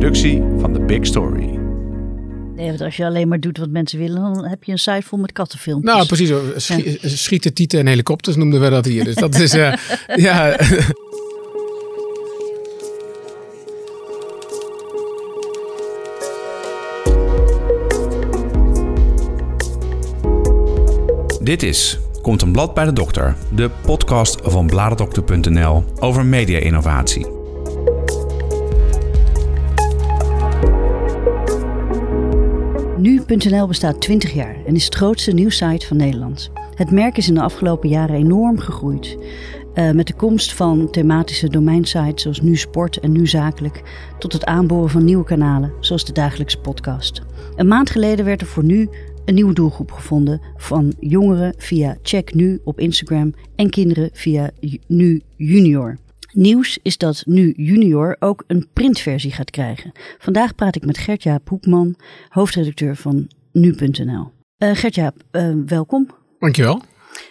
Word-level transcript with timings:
productie 0.00 0.42
van 0.58 0.72
The 0.72 0.80
Big 0.80 1.06
Story. 1.06 1.58
Nee, 2.56 2.66
want 2.68 2.80
als 2.80 2.96
je 2.96 3.04
alleen 3.04 3.28
maar 3.28 3.40
doet 3.40 3.58
wat 3.58 3.70
mensen 3.70 3.98
willen, 3.98 4.34
dan 4.34 4.44
heb 4.46 4.64
je 4.64 4.72
een 4.72 4.78
site 4.78 5.02
vol 5.02 5.18
met 5.18 5.32
kattenfilmpjes. 5.32 5.94
Nou, 5.94 6.06
precies. 6.06 6.28
zo. 6.28 6.42
Schie- 6.56 6.98
Schieten, 7.02 7.54
tieten 7.54 7.78
en 7.78 7.86
helikopters 7.86 8.36
noemden 8.36 8.60
we 8.60 8.70
dat 8.70 8.84
hier. 8.84 9.04
Dus 9.04 9.14
dat 9.14 9.34
is, 9.38 9.54
eh, 9.54 9.72
ja... 10.16 10.56
Dit 21.42 21.62
is 21.62 21.98
Komt 22.22 22.42
een 22.42 22.52
blad 22.52 22.74
bij 22.74 22.84
de 22.84 22.92
dokter, 22.92 23.36
de 23.54 23.70
podcast 23.82 24.38
van 24.42 24.66
bladerdokter.nl 24.66 25.84
over 25.98 26.24
media-innovatie. 26.26 27.39
Nu.nl 33.30 33.66
bestaat 33.66 34.00
20 34.00 34.32
jaar 34.32 34.56
en 34.66 34.74
is 34.74 34.84
het 34.84 34.94
grootste 34.94 35.32
nieuwssite 35.32 35.86
van 35.86 35.96
Nederland. 35.96 36.50
Het 36.74 36.90
merk 36.90 37.16
is 37.16 37.28
in 37.28 37.34
de 37.34 37.42
afgelopen 37.42 37.88
jaren 37.88 38.16
enorm 38.16 38.58
gegroeid. 38.58 39.16
Eh, 39.74 39.90
met 39.90 40.06
de 40.06 40.14
komst 40.14 40.54
van 40.54 40.90
thematische 40.90 41.48
domeinsites 41.48 42.22
zoals 42.22 42.40
Nu 42.40 42.56
Sport 42.56 42.96
en 42.96 43.12
Nu 43.12 43.26
Zakelijk, 43.26 43.82
tot 44.18 44.32
het 44.32 44.44
aanboren 44.44 44.90
van 44.90 45.04
nieuwe 45.04 45.24
kanalen 45.24 45.72
zoals 45.80 46.04
de 46.04 46.12
dagelijkse 46.12 46.58
podcast. 46.58 47.22
Een 47.56 47.68
maand 47.68 47.90
geleden 47.90 48.24
werd 48.24 48.40
er 48.40 48.46
voor 48.46 48.64
Nu 48.64 48.88
een 49.24 49.34
nieuwe 49.34 49.54
doelgroep 49.54 49.92
gevonden 49.92 50.40
van 50.56 50.94
jongeren 51.00 51.54
via 51.56 51.96
Check 52.02 52.34
Nu 52.34 52.60
op 52.64 52.78
Instagram 52.78 53.34
en 53.56 53.70
kinderen 53.70 54.10
via 54.12 54.50
Nu 54.86 55.22
Junior. 55.36 55.98
Nieuws 56.32 56.78
is 56.82 56.96
dat 56.96 57.22
Nu 57.26 57.52
Junior 57.56 58.16
ook 58.18 58.44
een 58.46 58.68
printversie 58.72 59.32
gaat 59.32 59.50
krijgen. 59.50 59.92
Vandaag 60.18 60.54
praat 60.54 60.76
ik 60.76 60.86
met 60.86 60.98
Gertjaap 60.98 61.48
Hoekman, 61.48 61.96
hoofdredacteur 62.28 62.96
van 62.96 63.28
Nu.nl. 63.52 64.32
Eh 64.58 64.70
Gertjaap, 64.74 65.14
eh, 65.30 65.52
welkom. 65.66 66.08
Dankjewel. 66.38 66.82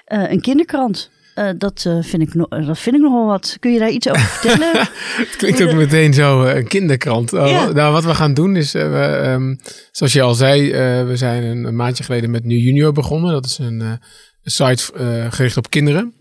Eh, 0.06 0.32
een 0.32 0.42
kinderkrant. 0.42 1.12
Dat, 1.58 1.82
vind 2.02 2.22
ik 2.22 2.34
no- 2.34 2.48
dat 2.66 2.80
vind 2.80 2.96
ik 2.96 3.02
nogal 3.02 3.26
wat. 3.26 3.58
Kun 3.60 3.72
je 3.72 3.80
daar 3.80 3.90
iets 3.90 4.10
over 4.10 4.22
vertellen? 4.22 4.72
Het 5.26 5.36
klinkt 5.38 5.64
ook 5.64 5.74
meteen 5.74 6.14
zo 6.14 6.44
een 6.44 6.68
kinderkrant. 6.68 7.34
Oh, 7.34 7.50
Ja. 7.50 7.72
Nou, 7.72 7.94
wat 7.94 8.04
we 8.04 8.16
gaan 8.16 8.34
doen 8.34 8.56
is, 8.56 8.72
we, 8.72 9.20
ehm, 9.24 9.56
zoals 9.92 10.14
je 10.14 10.22
al 10.22 10.34
zei, 10.34 10.72
we 11.06 11.16
zijn 11.16 11.44
een, 11.44 11.64
een 11.64 11.76
maandje 11.76 12.04
geleden 12.04 12.30
met 12.32 12.44
Nu 12.44 12.58
Junior 12.58 12.92
begonnen. 12.92 13.32
Dat 13.32 13.46
is 13.46 13.58
een, 13.58 14.00
site 14.44 14.84
gericht 15.30 15.58
op 15.58 15.70
kinderen, 15.70 16.14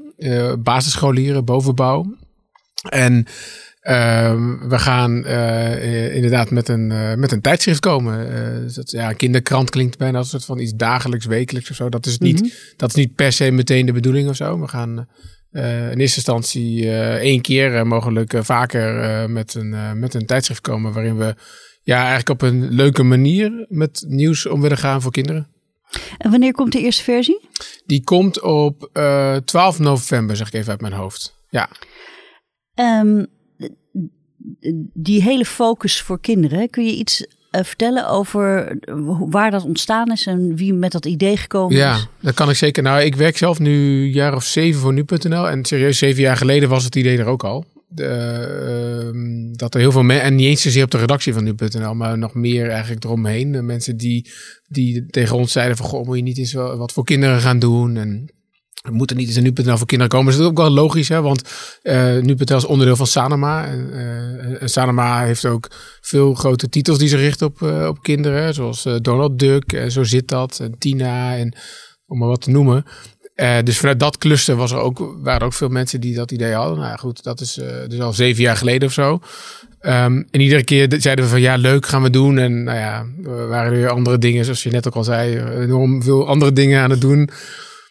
basisscholieren, 0.62 1.44
bovenbouw. 1.44 2.16
En 2.88 3.26
ehm, 3.80 4.68
we 4.68 4.78
gaan 4.78 5.24
eh, 5.24 6.14
inderdaad 6.14 6.50
met 6.50 6.68
een, 6.68 6.90
eh, 6.92 7.14
met 7.14 7.32
een 7.32 7.40
tijdschrift 7.40 7.80
komen. 7.80 8.34
Eh, 8.34 8.60
dus 8.60 8.74
dat, 8.74 8.90
ja, 8.90 9.12
kinderkrant 9.12 9.70
klinkt 9.70 9.98
bijna 9.98 10.18
als 10.18 10.26
een 10.32 10.40
soort 10.40 10.58
van 10.58 10.64
iets 10.64 10.72
dagelijks, 10.76 11.26
wekelijks 11.26 11.70
of 11.70 11.76
zo. 11.76 11.88
Dat 11.88 12.06
is, 12.06 12.18
niet, 12.18 12.40
Mhm. 12.40 12.50
dat 12.76 12.88
is 12.88 12.94
niet 12.94 13.14
per 13.14 13.32
se 13.32 13.50
meteen 13.50 13.86
de 13.86 13.92
bedoeling 13.92 14.28
of 14.28 14.36
zo. 14.36 14.60
We 14.60 14.68
gaan 14.68 15.08
in 15.52 15.98
eerste 15.98 16.16
instantie 16.16 16.90
één 17.18 17.40
keer, 17.40 17.86
mogelijk 17.86 18.34
vaker, 18.38 19.30
met, 19.30 19.54
een, 19.54 19.98
met 19.98 20.14
een 20.14 20.26
tijdschrift 20.26 20.60
komen 20.60 20.92
waarin 20.92 21.16
we 21.16 21.34
ja, 21.82 21.98
eigenlijk 21.98 22.28
op 22.28 22.42
een 22.42 22.68
leuke 22.68 23.02
manier 23.02 23.66
met 23.68 24.04
nieuws 24.08 24.46
om 24.46 24.60
willen 24.60 24.78
gaan 24.78 25.02
voor 25.02 25.10
kinderen. 25.12 25.48
en 26.18 26.30
wanneer 26.30 26.52
komt 26.52 26.72
de 26.72 26.80
eerste 26.80 27.02
versie? 27.02 27.48
Die 27.86 28.04
komt 28.04 28.40
op 28.40 28.90
eh 28.92 29.36
12 29.36 29.78
november, 29.78 30.36
zeg 30.36 30.46
ik 30.46 30.52
even 30.54 30.70
uit 30.70 30.80
mijn 30.80 30.92
hoofd. 30.92 31.36
Ja, 31.50 31.68
Ehm, 32.78 33.24
die 34.92 35.22
hele 35.22 35.44
focus 35.44 36.00
voor 36.00 36.20
kinderen, 36.20 36.70
kun 36.70 36.84
je 36.84 36.96
iets 36.96 37.26
eh, 37.50 37.64
vertellen 37.64 38.08
over 38.08 38.78
waar 39.28 39.50
dat 39.50 39.64
ontstaan 39.64 40.12
is 40.12 40.26
en 40.26 40.56
wie 40.56 40.74
met 40.74 40.92
dat 40.92 41.06
idee 41.06 41.36
gekomen 41.36 41.76
ja 41.76 41.94
is? 41.94 42.06
dat 42.20 42.34
kan 42.34 42.50
ik 42.50 42.56
zeker. 42.56 42.82
Nou, 42.82 43.02
ik 43.02 43.16
werk 43.16 43.36
zelf 43.36 43.58
nu 43.58 44.04
een 44.04 44.12
jaar 44.12 44.34
of 44.34 44.44
zeven 44.44 44.80
voor 44.80 44.92
nu.nl. 44.92 45.48
En 45.48 45.64
serieus, 45.64 45.98
zeven 45.98 46.22
jaar 46.22 46.36
geleden 46.36 46.68
was 46.68 46.84
het 46.84 46.96
idee 46.96 47.18
er 47.18 47.26
ook 47.26 47.44
al. 47.44 47.64
De, 47.88 48.04
ehm, 48.04 49.52
dat 49.52 49.74
er 49.74 49.80
heel 49.80 49.92
veel 49.92 50.02
mensen, 50.02 50.26
en 50.26 50.34
niet 50.34 50.46
eens 50.46 50.62
zozeer 50.62 50.84
op 50.84 50.90
de 50.90 50.98
redactie 50.98 51.32
van 51.32 51.44
nu.nl, 51.44 51.94
maar 51.94 52.18
nog 52.18 52.34
meer 52.34 52.70
eigenlijk 52.70 53.04
eromheen. 53.04 53.52
De 53.52 53.62
mensen 53.62 53.96
die, 53.96 54.30
die 54.68 55.06
tegen 55.06 55.36
ons 55.36 55.52
zeiden 55.52 55.76
van, 55.76 55.86
goh, 55.86 56.06
moet 56.06 56.16
je 56.16 56.22
niet 56.22 56.38
eens 56.38 56.52
wel 56.52 56.76
wat 56.76 56.92
voor 56.92 57.04
kinderen 57.04 57.40
gaan 57.40 57.58
doen? 57.58 57.96
En 57.96 58.28
moet 58.90 59.10
er 59.10 59.16
niet 59.16 59.26
eens 59.26 59.36
een 59.36 59.42
nu.nl 59.42 59.76
voor 59.76 59.86
kinderen 59.86 60.12
komen. 60.12 60.26
Dus 60.26 60.36
dat 60.36 60.44
is 60.44 60.50
ook 60.50 60.58
wel 60.58 60.70
logisch, 60.70 61.08
hè? 61.08 61.22
want 61.22 61.42
eh 61.82 62.18
nu.nl 62.18 62.56
is 62.56 62.64
onderdeel 62.64 62.96
van 62.96 63.06
Sanoma. 63.06 63.66
En, 63.66 63.92
eh, 63.92 64.62
en 64.62 64.68
Sanoma 64.68 65.24
heeft 65.24 65.44
ook 65.46 65.70
veel 66.00 66.34
grote 66.34 66.68
titels 66.68 66.98
die 66.98 67.08
zich 67.08 67.20
richten 67.20 67.46
op, 67.46 67.62
eh, 67.62 67.86
op 67.86 68.02
kinderen. 68.02 68.54
Zoals 68.54 68.84
eh, 68.84 68.94
Donald 69.00 69.38
Duck, 69.38 69.72
en 69.72 69.90
Zo 69.90 70.04
Zit 70.04 70.28
Dat, 70.28 70.60
en 70.60 70.78
Tina, 70.78 71.36
en 71.36 71.56
om 72.06 72.18
maar 72.18 72.28
wat 72.28 72.40
te 72.40 72.50
noemen. 72.50 72.84
Eh, 73.38 73.56
dus 73.64 73.78
vanuit 73.78 74.00
dat 74.00 74.18
cluster 74.18 74.56
was 74.56 74.72
er 74.72 74.78
ook, 74.78 75.16
waren 75.22 75.40
er 75.40 75.46
ook 75.46 75.52
veel 75.52 75.68
mensen 75.68 76.00
die 76.00 76.14
dat 76.14 76.30
idee 76.30 76.52
hadden. 76.52 76.78
Nou 76.78 76.98
goed, 76.98 77.22
dat 77.22 77.40
is 77.40 77.58
eh, 77.58 77.88
dus 77.88 78.00
al 78.00 78.12
zeven 78.12 78.42
jaar 78.42 78.56
geleden 78.56 78.88
of 78.88 78.94
zo. 78.94 79.20
Ehm, 79.80 80.22
en 80.30 80.40
iedere 80.40 80.64
keer 80.64 80.94
zeiden 80.98 81.24
we 81.24 81.30
van 81.30 81.40
ja, 81.40 81.56
leuk 81.56 81.86
gaan 81.86 82.02
we 82.02 82.10
doen. 82.10 82.38
En 82.38 82.62
nou 82.62 82.78
ja, 82.78 83.06
waren 83.48 83.72
er 83.72 83.78
weer 83.78 83.88
andere 83.88 84.18
dingen, 84.18 84.44
zoals 84.44 84.62
je 84.62 84.70
net 84.70 84.86
ook 84.86 84.94
al 84.94 85.04
zei, 85.04 85.38
enorm 85.38 86.02
veel 86.02 86.28
andere 86.28 86.52
dingen 86.52 86.82
aan 86.82 86.90
het 86.90 87.00
doen. 87.00 87.30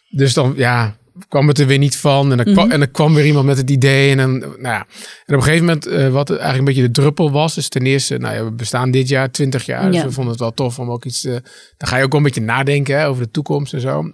Dus 0.08 0.34
dan 0.34 0.52
ja, 0.56 0.96
kwam 1.28 1.48
het 1.48 1.58
er 1.58 1.66
weer 1.66 1.78
niet 1.78 1.96
van. 1.96 2.30
En 2.30 2.36
dan, 2.36 2.52
kwam, 2.52 2.64
Mhm. 2.64 2.72
en 2.72 2.78
dan 2.78 2.90
kwam 2.90 3.14
weer 3.14 3.26
iemand 3.26 3.46
met 3.46 3.56
het 3.56 3.70
idee. 3.70 4.10
En, 4.10 4.16
dan, 4.16 4.38
nou 4.38 4.58
ja. 4.62 4.78
en 5.26 5.34
op 5.34 5.40
een 5.40 5.42
gegeven 5.42 5.64
moment, 5.64 5.86
eh, 5.86 6.08
wat 6.08 6.28
eigenlijk 6.30 6.58
een 6.58 6.64
beetje 6.64 6.82
de 6.82 6.90
druppel 6.90 7.30
was, 7.30 7.56
is 7.56 7.68
ten 7.68 7.82
eerste, 7.86 8.18
nou 8.18 8.34
ja, 8.34 8.44
we 8.44 8.52
bestaan 8.52 8.90
dit 8.90 9.08
jaar 9.08 9.30
20 9.30 9.66
jaar. 9.66 9.90
Dus 9.92 10.02
we 10.02 10.10
vonden 10.12 10.32
het 10.32 10.40
wel 10.42 10.54
tof 10.54 10.78
om 10.78 10.90
ook 10.90 11.04
iets 11.04 11.20
te. 11.20 11.42
Dan 11.76 11.88
ga 11.88 11.96
je 11.96 12.04
ook 12.04 12.10
wel 12.12 12.20
een 12.20 12.26
beetje 12.26 12.40
nadenken 12.40 12.98
hè, 12.98 13.06
over 13.08 13.22
de 13.22 13.30
toekomst 13.30 13.72
en 13.74 13.80
zo. 13.80 14.10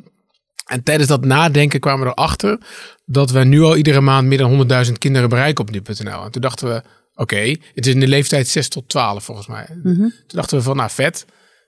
En 0.65 0.83
tijdens 0.83 1.09
dat 1.09 1.25
nadenken 1.25 1.81
kwamen 1.81 2.07
we 2.07 2.13
erachter 2.17 2.59
dat 3.07 3.31
we 3.31 3.45
nu 3.45 3.61
al 3.63 3.77
iedere 3.77 4.01
maand 4.01 4.27
meer 4.29 4.39
dan 4.39 4.51
100.000 4.87 4.99
kinderen 4.99 5.29
bereiken 5.29 5.65
op 5.65 5.71
nu.nl. 5.71 6.25
En 6.25 6.31
toen 6.31 6.43
dachten 6.43 6.69
we, 6.69 6.83
oké, 7.15 7.37
het 7.75 7.87
is 7.87 7.95
in 7.95 8.01
de 8.01 8.09
leeftijd 8.09 8.49
6 8.49 8.69
tot 8.69 8.89
12 8.89 9.25
volgens 9.25 9.47
mij. 9.47 9.67
Mhm. 9.83 9.95
Toen 9.95 10.11
dachten 10.27 10.57
we 10.59 10.63
van, 10.65 10.77
nou 10.77 10.91
vet, 10.91 11.25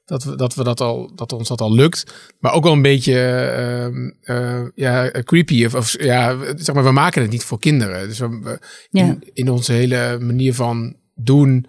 dat, 0.06 0.24
we, 0.24 0.36
dat, 0.36 0.54
we 0.54 0.64
dat, 0.64 0.80
al, 0.80 1.10
dat 1.14 1.32
ons 1.32 1.48
dat 1.48 1.60
al 1.60 1.74
lukt. 1.74 2.14
Maar 2.40 2.52
ook 2.52 2.62
wel 2.64 2.72
een 2.72 2.82
beetje 2.82 3.20
ehm, 3.20 4.10
eh, 4.22 4.62
ja, 4.74 5.10
creepy. 5.24 5.64
Of, 5.64 5.74
of 5.74 6.02
ja, 6.02 6.36
zeg 6.56 6.74
maar, 6.74 6.84
we 6.84 6.90
maken 6.90 7.22
het 7.22 7.30
niet 7.30 7.44
voor 7.44 7.58
kinderen. 7.58 8.08
Dus 8.08 8.18
we, 8.18 8.38
we- 8.42 8.58
Ja. 8.90 9.04
in, 9.04 9.22
in 9.32 9.50
onze 9.50 9.72
hele 9.72 10.18
manier 10.20 10.54
van 10.54 10.96
doen, 11.14 11.66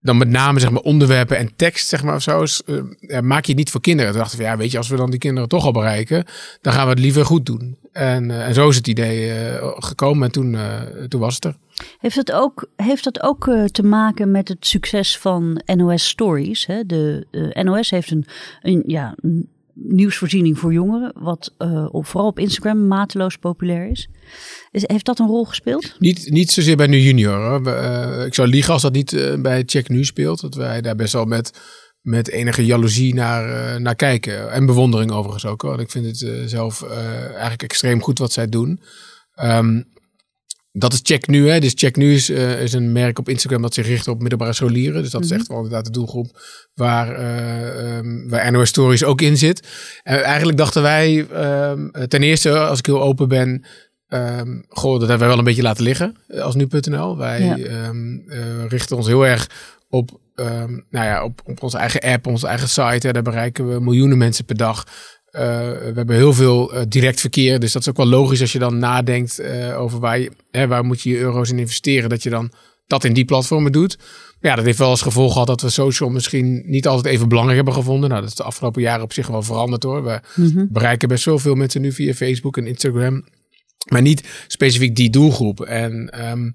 dan 0.00 0.16
met 0.16 0.28
name 0.28 0.60
zeg 0.60 0.70
maar 0.70 0.82
onderwerpen 0.82 1.36
en 1.36 1.56
tekst, 1.56 1.88
zeg 1.88 2.02
maar 2.02 2.14
of 2.14 2.22
zo, 2.22 2.44
eh, 2.66 3.20
maak 3.20 3.44
je 3.44 3.50
het 3.50 3.58
niet 3.58 3.70
voor 3.70 3.80
kinderen. 3.80 4.12
Toen 4.12 4.20
dachten 4.20 4.38
we, 4.38 4.44
ja, 4.44 4.56
weet 4.56 4.70
je, 4.70 4.78
als 4.78 4.88
we 4.88 4.96
dan 4.96 5.10
die 5.10 5.18
kinderen 5.18 5.48
toch 5.48 5.64
al 5.64 5.72
bereiken, 5.72 6.24
dan 6.60 6.72
gaan 6.72 6.84
we 6.84 6.90
het 6.90 6.98
liever 6.98 7.24
goed 7.24 7.46
doen. 7.46 7.76
En, 7.92 8.30
eh, 8.30 8.46
en 8.46 8.54
zo 8.54 8.68
is 8.68 8.76
het 8.76 8.86
idee 8.86 9.32
eh, 9.32 9.72
gekomen 9.76 10.24
en 10.24 10.32
toen, 10.32 10.56
toen 11.08 11.20
was 11.20 11.34
het 11.34 11.44
er. 11.44 11.56
Heeft 11.98 12.16
dat 12.16 12.32
ook, 12.32 12.68
heeft 12.76 13.04
dat 13.04 13.22
ook 13.22 13.50
te 13.70 13.82
maken 13.82 14.30
met 14.30 14.48
het 14.48 14.66
succes 14.66 15.18
van 15.18 15.62
NOS 15.64 16.08
Stories? 16.08 16.66
Hè? 16.66 16.86
De, 16.86 17.26
NOS 17.62 17.90
heeft 17.90 18.10
een, 18.10 18.26
een, 18.62 18.82
ja, 18.86 19.14
een 19.20 19.48
nieuwsvoorziening 19.82 20.58
voor 20.58 20.72
jongeren, 20.72 21.12
wat 21.14 21.54
eh, 21.58 21.86
op, 21.90 22.06
vooral 22.06 22.28
op 22.28 22.38
Instagram 22.38 22.86
mateloos 22.86 23.36
populair 23.36 23.90
is. 23.90 24.08
is. 24.70 24.82
Heeft 24.86 25.04
dat 25.04 25.18
een 25.18 25.26
rol 25.26 25.44
gespeeld? 25.44 25.94
Niet, 25.98 26.30
niet 26.30 26.50
zozeer 26.50 26.76
bij 26.76 26.86
Nu 26.86 26.98
Junior. 26.98 27.34
Hoor. 27.34 27.66
Eh, 27.66 28.26
ik 28.26 28.34
zou 28.34 28.48
liegen 28.48 28.72
als 28.72 28.82
dat 28.82 28.92
niet 28.92 29.12
eh, 29.12 29.40
bij 29.40 29.62
Check 29.66 29.88
Nu 29.88 30.04
speelt. 30.04 30.40
Dat 30.40 30.54
wij 30.54 30.80
daar 30.80 30.96
best 30.96 31.12
wel 31.12 31.24
met, 31.24 31.60
met 32.00 32.28
enige 32.28 32.64
jaloezie 32.64 33.14
naar, 33.14 33.80
naar 33.80 33.96
kijken. 33.96 34.52
En 34.52 34.66
bewondering 34.66 35.10
overigens 35.10 35.46
ook. 35.46 35.62
Hoor. 35.62 35.70
Want 35.70 35.82
ik 35.82 35.90
vind 35.90 36.06
het 36.06 36.50
zelf 36.50 36.82
eigenlijk 37.30 37.62
extreem 37.62 38.02
goed 38.02 38.18
wat 38.18 38.32
zij 38.32 38.48
doen. 38.48 38.80
Ehm, 39.34 39.82
dat 40.72 40.92
is 40.92 41.00
Check 41.02 41.26
Nu. 41.26 41.48
Hè. 41.50 41.60
Dus 41.60 41.72
Check 41.74 41.96
Nu 41.96 42.14
is, 42.14 42.30
eh, 42.30 42.62
is 42.62 42.72
een 42.72 42.92
merk 42.92 43.18
op 43.18 43.28
Instagram 43.28 43.62
dat 43.62 43.74
zich 43.74 43.86
richt 43.86 44.08
op 44.08 44.20
middelbare 44.20 44.52
scholieren. 44.52 45.02
Dus 45.02 45.10
dat 45.10 45.22
is 45.24 45.28
Mhm. 45.30 45.38
echt 45.38 45.48
wel 45.48 45.56
inderdaad 45.56 45.84
de 45.84 45.90
doelgroep 45.90 46.40
waar, 46.74 47.14
eh, 47.14 47.96
ehm, 47.96 48.28
waar 48.28 48.52
NOS 48.52 48.68
Stories 48.68 49.04
ook 49.04 49.20
in 49.20 49.36
zit. 49.36 49.68
En 50.02 50.22
eigenlijk 50.22 50.58
dachten 50.58 50.82
wij, 50.82 51.26
ehm, 51.32 52.06
ten 52.08 52.22
eerste, 52.22 52.58
als 52.58 52.78
ik 52.78 52.86
heel 52.86 53.02
open 53.02 53.28
ben, 53.28 53.64
ehm, 54.08 54.60
goh, 54.68 54.92
dat 54.92 55.00
hebben 55.00 55.18
wij 55.18 55.28
wel 55.28 55.38
een 55.38 55.44
beetje 55.44 55.62
laten 55.62 55.84
liggen 55.84 56.16
eh, 56.26 56.40
als 56.40 56.54
nu.nl. 56.54 57.16
Wij 57.16 57.44
Ja. 57.44 57.56
eh, 57.58 57.90
richten 58.68 58.96
ons 58.96 59.06
heel 59.06 59.26
erg 59.26 59.50
op, 59.88 60.20
nou 60.90 61.06
ja, 61.06 61.24
op, 61.24 61.40
op 61.44 61.62
onze 61.62 61.78
eigen 61.78 62.00
app, 62.00 62.26
onze 62.26 62.46
eigen 62.46 62.68
site. 62.68 63.06
Hè. 63.06 63.12
Daar 63.12 63.22
bereiken 63.22 63.68
we 63.72 63.80
miljoenen 63.80 64.18
mensen 64.18 64.44
per 64.44 64.56
dag. 64.56 64.84
Eh, 65.38 65.44
we 65.78 65.92
hebben 65.94 66.16
heel 66.16 66.32
veel 66.32 66.72
eh, 66.72 66.82
direct 66.88 67.20
verkeer. 67.20 67.58
Dus 67.58 67.72
dat 67.72 67.82
is 67.82 67.88
ook 67.88 67.96
wel 67.96 68.06
logisch 68.06 68.40
als 68.40 68.52
je 68.52 68.58
dan 68.58 68.78
nadenkt 68.78 69.38
eh, 69.38 69.80
over 69.80 70.00
waar, 70.00 70.18
je, 70.18 70.30
hè, 70.50 70.66
waar 70.66 70.84
moet 70.84 71.00
je 71.00 71.10
je 71.10 71.18
euro's 71.18 71.50
in 71.50 71.58
investeren. 71.58 72.08
Dat 72.08 72.22
je 72.22 72.30
dan 72.30 72.52
dat 72.86 73.04
in 73.04 73.12
die 73.12 73.24
platformen 73.24 73.72
doet. 73.72 73.98
Ja, 74.40 74.54
dat 74.54 74.64
heeft 74.64 74.78
wel 74.78 74.88
als 74.88 75.02
gevolg 75.02 75.32
gehad 75.32 75.46
dat 75.46 75.60
we 75.60 75.68
social 75.68 76.08
misschien 76.08 76.62
niet 76.66 76.86
altijd 76.86 77.14
even 77.14 77.28
belangrijk 77.28 77.56
hebben 77.56 77.74
gevonden. 77.74 78.08
Nou, 78.08 78.20
dat 78.20 78.30
is 78.30 78.36
de 78.36 78.42
afgelopen 78.42 78.82
jaren 78.82 79.02
op 79.02 79.12
zich 79.12 79.26
wel 79.26 79.42
veranderd 79.42 79.82
hoor. 79.82 80.04
We 80.04 80.20
Mhm. 80.36 80.66
bereiken 80.68 81.08
best 81.08 81.24
wel 81.24 81.38
veel 81.38 81.54
mensen 81.54 81.80
nu 81.80 81.92
via 81.92 82.14
Facebook 82.14 82.56
en 82.56 82.66
Instagram. 82.66 83.24
Maar 83.88 84.02
niet 84.02 84.44
specifiek 84.46 84.96
die 84.96 85.10
doelgroep. 85.10 85.60
En 85.60 86.08
ehm, 86.10 86.50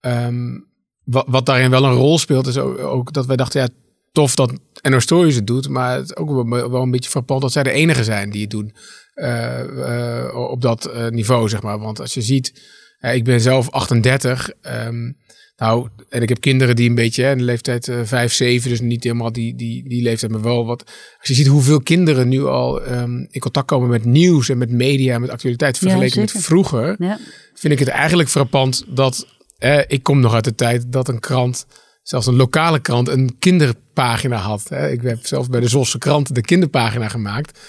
ehm, 0.00 0.58
wat, 1.04 1.24
wat 1.28 1.46
daarin 1.46 1.70
wel 1.70 1.84
een 1.84 1.92
rol 1.92 2.18
speelt, 2.18 2.46
is 2.46 2.58
ook, 2.58 2.78
ook 2.78 3.12
dat 3.12 3.26
wij 3.26 3.36
dachten, 3.36 3.60
ja, 3.60 3.68
tof 4.14 4.34
dat 4.34 4.52
NO 4.82 4.98
Stories 4.98 5.34
het 5.34 5.46
doet, 5.46 5.68
maar 5.68 5.96
het 5.96 6.04
is 6.04 6.16
ook 6.16 6.30
wel, 6.30 6.70
wel 6.70 6.82
een 6.82 6.90
beetje 6.90 7.10
frappant 7.10 7.40
dat 7.40 7.52
zij 7.52 7.62
de 7.62 7.70
enige 7.70 8.04
zijn 8.04 8.30
die 8.30 8.40
het 8.40 8.50
doen 8.50 8.74
uh, 9.14 10.30
op 10.34 10.60
dat 10.60 10.90
niveau, 11.10 11.48
zeg 11.48 11.62
maar. 11.62 11.78
Want 11.78 12.00
als 12.00 12.14
je 12.14 12.22
ziet, 12.22 12.62
ik 13.00 13.24
ben 13.24 13.40
zelf 13.40 13.70
38, 13.70 14.50
um, 14.86 15.16
nou, 15.56 15.88
en 16.08 16.22
ik 16.22 16.28
heb 16.28 16.40
kinderen 16.40 16.76
die 16.76 16.88
een 16.88 16.94
beetje 16.94 17.30
in 17.30 17.38
de 17.38 17.44
leeftijd 17.44 17.88
uh, 17.88 18.00
5, 18.04 18.32
7, 18.32 18.70
dus 18.70 18.80
niet 18.80 19.04
helemaal 19.04 19.32
die, 19.32 19.54
die, 19.54 19.88
die 19.88 20.02
leeftijd, 20.02 20.32
maar 20.32 20.42
wel 20.42 20.66
wat. 20.66 20.84
Als 21.18 21.28
je 21.28 21.34
ziet 21.34 21.46
hoeveel 21.46 21.80
kinderen 21.80 22.28
nu 22.28 22.44
al 22.44 22.86
um, 22.92 23.26
in 23.30 23.40
contact 23.40 23.66
komen 23.66 23.88
met 23.88 24.04
nieuws 24.04 24.48
en 24.48 24.58
met 24.58 24.70
media, 24.70 25.18
met 25.18 25.30
actualiteit, 25.30 25.78
vergeleken 25.78 26.20
met 26.20 26.32
vroeger, 26.32 26.96
ja. 26.98 27.18
vind 27.54 27.72
ik 27.72 27.78
het 27.78 27.88
eigenlijk 27.88 28.28
frappant 28.28 28.84
dat 28.88 29.26
eh, 29.58 29.80
ik 29.86 30.02
kom 30.02 30.20
nog 30.20 30.34
uit 30.34 30.44
de 30.44 30.54
tijd 30.54 30.92
dat 30.92 31.08
een 31.08 31.20
krant, 31.20 31.66
zelfs 32.04 32.26
een 32.26 32.36
lokale 32.36 32.80
krant, 32.80 33.08
een 33.08 33.36
kinderpagina 33.38 34.36
had. 34.36 34.68
Hè. 34.68 34.90
Ik 34.90 35.02
heb 35.02 35.26
zelf 35.26 35.50
bij 35.50 35.60
de 35.60 35.68
Zosse 35.68 35.98
krant 35.98 36.34
de 36.34 36.40
kinderpagina 36.40 37.08
gemaakt. 37.08 37.60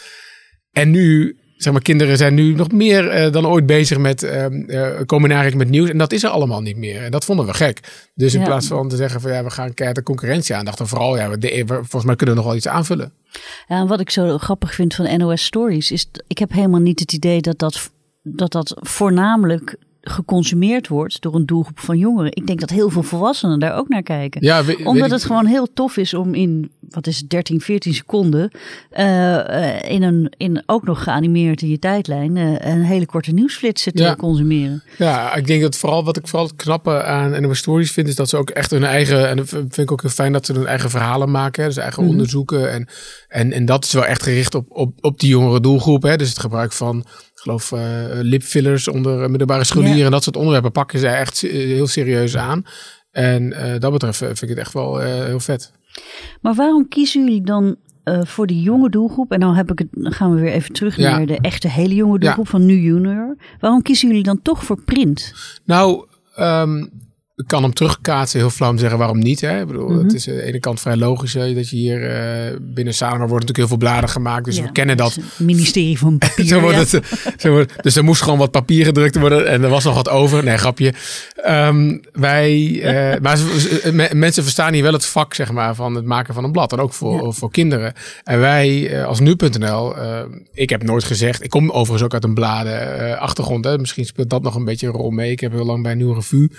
En 0.72 0.92
nu 0.92 1.38
zeg 1.58 1.74
maar, 1.74 1.82
kinderen 1.82 2.18
zijn 2.18 2.34
nu 2.34 2.54
nog 2.54 2.72
meer 2.72 3.26
uh, 3.26 3.32
dan 3.32 3.48
ooit 3.48 3.66
bezig 3.66 3.98
met 3.98 4.24
uh, 4.24 4.46
uh, 4.50 5.00
komen 5.06 5.58
met 5.58 5.70
nieuws. 5.70 5.90
En 5.90 5.98
dat 5.98 6.12
is 6.12 6.24
er 6.24 6.30
allemaal 6.30 6.62
niet 6.62 6.78
meer. 6.78 7.04
En 7.04 7.12
dat 7.12 7.26
vonden 7.26 7.46
we 7.46 7.54
gek. 7.54 8.10
Dus 8.14 8.34
in 8.34 8.44
plaats 8.44 8.68
van 8.68 8.90
te 8.90 8.96
zeggen 8.96 9.22
van 9.22 9.32
ja, 9.32 9.44
we 9.44 9.50
gaan 9.50 9.74
kijken 9.74 9.96
de 9.96 10.04
concurrentie 10.04 10.56
aan, 10.56 10.66
dachten 10.66 10.88
vooral, 10.88 11.18
ja, 11.18 11.30
we, 11.30 11.66
volgens 11.66 12.04
mij 12.04 12.16
kunnen 12.16 12.36
we 12.36 12.42
nog 12.42 12.50
wel 12.50 12.56
iets 12.56 12.68
aanvullen. 12.68 13.14
Ja, 13.68 13.80
en 13.80 13.88
wat 13.88 14.00
ik 14.00 14.10
zo 14.10 14.38
grappig 14.38 14.74
vind 14.74 14.96
van 14.96 15.18
NOS 15.18 15.44
Stories 15.44 15.92
is, 15.92 16.10
ik 16.28 16.38
heb 16.38 16.52
helemaal 16.52 16.80
niet 16.80 17.00
het 17.00 17.14
idee 17.14 17.42
dat 17.42 17.60
dat, 17.60 17.92
dat, 18.22 18.52
dat 18.52 18.76
voornamelijk 18.80 19.76
geconsumeerd 20.10 20.88
wordt 20.88 21.22
door 21.22 21.36
een 21.36 21.46
doelgroep 21.46 21.80
van 21.80 21.98
jongeren. 21.98 22.36
Ik 22.36 22.48
denk 22.48 22.60
dat 22.60 22.69
heel 22.69 22.90
veel 22.90 23.04
volwassenen 23.04 23.60
daar 23.60 23.78
ook 23.78 23.88
naar 23.88 24.04
kijken. 24.04 24.44
Ja, 24.44 24.63
Omdat 24.84 25.12
het 25.12 25.24
gewoon 25.24 25.46
heel 25.46 25.68
tof 25.74 25.98
is 25.98 26.13
om 26.13 26.34
in, 26.34 26.72
wat 26.90 27.07
is 27.07 27.18
het, 27.18 27.30
13, 27.30 27.62
14 27.62 27.94
seconden, 27.94 28.52
uh, 28.98 29.92
in 29.92 30.04
een, 30.04 30.34
in 30.38 30.63
ook 30.66 30.86
nog 30.86 31.04
geanimeerd 31.04 31.62
in 31.62 31.69
je 31.69 31.80
tijdlijn, 31.80 32.36
uh, 32.36 32.56
een 32.60 32.84
hele 32.84 33.06
korte 33.06 33.31
nieuwsflitsen 33.31 33.94
te 33.94 34.04
ja. 34.04 34.16
consumeren. 34.16 34.84
Ja, 34.98 35.36
ik 35.36 35.48
denk 35.48 35.62
dat 35.62 35.78
vooral 35.78 36.04
wat 36.04 36.18
ik 36.18 36.28
vooral 36.28 36.48
het 36.48 36.56
knappe 36.56 37.04
aan 37.04 37.42
NOS 37.42 37.57
Stories 37.57 37.92
vind, 37.92 38.07
is 38.07 38.16
dat 38.16 38.30
ze 38.30 38.38
ook 38.38 38.50
echt 38.50 38.72
hun 38.72 38.84
eigen, 38.84 39.30
en 39.30 39.38
dat 39.38 39.50
vind 39.50 39.78
ik 39.78 39.92
ook 39.92 40.02
heel 40.02 40.12
fijn 40.12 40.31
dat 40.31 40.46
ze 40.46 40.54
hun 40.54 40.68
eigen 40.68 40.90
verhalen 40.90 41.31
maken, 41.31 41.66
dus 41.66 41.78
eigen 41.78 42.04
mm 42.04 42.13
onderzoeken. 42.16 42.72
En, 42.72 42.88
en, 43.28 43.52
en 43.52 43.66
dat 43.66 43.86
is 43.86 43.94
wel 43.94 44.06
echt 44.06 44.24
gericht 44.24 44.56
op, 44.56 44.66
op, 44.69 44.94
op 45.02 45.19
die 45.19 45.30
jongere 45.30 45.60
doelgroep. 45.60 46.04
Hè? 46.04 46.16
Dus 46.16 46.30
het 46.30 46.40
gebruik 46.40 46.72
van 46.72 47.06
geloof 47.45 47.71
uh, 47.71 47.80
lipfillers 48.21 48.88
onder 48.88 49.30
middelbare 49.30 49.63
scholieren 49.63 50.06
en 50.06 50.12
dat 50.12 50.24
soort 50.24 50.36
onderwerpen 50.36 50.71
pakken 50.71 51.00
ze 51.00 51.07
echt 51.07 51.42
heel 51.42 51.88
serieus 51.88 52.38
aan. 52.38 52.65
En 53.12 53.50
dat 53.80 53.92
betreft 53.92 54.18
vind 54.18 54.42
ik 54.42 54.50
het 54.50 54.57
echt 54.57 54.74
wel 54.74 55.00
heel 55.00 55.39
vet. 55.39 55.71
Maar 56.42 56.53
waarom 56.53 56.88
kiezen 56.88 57.24
jullie 57.24 57.42
dan 57.42 57.75
uh, 58.06 58.19
voor 58.24 58.47
die 58.47 58.62
jonge 58.62 58.89
doelgroep? 58.89 59.31
En 59.31 59.39
dan 59.39 59.56
heb 59.56 59.71
ik 59.71 59.80
het, 59.80 59.88
dan 59.92 60.12
gaan 60.12 60.36
we 60.36 60.42
weer 60.42 60.51
even 60.51 60.74
terug 60.74 60.97
ja. 60.97 61.18
naar 61.18 61.25
de 61.25 61.39
echte 61.42 61.69
hele 61.69 61.95
jonge 61.95 62.19
doelgroep 62.19 62.45
ja. 62.45 62.51
van 62.51 62.65
nu 62.65 62.80
junior. 62.80 63.38
Waarom 63.59 63.81
kiezen 63.81 64.07
jullie 64.07 64.24
dan 64.24 64.42
toch 64.42 64.63
voor 64.63 64.81
print? 64.81 65.33
Nou, 65.65 66.06
um, 66.39 66.83
ik 66.83 66.89
kan 67.46 67.64
hem 67.64 67.74
terugkaatsen, 67.74 68.40
heel 68.40 68.50
flauw 68.50 68.78
zeggen 68.78 68.98
waarom 68.98 69.20
niet. 69.20 69.42
Hè? 69.42 69.60
Ik 69.60 69.68
bedoel, 69.68 69.88
mm 69.88 69.96
-hmm. 69.96 70.04
Het 70.04 70.14
is 70.14 70.30
aan 70.30 70.36
de 70.36 70.42
ene 70.42 70.60
kant 70.60 70.80
vrij 70.80 70.96
logisch 70.96 71.34
hè, 71.34 71.54
dat 71.54 71.70
je 71.70 71.76
hier 71.76 72.02
uh, 72.02 72.58
binnen 72.62 72.94
Sanoma 72.94 73.18
wordt 73.18 73.32
natuurlijk 73.32 73.58
heel 73.58 73.68
veel 73.68 73.78
bladen 73.78 74.10
gemaakt. 74.10 74.46
Dus 74.46 74.58
ja, 74.58 74.64
we 74.64 74.72
kennen 74.72 74.98
dat. 74.98 75.18
ministerie 75.38 75.98
van 75.98 76.18
papier. 76.18 76.46
zo 76.54 76.60
wordt 76.60 76.92
het, 76.92 77.06
zo 77.38 77.50
wordt, 77.50 77.84
dus 77.84 77.96
er 77.96 78.04
moest 78.04 78.22
gewoon 78.22 78.38
wat 78.38 78.52
papier 78.52 78.86
gedrukt 78.86 79.20
worden 79.20 79.48
en 79.48 79.64
er 79.64 79.70
was 79.70 79.84
nog 79.84 79.96
wat 79.96 80.10
over. 80.10 80.44
Nee, 80.44 80.58
grapje. 80.58 80.94
Um, 81.48 82.02
wij, 82.12 82.60
uh, 82.60 83.20
maar 83.26 83.38
mensen 84.16 84.44
verstaan 84.44 84.74
hier 84.74 84.84
wel 84.84 84.94
het 84.94 85.06
vak 85.06 85.34
zeg 85.34 85.52
maar, 85.52 85.76
van 85.76 85.96
het 85.96 86.06
maken 86.06 86.34
van 86.34 86.44
een 86.44 86.52
blad. 86.52 86.72
En 86.72 86.80
ook 86.80 86.94
voor, 86.94 87.26
ja. 87.26 87.31
voor 87.31 87.52
kinderen. 87.52 87.94
En 88.24 88.40
wij 88.40 89.06
als 89.06 89.20
nu.nl, 89.20 89.96
ik 90.54 90.70
heb 90.70 90.84
nooit 90.84 91.04
gezegd, 91.04 91.44
ik 91.44 91.50
kom 91.50 91.70
overigens 91.70 92.04
ook 92.04 92.14
uit 92.14 92.24
een 92.24 92.34
bladen 92.34 93.20
achtergrond. 93.20 93.66
Hè. 93.66 93.78
Misschien 93.78 94.06
speelt 94.06 94.30
dat 94.30 94.42
nog 94.42 94.56
een 94.56 94.66
beetje 94.66 94.88
een 94.88 94.94
rol 94.94 95.10
mee. 95.10 95.31
Ik 95.31 95.40
heb 95.40 95.52
heel 95.52 95.66
lang 95.66 95.84
bij 95.84 95.92
een 95.92 95.98
nieuwe 95.98 96.16
revue 96.16 96.50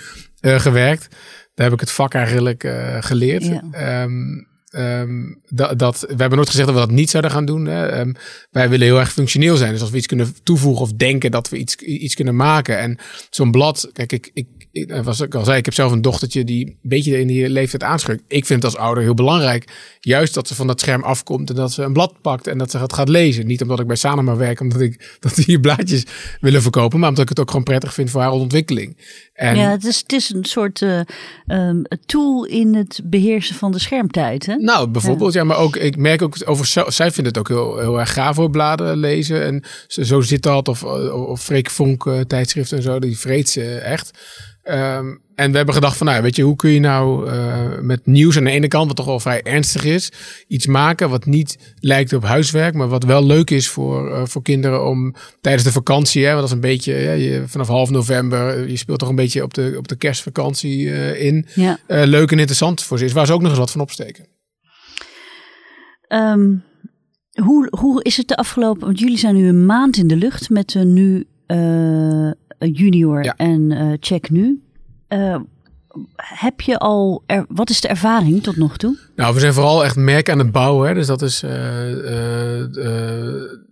gewerkt. 0.41 1.07
Daar 1.53 1.65
heb 1.65 1.73
ik 1.73 1.79
het 1.79 1.91
vak 1.91 2.13
eigenlijk 2.13 2.63
uh, 2.63 2.97
geleerd. 2.99 3.45
Ja. 3.45 4.03
Um, 4.03 4.47
Um, 4.77 5.41
dat, 5.49 5.79
dat, 5.79 5.99
we 5.99 6.15
hebben 6.15 6.35
nooit 6.35 6.49
gezegd 6.49 6.67
dat 6.67 6.75
we 6.75 6.81
dat 6.85 6.91
niet 6.91 7.09
zouden 7.09 7.31
gaan 7.31 7.45
doen. 7.45 7.65
Hè. 7.65 7.99
Um, 7.99 8.15
wij 8.51 8.69
willen 8.69 8.85
heel 8.85 8.99
erg 8.99 9.11
functioneel 9.11 9.55
zijn. 9.55 9.71
Dus 9.71 9.81
als 9.81 9.89
we 9.89 9.97
iets 9.97 10.07
kunnen 10.07 10.35
toevoegen 10.43 10.81
of 10.81 10.93
denken 10.93 11.31
dat 11.31 11.49
we 11.49 11.57
iets, 11.57 11.75
iets 11.75 12.15
kunnen 12.15 12.35
maken. 12.35 12.79
En 12.79 12.97
zo'n 13.29 13.51
blad, 13.51 13.89
kijk, 13.93 14.11
ik, 14.11 14.31
ik, 14.33 14.47
ik, 14.71 14.93
was 15.03 15.19
ik 15.19 15.35
al 15.35 15.45
zei, 15.45 15.57
ik 15.57 15.65
heb 15.65 15.73
zelf 15.73 15.91
een 15.91 16.01
dochtertje 16.01 16.43
die 16.43 16.65
een 16.65 16.77
beetje 16.81 17.19
in 17.19 17.27
die 17.27 17.49
leeftijd 17.49 17.83
aanschrikt. 17.83 18.23
Ik 18.27 18.45
vind 18.45 18.63
het 18.63 18.73
als 18.73 18.81
ouder 18.83 19.03
heel 19.03 19.13
belangrijk, 19.13 19.97
juist 19.99 20.33
dat 20.33 20.47
ze 20.47 20.55
van 20.55 20.67
dat 20.67 20.79
scherm 20.79 21.03
afkomt 21.03 21.49
en 21.49 21.55
dat 21.55 21.71
ze 21.71 21.83
een 21.83 21.93
blad 21.93 22.21
pakt 22.21 22.47
en 22.47 22.57
dat 22.57 22.71
ze 22.71 22.77
het 22.77 22.93
gaat 22.93 23.09
lezen. 23.09 23.47
Niet 23.47 23.61
omdat 23.61 23.79
ik 23.79 23.87
bij 23.87 23.95
Sanoma 23.95 24.35
werk, 24.35 24.59
omdat 24.59 24.81
ik 24.81 25.09
dat 25.19 25.35
die 25.35 25.45
hier 25.45 25.59
blaadjes 25.59 26.05
willen 26.39 26.61
verkopen, 26.61 26.99
maar 26.99 27.09
omdat 27.09 27.23
ik 27.23 27.29
het 27.29 27.39
ook 27.39 27.49
gewoon 27.49 27.65
prettig 27.65 27.93
vind 27.93 28.09
voor 28.09 28.21
haar 28.21 28.31
ontwikkeling. 28.31 28.97
En, 29.37 29.55
ja, 29.55 29.69
het 29.69 29.85
is, 29.85 29.97
het 29.97 30.13
is 30.13 30.33
een 30.33 30.45
soort 30.45 30.81
uh, 30.81 30.99
um, 31.47 31.83
tool 32.05 32.45
in 32.45 32.75
het 32.75 33.01
beheersen 33.03 33.55
van 33.55 33.71
de 33.71 33.79
schermtijd. 33.79 34.45
Hè? 34.45 34.55
Nou, 34.55 34.87
bijvoorbeeld, 34.87 35.33
ja. 35.33 35.43
maar 35.43 35.57
ook, 35.57 35.75
ik 35.75 35.97
merk 35.97 36.21
ook 36.21 36.37
over, 36.45 36.91
zij 36.93 37.11
vindt 37.11 37.29
het 37.29 37.37
ook 37.37 37.47
heel, 37.47 37.77
heel 37.77 37.99
erg 37.99 38.13
gaaf 38.13 38.35
voor 38.35 38.49
bladen 38.49 38.97
lezen. 38.97 39.43
En 39.45 39.63
zo 39.87 40.21
zit 40.21 40.43
dat, 40.43 40.67
of, 40.67 40.83
of 40.83 41.43
Freek 41.43 41.69
Vonk 41.69 42.05
uh, 42.05 42.19
tijdschrift 42.19 42.71
en 42.71 42.81
zo, 42.81 42.99
die 42.99 43.19
vreet 43.19 43.49
ze 43.49 43.77
echt. 43.77 44.11
Um, 44.63 45.25
en 45.37 45.51
we 45.51 45.57
hebben 45.57 45.75
gedacht 45.75 45.97
van, 45.97 46.07
nou, 46.07 46.21
weet 46.21 46.35
je, 46.35 46.43
hoe 46.43 46.55
kun 46.55 46.69
je 46.69 46.79
nou 46.79 47.31
uh, 47.31 47.79
met 47.81 48.05
nieuws 48.05 48.37
aan 48.37 48.43
de 48.43 48.51
ene 48.51 48.67
kant, 48.67 48.87
wat 48.87 48.95
toch 48.95 49.05
wel 49.05 49.19
vrij 49.19 49.43
ernstig 49.43 49.83
is, 49.83 50.11
iets 50.47 50.65
maken 50.65 51.09
wat 51.09 51.25
niet 51.25 51.75
lijkt 51.79 52.13
op 52.13 52.23
huiswerk, 52.23 52.73
maar 52.73 52.87
wat 52.87 53.03
wel 53.03 53.25
leuk 53.25 53.49
is 53.49 53.69
voor, 53.69 54.09
uh, 54.09 54.25
voor 54.25 54.41
kinderen 54.41 54.85
om 54.85 55.15
tijdens 55.41 55.63
de 55.63 55.71
vakantie, 55.71 56.25
hè, 56.25 56.29
want 56.29 56.39
dat 56.39 56.49
is 56.49 56.55
een 56.55 56.69
beetje, 56.69 56.93
ja, 56.93 57.11
je, 57.11 57.43
vanaf 57.45 57.67
half 57.67 57.89
november, 57.89 58.69
je 58.69 58.77
speelt 58.77 58.99
toch 58.99 59.09
een 59.09 59.15
beetje 59.15 59.43
op 59.43 59.53
de, 59.53 59.75
op 59.77 59.87
de 59.87 59.95
kerstvakantie 59.95 60.79
uh, 60.79 61.23
in. 61.23 61.45
Ja. 61.53 61.77
leuk 61.87 62.31
en 62.31 62.37
interessant 62.37 62.83
voor 62.83 62.97
ze 62.97 63.05
is, 63.05 63.11
waar 63.13 63.25
ze 63.25 63.33
ook 63.33 63.41
nog 63.41 63.49
eens 63.49 63.59
wat 63.59 63.71
van 63.71 63.81
opsteken. 63.81 64.25
Um, 66.09 66.63
hoe, 67.43 67.67
hoe 67.79 68.03
is 68.03 68.17
het 68.17 68.27
de 68.27 68.35
afgelopen, 68.35 68.85
want 68.85 68.99
jullie 68.99 69.17
zijn 69.17 69.35
nu 69.35 69.47
een 69.47 69.65
maand 69.65 69.97
in 69.97 70.07
de 70.07 70.15
lucht 70.15 70.49
met 70.49 70.69
de 70.69 70.85
nu 70.85 71.25
junior 72.57 73.23
ja. 73.23 73.35
en 73.35 73.97
check 73.99 74.29
nu. 74.29 74.61
Uh, 75.09 75.35
heb 76.15 76.61
je 76.61 76.77
al, 76.77 77.23
er, 77.25 77.45
wat 77.49 77.69
is 77.69 77.81
de 77.81 77.87
ervaring 77.87 78.43
tot 78.43 78.55
nog 78.55 78.77
toe? 78.77 78.97
Nou, 79.15 79.33
we 79.33 79.39
zijn 79.39 79.53
vooral 79.53 79.83
echt 79.83 79.95
merk 79.95 80.29
aan 80.29 80.39
het 80.39 80.51
bouwen. 80.51 80.87
Hè? 80.87 80.93
Dus 80.93 81.07
dat 81.07 81.21
is 81.21 81.43
uh, 81.43 81.91
uh, 81.91 82.63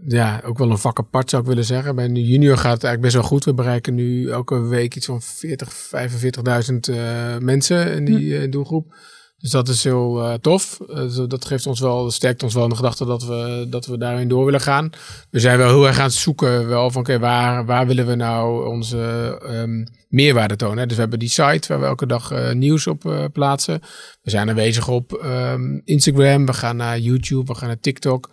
ja, 0.08 0.42
ook 0.46 0.58
wel 0.58 0.72
een 0.72 0.78
vak 0.78 1.00
apart 1.00 1.30
zou 1.30 1.42
ik 1.42 1.48
willen 1.48 1.66
zeggen. 1.66 1.96
Bij 1.96 2.08
de 2.08 2.26
junior 2.26 2.58
gaat 2.58 2.74
het 2.74 2.84
eigenlijk 2.84 3.02
best 3.02 3.14
wel 3.14 3.24
goed. 3.24 3.44
We 3.44 3.54
bereiken 3.54 3.96
nu 3.96 4.30
elke 4.30 4.62
week 4.62 4.96
iets 4.96 5.06
van 5.06 5.22
40, 5.22 5.74
45.000 5.74 7.40
mensen 7.40 7.96
in 7.96 8.06
die 8.06 8.40
hm. 8.40 8.50
doelgroep. 8.50 8.94
Dus 9.38 9.52
dat 9.52 9.68
is 9.68 9.84
heel 9.84 10.22
uh, 10.22 10.34
tof. 10.34 10.80
Uh, 10.90 11.28
dat 11.28 11.46
geeft 11.46 11.68
ons 11.68 11.80
wel, 11.80 12.12
sterkt 12.12 12.44
ons 12.44 12.54
wel 12.54 12.64
in 12.64 12.70
de 12.70 12.76
gedachte 12.76 13.06
dat 13.06 13.24
we, 13.24 13.68
dat 13.70 13.86
we 13.86 13.98
daarin 13.98 14.28
door 14.28 14.46
willen 14.46 14.62
gaan. 14.62 14.90
We 15.30 15.40
zijn 15.40 15.58
wel 15.58 15.70
heel 15.70 15.88
erg 15.88 15.98
aan 15.98 16.06
het 16.06 16.14
zoeken 16.14 16.68
wel 16.68 16.92
van 16.92 17.02
oké, 17.02 17.20
waar, 17.20 17.66
waar 17.66 17.88
willen 17.88 18.08
we 18.08 18.16
nou 18.16 18.68
onze 18.68 18.98
um, 19.44 19.88
meerwaarde 20.10 20.56
tonen. 20.56 20.78
Hè? 20.78 20.86
Dus 20.86 20.96
we 20.96 21.02
hebben 21.02 21.20
die 21.20 21.30
site 21.30 21.68
waar 21.68 21.80
we 21.80 21.86
elke 21.86 22.06
dag 22.06 22.32
uh, 22.32 22.52
nieuws 22.52 22.88
op 22.88 23.30
plaatsen. 23.34 23.80
We 24.22 24.30
zijn 24.30 24.50
aanwezig 24.50 24.88
op 24.88 25.22
um, 25.26 25.82
Instagram, 25.84 26.46
we 26.46 26.54
gaan 26.54 26.76
naar 26.76 27.00
YouTube, 27.00 27.54
we 27.54 27.60
gaan 27.60 27.68
naar 27.68 27.80
TikTok. 27.80 28.30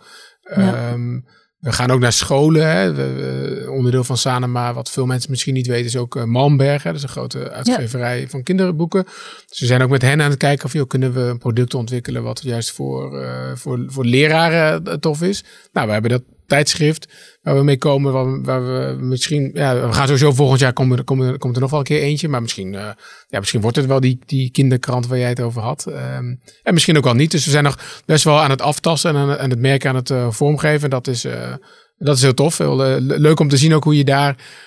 Ja. 0.55 0.91
Um, 0.91 1.25
we 1.63 1.71
gaan 1.71 1.91
ook 1.91 1.99
naar 1.99 2.13
scholen. 2.13 2.67
Hè. 2.67 2.93
We, 2.93 3.67
onderdeel 3.69 4.03
van 4.03 4.17
Sanema, 4.17 4.73
wat 4.73 4.91
veel 4.91 5.05
mensen 5.05 5.31
misschien 5.31 5.53
niet 5.53 5.67
weten, 5.67 5.85
is 5.85 5.97
ook 5.97 6.15
uh, 6.15 6.23
Malmberg. 6.23 6.83
Hè. 6.83 6.89
Dat 6.89 6.97
is 6.97 7.03
een 7.03 7.09
grote 7.09 7.51
uitgeverij 7.51 8.19
ja. 8.19 8.27
van 8.27 8.43
kinderboeken. 8.43 9.03
Dus 9.49 9.59
we 9.59 9.65
zijn 9.65 9.81
ook 9.81 9.89
met 9.89 10.01
hen 10.01 10.21
aan 10.21 10.29
het 10.29 10.39
kijken 10.39 10.65
of 10.65 10.73
joh, 10.73 10.87
kunnen 10.87 11.13
we 11.13 11.19
een 11.19 11.37
product 11.37 11.73
ontwikkelen 11.73 12.23
wat 12.23 12.41
juist 12.43 12.71
voor, 12.71 13.21
uh, 13.21 13.51
voor, 13.55 13.83
voor 13.87 14.05
leraren 14.05 14.83
uh, 14.87 14.93
tof 14.93 15.21
is. 15.21 15.43
Nou, 15.71 15.87
we 15.87 15.93
hebben 15.93 16.11
dat 16.11 16.23
tijdschrift 16.47 17.07
waar 17.41 17.55
we 17.55 17.63
mee 17.63 17.77
komen. 17.77 18.11
Waar 18.11 18.31
we, 18.31 18.41
waar 18.41 18.65
we 18.65 19.03
misschien, 19.03 19.51
ja, 19.53 19.87
we 19.87 19.93
gaan 19.93 20.05
sowieso 20.05 20.31
volgend 20.31 20.59
jaar 20.59 20.73
komen, 20.73 21.03
komen, 21.03 21.37
komt 21.37 21.55
er 21.55 21.61
nog 21.61 21.69
wel 21.69 21.79
een 21.79 21.85
keer 21.85 22.01
eentje. 22.01 22.27
Maar 22.27 22.41
misschien, 22.41 22.73
uh, 22.73 22.89
ja, 23.27 23.39
misschien 23.39 23.61
wordt 23.61 23.77
het 23.77 23.85
wel 23.85 23.99
die, 23.99 24.19
die 24.25 24.51
kinderkrant 24.51 25.07
waar 25.07 25.17
jij 25.17 25.29
het 25.29 25.41
over 25.41 25.61
had. 25.61 25.85
Um, 25.87 26.39
en 26.63 26.73
misschien 26.73 26.97
ook 26.97 27.03
wel 27.03 27.13
niet. 27.13 27.31
Dus 27.31 27.45
we 27.45 27.51
zijn 27.51 27.63
nog 27.63 28.01
best 28.05 28.23
wel 28.23 28.41
aan 28.41 28.49
het 28.49 28.61
aftasten 28.61 29.09
en 29.09 29.15
aan, 29.15 29.37
aan 29.37 29.49
het 29.49 29.59
merken 29.59 29.89
aan 29.89 29.95
het 29.95 30.09
uh, 30.09 30.31
vormgeven. 30.31 30.89
Dat 30.89 31.07
is, 31.07 31.25
uh, 31.25 31.53
dat 31.97 32.15
is 32.15 32.21
heel 32.21 32.33
tof. 32.33 32.57
Heel 32.57 32.99
leuk 32.99 33.39
om 33.39 33.49
te 33.49 33.57
zien 33.57 33.73
ook 33.73 33.83
hoe 33.83 33.97
je 33.97 34.03
daar 34.03 34.61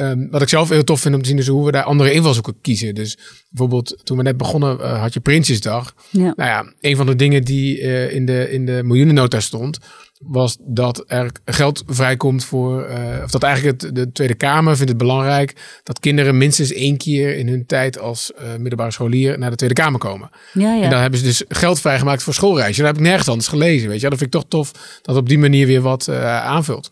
Um, 0.00 0.30
wat 0.30 0.42
ik 0.42 0.48
zelf 0.48 0.68
heel 0.68 0.84
tof 0.84 1.00
vind 1.00 1.14
om 1.14 1.22
te 1.22 1.28
zien 1.28 1.38
is 1.38 1.46
hoe 1.46 1.64
we 1.64 1.72
daar 1.72 1.82
andere 1.82 2.12
invalshoeken 2.12 2.60
kiezen. 2.60 2.94
Dus 2.94 3.18
bijvoorbeeld 3.48 4.00
toen 4.04 4.16
we 4.16 4.22
net 4.22 4.36
begonnen 4.36 4.98
had 4.98 5.14
je 5.14 5.20
Prinsjesdag. 5.20 5.94
Ja. 6.10 6.32
Nou 6.36 6.50
ja, 6.50 6.72
een 6.80 6.96
van 6.96 7.06
de 7.06 7.16
dingen 7.16 7.44
die 7.44 7.78
in, 8.10 8.26
de, 8.26 8.50
in 8.50 8.66
de 8.66 8.80
miljoenennota 8.84 9.40
stond 9.40 9.78
was 10.18 10.56
dat 10.60 11.04
er 11.06 11.30
geld 11.44 11.82
vrijkomt 11.86 12.44
voor, 12.44 12.88
uh, 12.88 13.22
of 13.24 13.30
dat 13.30 13.42
eigenlijk 13.42 13.82
het, 13.82 13.94
de 13.94 14.12
Tweede 14.12 14.34
Kamer 14.34 14.76
vindt 14.76 14.90
het 14.90 14.98
belangrijk 14.98 15.80
dat 15.82 16.00
kinderen 16.00 16.38
minstens 16.38 16.72
één 16.72 16.96
keer 16.96 17.36
in 17.36 17.48
hun 17.48 17.66
tijd 17.66 17.98
als 17.98 18.32
uh, 18.34 18.56
middelbare 18.56 18.90
scholier 18.90 19.38
naar 19.38 19.50
de 19.50 19.56
Tweede 19.56 19.74
Kamer 19.74 20.00
komen. 20.00 20.30
Ja, 20.52 20.74
ja. 20.74 20.82
En 20.82 20.90
dan 20.90 21.00
hebben 21.00 21.18
ze 21.18 21.24
dus 21.24 21.44
geld 21.48 21.80
vrijgemaakt 21.80 22.22
voor 22.22 22.34
schoolreizen. 22.34 22.84
Dat 22.84 22.92
heb 22.92 23.02
ik 23.02 23.08
nergens 23.08 23.28
anders 23.28 23.48
gelezen, 23.48 23.88
weet 23.88 24.00
je. 24.00 24.08
Dat 24.08 24.18
vind 24.18 24.34
ik 24.34 24.40
toch 24.40 24.50
tof 24.50 24.72
dat 25.02 25.16
op 25.16 25.28
die 25.28 25.38
manier 25.38 25.66
weer 25.66 25.80
wat 25.80 26.06
uh, 26.10 26.44
aanvult. 26.44 26.90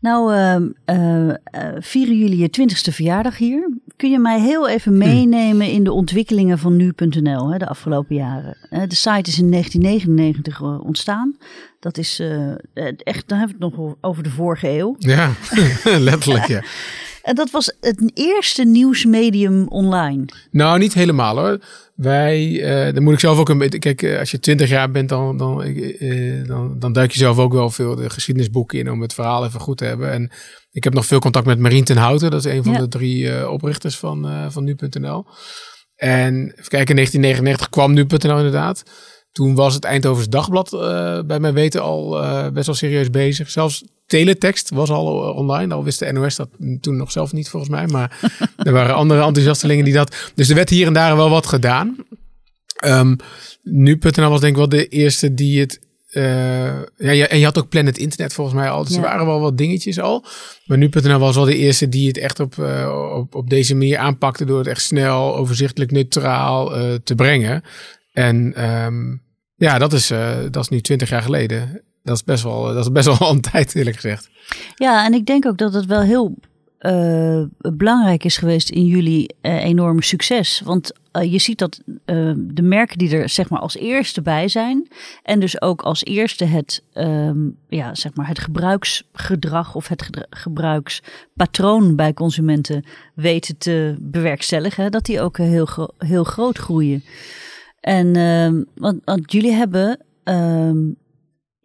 Nou, 0.00 0.34
uh, 0.34 1.34
vieren 1.78 2.18
jullie 2.18 2.38
je 2.38 2.50
twintigste 2.50 2.92
verjaardag 2.92 3.38
hier. 3.38 3.70
Kun 3.96 4.10
je 4.10 4.18
mij 4.18 4.40
heel 4.40 4.68
even 4.68 4.92
hm. 4.92 4.98
meenemen 4.98 5.70
in 5.70 5.84
de 5.84 5.92
ontwikkelingen 5.92 6.58
van 6.58 6.76
nu.nl 6.76 7.58
de 7.58 7.66
afgelopen 7.66 8.14
jaren? 8.16 8.56
de 8.70 8.94
site 8.94 9.30
is 9.30 9.38
in 9.38 9.50
1999 9.50 10.60
ontstaan. 10.80 11.36
Dat 11.80 11.98
is 11.98 12.22
echt, 13.02 13.28
dan 13.28 13.38
hebben 13.38 13.58
we 13.58 13.64
het 13.64 13.76
nog 13.76 13.94
over 14.00 14.22
de 14.22 14.30
vorige 14.30 14.68
eeuw. 14.68 14.94
Ja, 14.98 15.30
letterlijk 16.08 16.46
ja. 16.46 16.62
En 17.28 17.34
dat 17.34 17.50
was 17.50 17.76
het 17.80 18.10
eerste 18.14 18.64
nieuwsmedium 18.64 19.66
online. 19.68 20.24
Nou, 20.50 20.78
niet 20.78 20.94
helemaal 20.94 21.38
hoor. 21.38 21.58
Wij, 21.94 22.48
uh, 22.48 22.94
dan 22.94 23.02
moet 23.02 23.12
ik 23.12 23.20
zelf 23.20 23.38
ook 23.38 23.48
een 23.48 23.58
beetje. 23.58 23.78
Kijk, 23.78 24.02
uh, 24.02 24.18
als 24.18 24.30
je 24.30 24.40
twintig 24.40 24.68
jaar 24.68 24.90
bent, 24.90 25.08
dan, 25.08 25.36
dan, 25.36 25.66
uh, 25.66 26.46
dan, 26.46 26.78
dan 26.78 26.92
duik 26.92 27.10
je 27.10 27.18
zelf 27.18 27.38
ook 27.38 27.52
wel 27.52 27.70
veel 27.70 27.94
de 27.94 28.10
geschiedenisboeken 28.10 28.78
in 28.78 28.90
om 28.90 29.00
het 29.00 29.14
verhaal 29.14 29.44
even 29.44 29.60
goed 29.60 29.78
te 29.78 29.84
hebben. 29.84 30.10
En 30.10 30.30
ik 30.70 30.84
heb 30.84 30.94
nog 30.94 31.06
veel 31.06 31.18
contact 31.18 31.46
met 31.46 31.58
Marien 31.58 31.84
ten 31.84 31.96
Houten. 31.96 32.30
Dat 32.30 32.44
is 32.44 32.52
een 32.52 32.64
van 32.64 32.72
ja. 32.72 32.78
de 32.78 32.88
drie 32.88 33.48
oprichters 33.48 33.96
van, 33.98 34.50
van 34.52 34.64
nu.nl. 34.64 35.26
En 35.94 36.34
even 36.34 36.68
kijken, 36.68 36.88
in 36.88 36.96
1999 36.96 37.68
kwam 37.68 37.92
nu.nl 37.92 38.36
inderdaad. 38.36 38.82
Toen 39.32 39.54
was 39.54 39.74
het 39.74 39.84
Eindhovens 39.84 40.28
Dagblad 40.28 40.70
bij 41.26 41.40
mijn 41.40 41.54
weten 41.54 41.82
al 41.82 42.10
best 42.52 42.66
wel 42.66 42.74
serieus 42.74 43.10
bezig. 43.10 43.50
Zelfs 43.50 43.84
teletext 44.08 44.70
was 44.70 44.90
al 44.90 45.32
online. 45.32 45.74
Al 45.74 45.84
wist 45.84 45.98
de 45.98 46.12
NOS 46.12 46.36
dat 46.36 46.48
toen 46.80 46.96
nog 46.96 47.10
zelf 47.10 47.32
niet 47.32 47.48
volgens 47.48 47.70
mij. 47.70 47.86
Maar 47.86 48.30
er 48.56 48.72
waren 48.72 48.94
andere 48.94 49.22
enthousiastelingen 49.22 49.84
die 49.84 49.94
dat... 49.94 50.30
Dus 50.34 50.48
er 50.48 50.54
werd 50.54 50.68
hier 50.68 50.86
en 50.86 50.92
daar 50.92 51.16
wel 51.16 51.30
wat 51.30 51.46
gedaan. 51.46 51.96
Um, 52.84 53.16
Nu.nl 53.62 54.30
was 54.30 54.40
denk 54.40 54.52
ik 54.52 54.58
wel 54.58 54.68
de 54.68 54.88
eerste 54.88 55.34
die 55.34 55.60
het... 55.60 55.80
Uh, 56.12 56.82
ja, 56.96 57.26
en 57.26 57.38
je 57.38 57.44
had 57.44 57.58
ook 57.58 57.68
Planet 57.68 57.98
Internet 57.98 58.34
volgens 58.34 58.56
mij 58.56 58.70
al. 58.70 58.84
Dus 58.84 58.94
ja. 58.94 58.96
er 58.96 59.02
waren 59.02 59.26
wel 59.26 59.40
wat 59.40 59.58
dingetjes 59.58 60.00
al. 60.00 60.24
Maar 60.64 60.78
nu.nl 60.78 61.18
was 61.18 61.36
wel 61.36 61.44
de 61.44 61.56
eerste 61.56 61.88
die 61.88 62.08
het 62.08 62.18
echt 62.18 62.40
op, 62.40 62.56
uh, 62.56 63.12
op, 63.14 63.34
op 63.34 63.50
deze 63.50 63.74
manier 63.74 63.98
aanpakte... 63.98 64.44
door 64.44 64.58
het 64.58 64.66
echt 64.66 64.82
snel, 64.82 65.36
overzichtelijk, 65.36 65.90
neutraal 65.90 66.78
uh, 66.78 66.94
te 67.04 67.14
brengen. 67.14 67.62
En 68.12 68.64
um, 68.84 69.22
ja, 69.56 69.78
dat 69.78 69.92
is, 69.92 70.06
dat 70.50 70.62
is 70.62 70.68
nu 70.68 70.80
twintig 70.80 71.08
jaar 71.08 71.22
geleden 71.22 71.82
dat 72.08 72.16
is 72.16 72.24
best 72.24 72.42
wel, 72.42 72.62
dat 72.62 72.84
is 72.84 72.92
best 72.92 73.18
wel 73.18 73.30
een 73.32 73.40
tijd, 73.40 73.74
eerlijk 73.74 73.96
gezegd. 73.96 74.30
Ja, 74.74 75.04
en 75.04 75.14
ik 75.14 75.26
denk 75.26 75.46
ook 75.46 75.58
dat 75.58 75.72
het 75.74 75.86
wel 75.86 76.00
heel 76.00 76.34
uh, 76.80 77.42
belangrijk 77.58 78.24
is 78.24 78.36
geweest 78.36 78.70
in 78.70 78.86
jullie 78.86 79.34
uh, 79.42 79.64
enorme 79.64 80.02
succes. 80.02 80.62
Want 80.64 80.92
je 81.22 81.38
ziet 81.38 81.58
dat 81.58 81.80
de 82.34 82.62
merken 82.62 82.98
die 82.98 83.16
er 83.16 83.28
zeg 83.28 83.48
maar 83.48 83.60
als 83.60 83.76
eerste 83.76 84.22
bij 84.22 84.48
zijn. 84.48 84.88
En 85.22 85.40
dus 85.40 85.62
ook 85.62 85.82
als 85.82 86.04
eerste 86.04 86.44
het, 86.44 86.82
um, 86.94 87.56
ja, 87.68 87.94
zeg 87.94 88.14
maar 88.14 88.28
het 88.28 88.38
gebruiksgedrag 88.38 89.74
of 89.74 89.88
het 89.88 90.08
gebruikspatroon 90.30 91.96
bij 91.96 92.14
consumenten 92.14 92.84
weten 93.14 93.58
te 93.58 93.96
bewerkstelligen. 94.00 94.90
Dat 94.90 95.04
die 95.04 95.20
ook 95.20 95.36
heel, 95.36 95.68
heel 95.98 96.24
groot 96.24 96.58
groeien. 96.58 97.04
En 97.80 98.16
ehm, 98.16 98.62
want, 98.74 99.00
want, 99.04 99.32
jullie 99.32 99.52
hebben 99.52 100.00
um, 100.24 100.96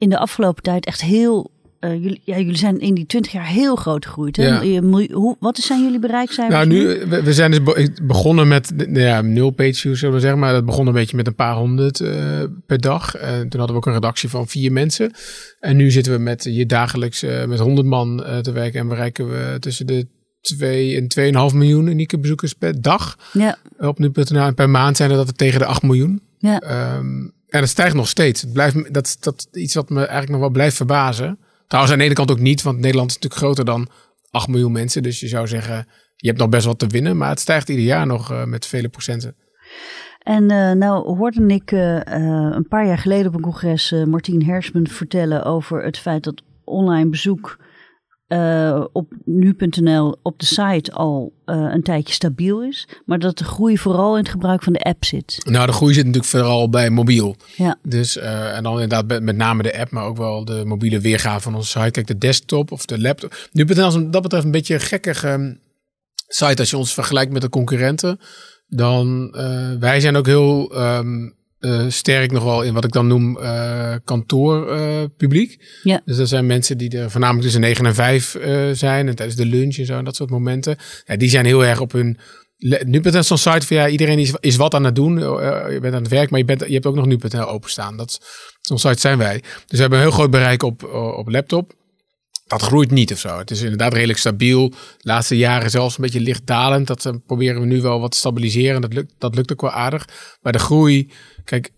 in 0.04 0.10
de 0.10 0.18
afgelopen 0.18 0.64
tijd 0.64 0.86
echt 0.86 1.02
heel. 1.02 1.52
Uh, 1.80 1.94
jullie, 1.94 2.22
ja, 2.24 2.38
jullie 2.38 2.58
zijn 2.58 2.80
in 2.80 2.94
die 2.94 3.06
20 3.06 3.32
jaar 3.32 3.48
heel 3.48 3.76
groot 3.76 4.06
gegroeid. 4.06 4.38
Hè? 4.38 4.48
Ja. 4.48 4.82
Hoe, 5.12 5.36
wat 5.40 5.58
zijn 5.58 5.84
jullie 5.84 6.00
bereikcijfers? 6.00 6.56
Nou, 6.56 6.68
nu, 6.68 7.06
we, 7.10 7.24
we 7.24 7.34
zijn 7.34 7.52
dus 7.52 7.90
begonnen 8.02 8.48
met 8.48 8.74
ja, 8.94 9.22
nul 9.22 9.50
page 9.50 9.74
views, 9.74 10.00
zullen 10.00 10.16
we 10.16 10.22
zeggen. 10.22 10.40
Maar 10.40 10.54
dat 10.54 10.66
begon 10.66 10.88
een 10.88 10.94
beetje 10.94 11.16
met 11.16 11.28
een 11.28 11.36
paar 11.36 11.56
honderd 11.56 12.00
uh, 12.00 12.44
per 12.66 12.82
dag. 12.82 13.16
En 13.16 13.50
toen 13.50 13.60
hadden 13.60 13.70
we 13.70 13.76
ook 13.82 13.86
een 13.86 13.94
redactie 13.94 14.30
van 14.30 14.48
vier 14.48 14.72
mensen. 14.72 15.12
En 15.60 15.76
nu 15.76 15.92
zitten 15.92 16.14
we 16.14 16.20
met 16.20 16.44
je 16.44 16.66
dagelijks 16.66 17.24
uh, 17.24 17.46
met 17.46 17.60
100 17.60 17.88
man 17.88 18.24
te 18.42 18.52
werken. 18.52 18.80
En 18.80 18.88
bereiken 18.88 19.30
we 19.30 19.58
tussen 19.60 19.88
de 19.88 20.08
2 20.42 20.96
en 20.96 21.50
2,5 21.52 21.56
miljoen 21.56 21.88
unieke 21.88 22.20
bezoekers 22.20 22.54
per 22.54 22.82
dag. 22.82 23.18
Ja. 23.34 23.58
Op 23.78 24.00
nu.nl. 24.00 24.46
En 24.46 24.54
per 24.54 24.70
maand 24.70 24.98
zijn 24.98 25.12
er 25.12 25.18
dat 25.18 25.28
er 25.28 25.36
tegen 25.36 25.60
de 25.60 25.66
8 25.66 25.82
miljoen. 25.82 26.22
Ja. 26.38 26.96
Um, 26.98 27.34
en 27.54 27.60
het 27.60 27.70
stijgt 27.70 27.96
nog 27.96 28.08
steeds. 28.08 28.42
Het 28.42 28.54
blijft, 28.54 28.94
dat, 28.94 29.18
dat 29.20 29.48
iets 29.52 29.74
wat 29.74 29.90
me 29.90 29.98
eigenlijk 29.98 30.30
nog 30.30 30.40
wel 30.40 30.50
blijft 30.50 30.76
verbazen. 30.76 31.40
Trouwens, 31.68 31.94
aan 31.94 32.00
de 32.00 32.06
ene 32.06 32.14
kant 32.14 32.32
ook 32.32 32.40
niet, 32.40 32.62
want 32.62 32.80
Nederland 32.80 33.10
is 33.10 33.16
natuurlijk 33.16 33.42
groter 33.42 33.66
dan 33.66 33.88
8 34.30 34.48
miljoen 34.48 34.72
mensen. 34.72 35.04
Dus 35.04 35.20
je 35.20 35.28
zou 35.28 35.48
zeggen, 35.48 35.88
je 36.16 36.28
hebt 36.28 36.40
nog 36.40 36.50
best 36.50 36.66
wat 36.66 36.80
te 36.80 36.88
winnen. 36.88 37.18
Maar 37.18 37.30
het 37.30 37.40
stijgt 37.40 37.70
ieder 37.70 37.86
jaar 37.86 38.06
nog 38.08 38.32
uh, 38.32 38.44
met 38.44 38.66
vele 38.66 38.90
procenten. 38.90 39.36
En 40.20 40.44
uh, 40.44 40.72
nou 40.72 41.16
hoorde 41.18 41.48
ik 41.48 41.72
uh, 41.72 42.00
een 42.54 42.68
paar 42.68 42.86
jaar 42.86 42.98
geleden 42.98 43.28
op 43.28 43.36
een 43.36 43.42
congres 43.42 43.96
Martien 44.06 44.46
Hersman 44.46 44.88
vertellen 44.88 45.44
over 45.44 45.84
het 45.84 45.98
feit 45.98 46.24
dat 46.24 46.42
online 46.64 47.10
bezoek 47.10 47.58
uh, 48.34 48.86
op 48.92 49.14
nu.nl 49.26 50.16
op 50.22 50.40
de 50.40 50.46
site 50.46 50.92
al 50.92 51.34
uh, 51.46 51.56
een 51.74 51.84
tijdje 51.84 52.14
stabiel 52.14 52.64
is. 52.64 52.88
Maar 53.06 53.20
dat 53.20 53.38
de 53.38 53.44
groei 53.44 53.78
vooral 53.78 54.18
in 54.18 54.24
het 54.24 54.32
gebruik 54.32 54.64
van 54.64 54.74
de 54.74 54.80
app 54.80 55.06
zit. 55.06 55.42
Nou, 55.44 55.66
de 55.66 55.72
groei 55.72 55.94
zit 55.94 56.06
natuurlijk 56.06 56.32
vooral 56.32 56.70
bij 56.70 56.90
mobiel. 56.90 57.36
Ja. 57.56 57.78
Dus, 57.84 58.18
uh, 58.18 58.58
en 58.58 58.64
dan 58.64 58.82
inderdaad 58.82 59.22
met 59.22 59.36
name 59.36 59.64
de 59.64 59.80
app, 59.80 59.92
maar 59.92 60.06
ook 60.06 60.18
wel 60.18 60.46
de 60.46 60.64
mobiele 60.66 61.00
weergave 61.00 61.42
van 61.42 61.56
onze 61.56 61.70
site. 61.70 61.92
Kijk, 61.92 62.08
de 62.08 62.18
desktop 62.18 62.72
of 62.72 62.86
de 62.86 63.02
laptop. 63.02 63.50
Nu.nl 63.52 63.88
is 63.88 63.94
dat 64.12 64.22
betreft 64.22 64.46
een 64.46 64.52
beetje 64.52 64.74
een 64.74 64.80
gekkige 64.80 65.58
site 66.28 66.60
als 66.60 66.70
je 66.70 66.78
ons 66.78 66.94
vergelijkt 66.94 67.32
met 67.32 67.42
de 67.42 67.50
concurrenten. 67.50 68.20
Dan, 68.68 69.32
wij 69.80 70.00
zijn 70.00 70.16
ook 70.16 70.26
heel... 70.26 70.82
Um, 70.82 71.42
uh, 71.66 71.86
sterk 71.88 72.32
nog 72.32 72.44
wel 72.44 72.62
in 72.62 72.74
wat 72.74 72.84
ik 72.84 72.92
dan 72.92 73.08
noem 73.08 73.38
uh, 73.38 73.96
kantoorpubliek. 74.04 75.58
Uh, 75.60 75.68
ja. 75.84 76.02
Dus 76.06 76.18
dat 76.18 76.30
zijn 76.30 76.46
mensen 76.46 76.78
die 76.78 76.98
er 76.98 77.12
voornamelijk 77.12 77.44
tussen 77.44 77.62
9 77.62 77.86
en 77.86 77.96
5 77.96 78.38
zijn. 78.74 79.08
En 79.08 79.16
tijdens 79.16 79.38
de 79.38 79.46
lunch 79.46 79.78
en 79.78 79.86
zo 79.86 79.98
en 79.98 80.06
dat 80.06 80.16
soort 80.16 80.30
momenten. 80.30 80.78
Ja, 81.06 81.16
die 81.16 81.30
zijn 81.30 81.46
heel 81.46 81.66
erg 81.66 81.80
op 81.80 81.92
hun. 81.92 82.18
Nu.nl 82.86 83.24
zo'n 83.24 83.38
site 83.38 83.68
van 83.68 83.78
ja, 83.78 83.88
iedereen 83.88 84.20
is, 84.20 84.34
is 84.40 84.56
wat 84.56 84.74
aan 84.74 84.84
het 84.84 84.96
doen. 84.96 85.20
je 85.20 85.78
bent 85.82 85.94
aan 85.94 86.02
het 86.02 86.12
werk, 86.12 86.30
maar 86.30 86.40
je, 86.40 86.46
bent, 86.46 86.60
je 86.68 86.74
hebt 86.74 86.86
ook 86.86 86.96
nog 86.96 87.06
nu.nl 87.06 87.48
openstaan. 87.48 87.98
Dat, 87.98 88.20
zo'n 88.62 88.80
site 88.80 89.00
zijn 89.00 89.18
wij. 89.18 89.40
Dus 89.40 89.66
we 89.68 89.78
hebben 89.78 90.00
een 90.00 90.06
heel 90.06 90.14
groot 90.14 90.32
bereik 90.32 90.64
op, 90.64 90.84
op 91.18 91.30
laptop. 91.30 91.74
Dat 92.58 92.68
groeit 92.68 92.92
niet 92.92 93.12
of 93.12 93.20
zo. 93.20 93.38
Het 93.38 93.52
is 93.52 93.62
inderdaad 93.62 93.94
redelijk 93.94 94.20
stabiel. 94.20 94.70
De 94.70 94.78
laatste 94.98 95.38
jaren 95.38 95.70
zelfs 95.70 95.98
een 95.98 96.04
beetje 96.04 96.20
lichtdalend. 96.20 96.88
Dat 96.88 97.12
proberen 97.26 97.60
we 97.60 97.68
nu 97.68 97.82
wel 97.82 98.00
wat 98.00 98.12
te 98.12 98.18
stabiliseren. 98.18 98.82
Dat 98.82 98.94
lukt, 98.94 99.14
dat 99.18 99.36
lukt 99.36 99.52
ook 99.52 99.62
wel 99.62 99.72
aardig. 99.72 100.08
Maar 100.42 100.52
de 100.52 100.60
groei 100.60 101.12
Kijk, 101.44 101.72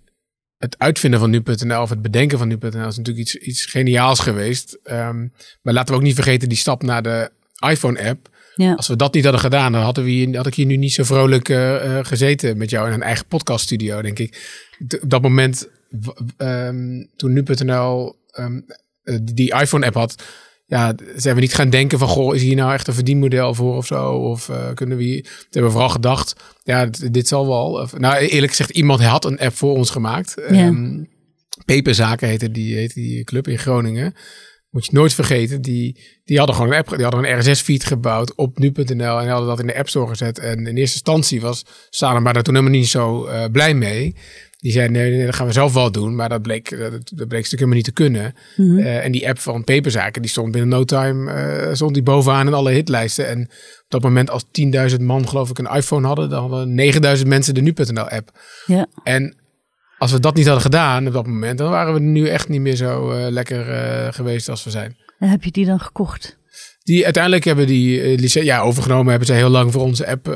het 0.57 0.75
uitvinden 0.77 1.19
van 1.19 1.29
nu.nl 1.29 1.81
of 1.81 1.89
het 1.89 2.01
bedenken 2.01 2.37
van 2.37 2.47
nu.nl 2.47 2.87
is 2.87 2.97
natuurlijk 2.97 3.17
iets, 3.17 3.35
iets 3.35 3.65
geniaals 3.65 4.19
geweest. 4.19 4.79
Um, 4.83 5.33
maar 5.61 5.73
laten 5.73 5.93
we 5.93 5.99
ook 5.99 6.05
niet 6.05 6.15
vergeten 6.15 6.49
die 6.49 6.57
stap 6.57 6.83
naar 6.83 7.01
de 7.01 7.31
iPhone-app. 7.69 8.29
Ja. 8.55 8.73
Als 8.73 8.87
we 8.87 8.95
dat 8.95 9.13
niet 9.13 9.23
hadden 9.23 9.41
gedaan, 9.41 9.71
dan 9.71 9.81
hadden 9.81 10.03
we 10.03 10.09
hier, 10.09 10.35
had 10.35 10.47
ik 10.47 10.55
hier 10.55 10.65
nu 10.65 10.77
niet 10.77 10.93
zo 10.93 11.03
vrolijk 11.03 11.49
uh, 11.49 11.99
gezeten 12.01 12.57
met 12.57 12.69
jou 12.69 12.87
in 12.87 12.93
een 12.93 13.01
eigen 13.01 13.25
podcaststudio, 13.25 14.01
denk 14.01 14.19
ik. 14.19 14.61
Op 15.01 15.09
dat 15.09 15.21
moment, 15.21 15.69
um, 16.37 17.09
toen 17.15 17.33
nu.nl 17.33 18.15
um, 18.39 18.65
die 19.21 19.53
iPhone-app 19.53 19.95
had, 19.95 20.23
ja, 20.65 20.95
zijn 21.15 21.35
we 21.35 21.41
niet 21.41 21.53
gaan 21.53 21.69
denken 21.69 21.99
van, 21.99 22.07
goh, 22.07 22.35
is 22.35 22.41
hier 22.41 22.55
nou 22.55 22.73
echt 22.73 22.87
een 22.87 22.93
verdienmodel 22.93 23.53
voor 23.53 23.75
of 23.75 23.85
zo? 23.85 24.11
Of 24.11 24.49
uh, 24.49 24.73
kunnen 24.73 24.97
we 24.97 25.03
hier... 25.03 25.21
We 25.21 25.45
hebben 25.49 25.71
vooral 25.71 25.89
gedacht, 25.89 26.35
ja, 26.63 26.85
dit, 27.11 27.27
zal 27.27 27.47
wel... 27.47 27.89
nou, 27.97 28.15
eerlijk 28.15 28.51
gezegd, 28.51 28.69
iemand 28.69 29.03
had 29.03 29.25
een 29.25 29.39
app 29.39 29.55
voor 29.55 29.75
ons 29.75 29.89
gemaakt. 29.89 30.35
Ja. 30.49 30.67
Um, 30.67 31.13
Peperzaken 31.65 32.27
heette 32.27 32.51
die, 32.51 32.75
heette 32.75 32.93
die 32.93 33.23
club 33.23 33.47
in 33.47 33.57
Groningen. 33.57 34.13
Moet 34.69 34.85
je 34.85 34.91
nooit 34.93 35.13
vergeten, 35.13 35.61
die, 35.61 35.99
die 36.23 36.37
hadden 36.37 36.55
gewoon 36.55 36.71
een 36.71 36.77
app, 36.77 36.89
die 36.89 37.03
hadden 37.03 37.23
een 37.23 37.39
RSS-feed 37.39 37.83
gebouwd 37.83 38.35
op 38.35 38.57
nu.nl 38.57 39.19
en 39.19 39.27
hadden 39.27 39.47
dat 39.47 39.59
in 39.59 39.67
de 39.67 39.77
App 39.77 39.89
Store 39.89 40.07
gezet. 40.07 40.39
En 40.39 40.57
in 40.57 40.77
eerste 40.77 40.79
instantie 40.79 41.41
was 41.41 41.65
maar 41.99 42.33
daar 42.33 42.43
toen 42.43 42.55
helemaal 42.55 42.79
niet 42.79 42.87
zo 42.87 43.27
uh, 43.27 43.45
blij 43.51 43.73
mee. 43.73 44.15
Die 44.65 44.73
zei, 44.73 44.89
nee, 44.89 45.11
nee, 45.11 45.25
dat 45.25 45.35
gaan 45.35 45.47
we 45.47 45.53
zelf 45.53 45.73
wel 45.73 45.91
doen. 45.91 46.15
Maar 46.15 46.29
dat 46.29 46.41
bleek, 46.41 46.69
dat, 46.69 46.91
dat 46.91 47.01
bleek 47.27 47.29
natuurlijk 47.29 47.51
helemaal 47.51 47.75
niet 47.75 47.83
te 47.83 47.91
kunnen. 47.91 48.35
Mm 48.55 48.69
-hmm. 48.69 48.77
uh, 48.77 49.05
en 49.05 49.11
die 49.11 49.27
app 49.27 49.39
van 49.39 49.63
Peperzaken, 49.63 50.21
die 50.21 50.31
stond 50.31 50.51
binnen 50.51 50.69
no 50.69 50.83
time, 50.83 51.31
uh, 51.67 51.73
stond 51.73 51.93
die 51.93 52.03
bovenaan 52.03 52.47
in 52.47 52.53
alle 52.53 52.71
hitlijsten. 52.71 53.27
En 53.27 53.41
op 53.41 53.85
dat 53.87 54.01
moment 54.01 54.29
als 54.29 54.45
10.000 54.91 55.01
man 55.01 55.27
geloof 55.27 55.49
ik 55.49 55.57
een 55.57 55.75
iPhone 55.75 56.07
hadden, 56.07 56.29
dan 56.29 56.51
hadden 56.51 57.17
9.000 57.17 57.27
mensen 57.27 57.53
de 57.53 57.61
nu.nl 57.61 58.09
app. 58.09 58.31
Ja. 58.65 58.87
En 59.03 59.35
als 59.97 60.11
we 60.11 60.19
dat 60.19 60.35
niet 60.35 60.45
hadden 60.45 60.63
gedaan 60.63 61.07
op 61.07 61.13
dat 61.13 61.27
moment, 61.27 61.57
dan 61.57 61.69
waren 61.69 61.93
we 61.93 61.99
nu 61.99 62.27
echt 62.27 62.49
niet 62.49 62.61
meer 62.61 62.75
zo 62.75 63.11
uh, 63.11 63.27
lekker 63.29 63.63
geweest 64.13 64.49
als 64.49 64.63
we 64.63 64.69
zijn. 64.69 64.97
En 65.19 65.29
heb 65.29 65.43
je 65.43 65.51
die 65.51 65.65
dan 65.65 65.79
gekocht? 65.79 66.37
Die 66.85 67.03
uiteindelijk 67.03 67.43
hebben 67.43 67.67
die 67.67 68.17
uh, 68.17 68.43
ja, 68.43 68.59
overgenomen, 68.59 69.09
hebben 69.09 69.27
ze 69.27 69.33
heel 69.33 69.49
lang 69.49 69.71
voor 69.71 69.81
onze 69.81 70.07
app 70.07 70.27
uh, 70.27 70.35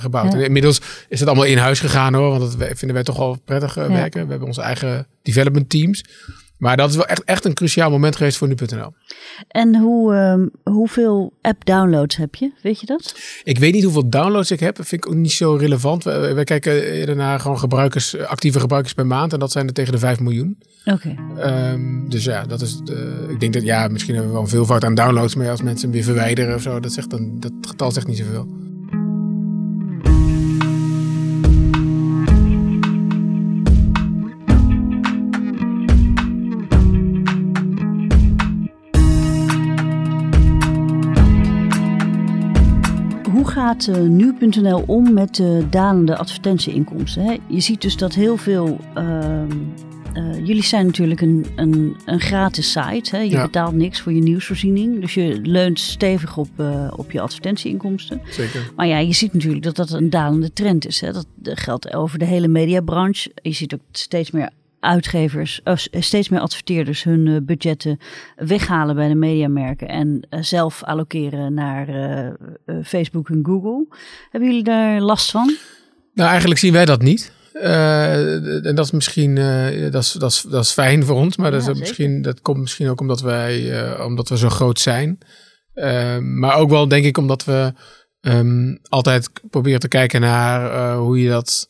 gebouwd. 0.00 0.32
Ja. 0.32 0.38
En 0.38 0.44
inmiddels 0.44 0.80
is 1.08 1.20
het 1.20 1.28
allemaal 1.28 1.46
in 1.46 1.58
huis 1.58 1.80
gegaan 1.80 2.14
hoor, 2.14 2.38
want 2.38 2.58
dat 2.58 2.68
vinden 2.68 2.92
wij 2.92 3.02
toch 3.02 3.16
wel 3.16 3.40
prettig 3.44 3.78
uh, 3.78 3.84
ja. 3.84 3.92
werken. 3.92 4.24
We 4.24 4.30
hebben 4.30 4.48
onze 4.48 4.60
eigen 4.60 5.06
development 5.22 5.70
teams. 5.70 6.04
Maar 6.58 6.76
dat 6.76 6.90
is 6.90 6.96
wel 6.96 7.06
echt, 7.06 7.24
echt 7.24 7.44
een 7.44 7.54
cruciaal 7.54 7.90
moment 7.90 8.16
geweest 8.16 8.36
voor 8.36 8.48
nu.nl. 8.48 8.92
En 9.48 9.76
hoe, 9.76 10.14
ehm, 10.14 10.74
hoeveel 10.74 11.32
app-downloads 11.42 12.16
heb 12.16 12.34
je? 12.34 12.52
Weet 12.62 12.80
je 12.80 12.86
dat? 12.86 13.14
Ik 13.44 13.58
weet 13.58 13.72
niet 13.72 13.84
hoeveel 13.84 14.08
downloads 14.08 14.50
ik 14.50 14.60
heb. 14.60 14.76
Dat 14.76 14.86
vind 14.86 15.04
ik 15.04 15.10
ook 15.10 15.16
niet 15.16 15.32
zo 15.32 15.54
relevant. 15.54 16.04
Wij 16.04 16.44
kijken 16.44 17.16
naar 17.16 17.40
gewoon 17.40 17.58
gebruikers, 17.58 18.18
actieve 18.18 18.60
gebruikers 18.60 18.94
per 18.94 19.06
maand. 19.06 19.32
En 19.32 19.38
dat 19.38 19.52
zijn 19.52 19.66
er 19.66 19.72
tegen 19.72 19.92
de 19.92 19.98
5 19.98 20.20
miljoen. 20.20 20.58
Oké. 20.84 21.14
Ehm, 21.36 22.08
dus 22.08 22.24
ja, 22.24 22.44
dat 22.44 22.60
is. 22.60 22.80
De, 22.84 23.26
ik 23.28 23.40
denk 23.40 23.52
dat 23.52 23.62
ja, 23.62 23.88
misschien 23.88 24.14
hebben 24.14 24.32
we 24.32 24.38
wel 24.38 24.48
veel 24.48 24.64
fout 24.64 24.84
aan 24.84 24.94
downloads. 24.94 25.34
Maar 25.34 25.50
als 25.50 25.62
mensen 25.62 25.82
hem 25.82 25.92
weer 25.92 26.04
verwijderen 26.04 26.54
of 26.54 26.62
zo, 26.62 26.80
dat, 26.80 26.92
zegt 26.92 27.10
dan, 27.10 27.40
dat 27.40 27.52
getal 27.60 27.92
zegt 27.92 28.06
niet 28.06 28.18
zoveel. 28.18 28.67
Gaat 43.84 43.96
uh, 43.96 44.08
nu.nl 44.08 44.84
om 44.86 45.12
met 45.12 45.34
de 45.34 45.66
dalende 45.70 46.16
advertentieinkomsten? 46.16 47.24
Hè? 47.24 47.36
Je 47.46 47.60
ziet 47.60 47.82
dus 47.82 47.96
dat 47.96 48.14
heel 48.14 48.36
veel. 48.36 48.80
Uh, 48.96 49.42
uh, 50.14 50.46
jullie 50.46 50.64
zijn 50.64 50.86
natuurlijk 50.86 51.20
een, 51.20 51.46
een, 51.56 51.96
een 52.04 52.20
gratis 52.20 52.72
site. 52.72 53.16
Hè? 53.16 53.22
Je 53.22 53.30
ja. 53.30 53.42
betaalt 53.42 53.74
niks 53.74 54.00
voor 54.00 54.12
je 54.12 54.20
nieuwsvoorziening. 54.20 55.00
Dus 55.00 55.14
je 55.14 55.40
leunt 55.42 55.80
stevig 55.80 56.36
op, 56.36 56.48
uh, 56.56 56.92
op 56.96 57.10
je 57.10 57.20
advertentieinkomsten. 57.20 58.20
Zeker. 58.30 58.70
Maar 58.76 58.86
ja, 58.86 58.98
je 58.98 59.12
ziet 59.12 59.32
natuurlijk 59.32 59.62
dat 59.62 59.76
dat 59.76 59.90
een 59.90 60.10
dalende 60.10 60.52
trend 60.52 60.86
is. 60.86 61.00
Hè? 61.00 61.12
Dat 61.12 61.26
geldt 61.42 61.94
over 61.94 62.18
de 62.18 62.24
hele 62.24 62.48
mediabranche. 62.48 63.32
Je 63.42 63.52
ziet 63.52 63.74
ook 63.74 63.80
steeds 63.92 64.30
meer 64.30 64.50
uitgevers, 64.80 65.60
uh, 65.64 65.74
steeds 65.76 66.28
meer 66.28 66.40
adverteerders 66.40 67.02
hun 67.02 67.26
uh, 67.26 67.36
budgetten 67.42 67.98
weghalen 68.36 68.94
bij 68.94 69.08
de 69.08 69.14
mediamerken 69.14 69.88
en 69.88 70.26
uh, 70.30 70.42
zelf 70.42 70.82
allokeren 70.82 71.54
naar 71.54 71.86
Facebook 72.84 73.28
en 73.28 73.40
Google. 73.42 73.86
Hebben 74.30 74.48
jullie 74.48 74.64
daar 74.64 75.00
last 75.00 75.30
van? 75.30 75.56
Nou, 76.14 76.28
eigenlijk 76.28 76.60
zien 76.60 76.72
wij 76.72 76.84
dat 76.84 77.02
niet. 77.02 77.32
en 77.52 78.74
dat 78.74 78.84
is 78.84 78.90
misschien 78.90 79.34
dat 79.90 80.02
is, 80.02 80.12
dat 80.12 80.30
is, 80.30 80.42
dat 80.42 80.64
is 80.64 80.72
fijn 80.72 81.04
voor 81.04 81.16
ons, 81.16 81.36
maar 81.36 81.50
dat, 81.50 81.64
ja, 81.64 81.70
is 81.70 81.78
misschien, 81.78 82.22
dat 82.22 82.40
komt 82.40 82.58
misschien 82.58 82.88
ook 82.88 83.00
omdat 83.00 83.20
wij 83.20 84.04
omdat 84.04 84.28
we 84.28 84.38
zo 84.38 84.48
groot 84.48 84.80
zijn. 84.80 85.18
maar 86.20 86.56
ook 86.56 86.70
wel 86.70 86.88
denk 86.88 87.04
ik 87.04 87.18
omdat 87.18 87.44
we 87.44 87.72
um, 88.20 88.78
altijd 88.88 89.30
proberen 89.50 89.80
te 89.80 89.88
kijken 89.88 90.20
naar 90.20 90.94
hoe 90.96 91.22
je 91.22 91.28
dat 91.28 91.68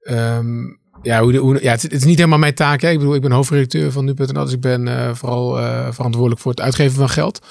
um, 0.00 0.82
ja, 1.04 1.22
hoe, 1.22 1.36
hoe, 1.36 1.62
ja 1.62 1.70
het, 1.70 1.82
het, 1.82 1.92
is 1.92 2.04
niet 2.04 2.18
helemaal 2.18 2.38
mijn 2.38 2.54
taak. 2.54 2.80
Hè. 2.80 2.90
Ik 2.90 2.98
bedoel, 2.98 3.14
ik 3.14 3.20
ben 3.20 3.30
hoofdredacteur 3.30 3.92
van 3.92 4.04
nu.nl, 4.04 4.44
dus 4.44 4.52
ik 4.52 4.60
ben 4.60 4.86
uh, 4.86 5.14
vooral 5.14 5.60
uh, 5.60 5.88
verantwoordelijk 5.92 6.40
voor 6.40 6.50
het 6.50 6.60
uitgeven 6.60 6.96
van 6.96 7.08
geld. 7.08 7.46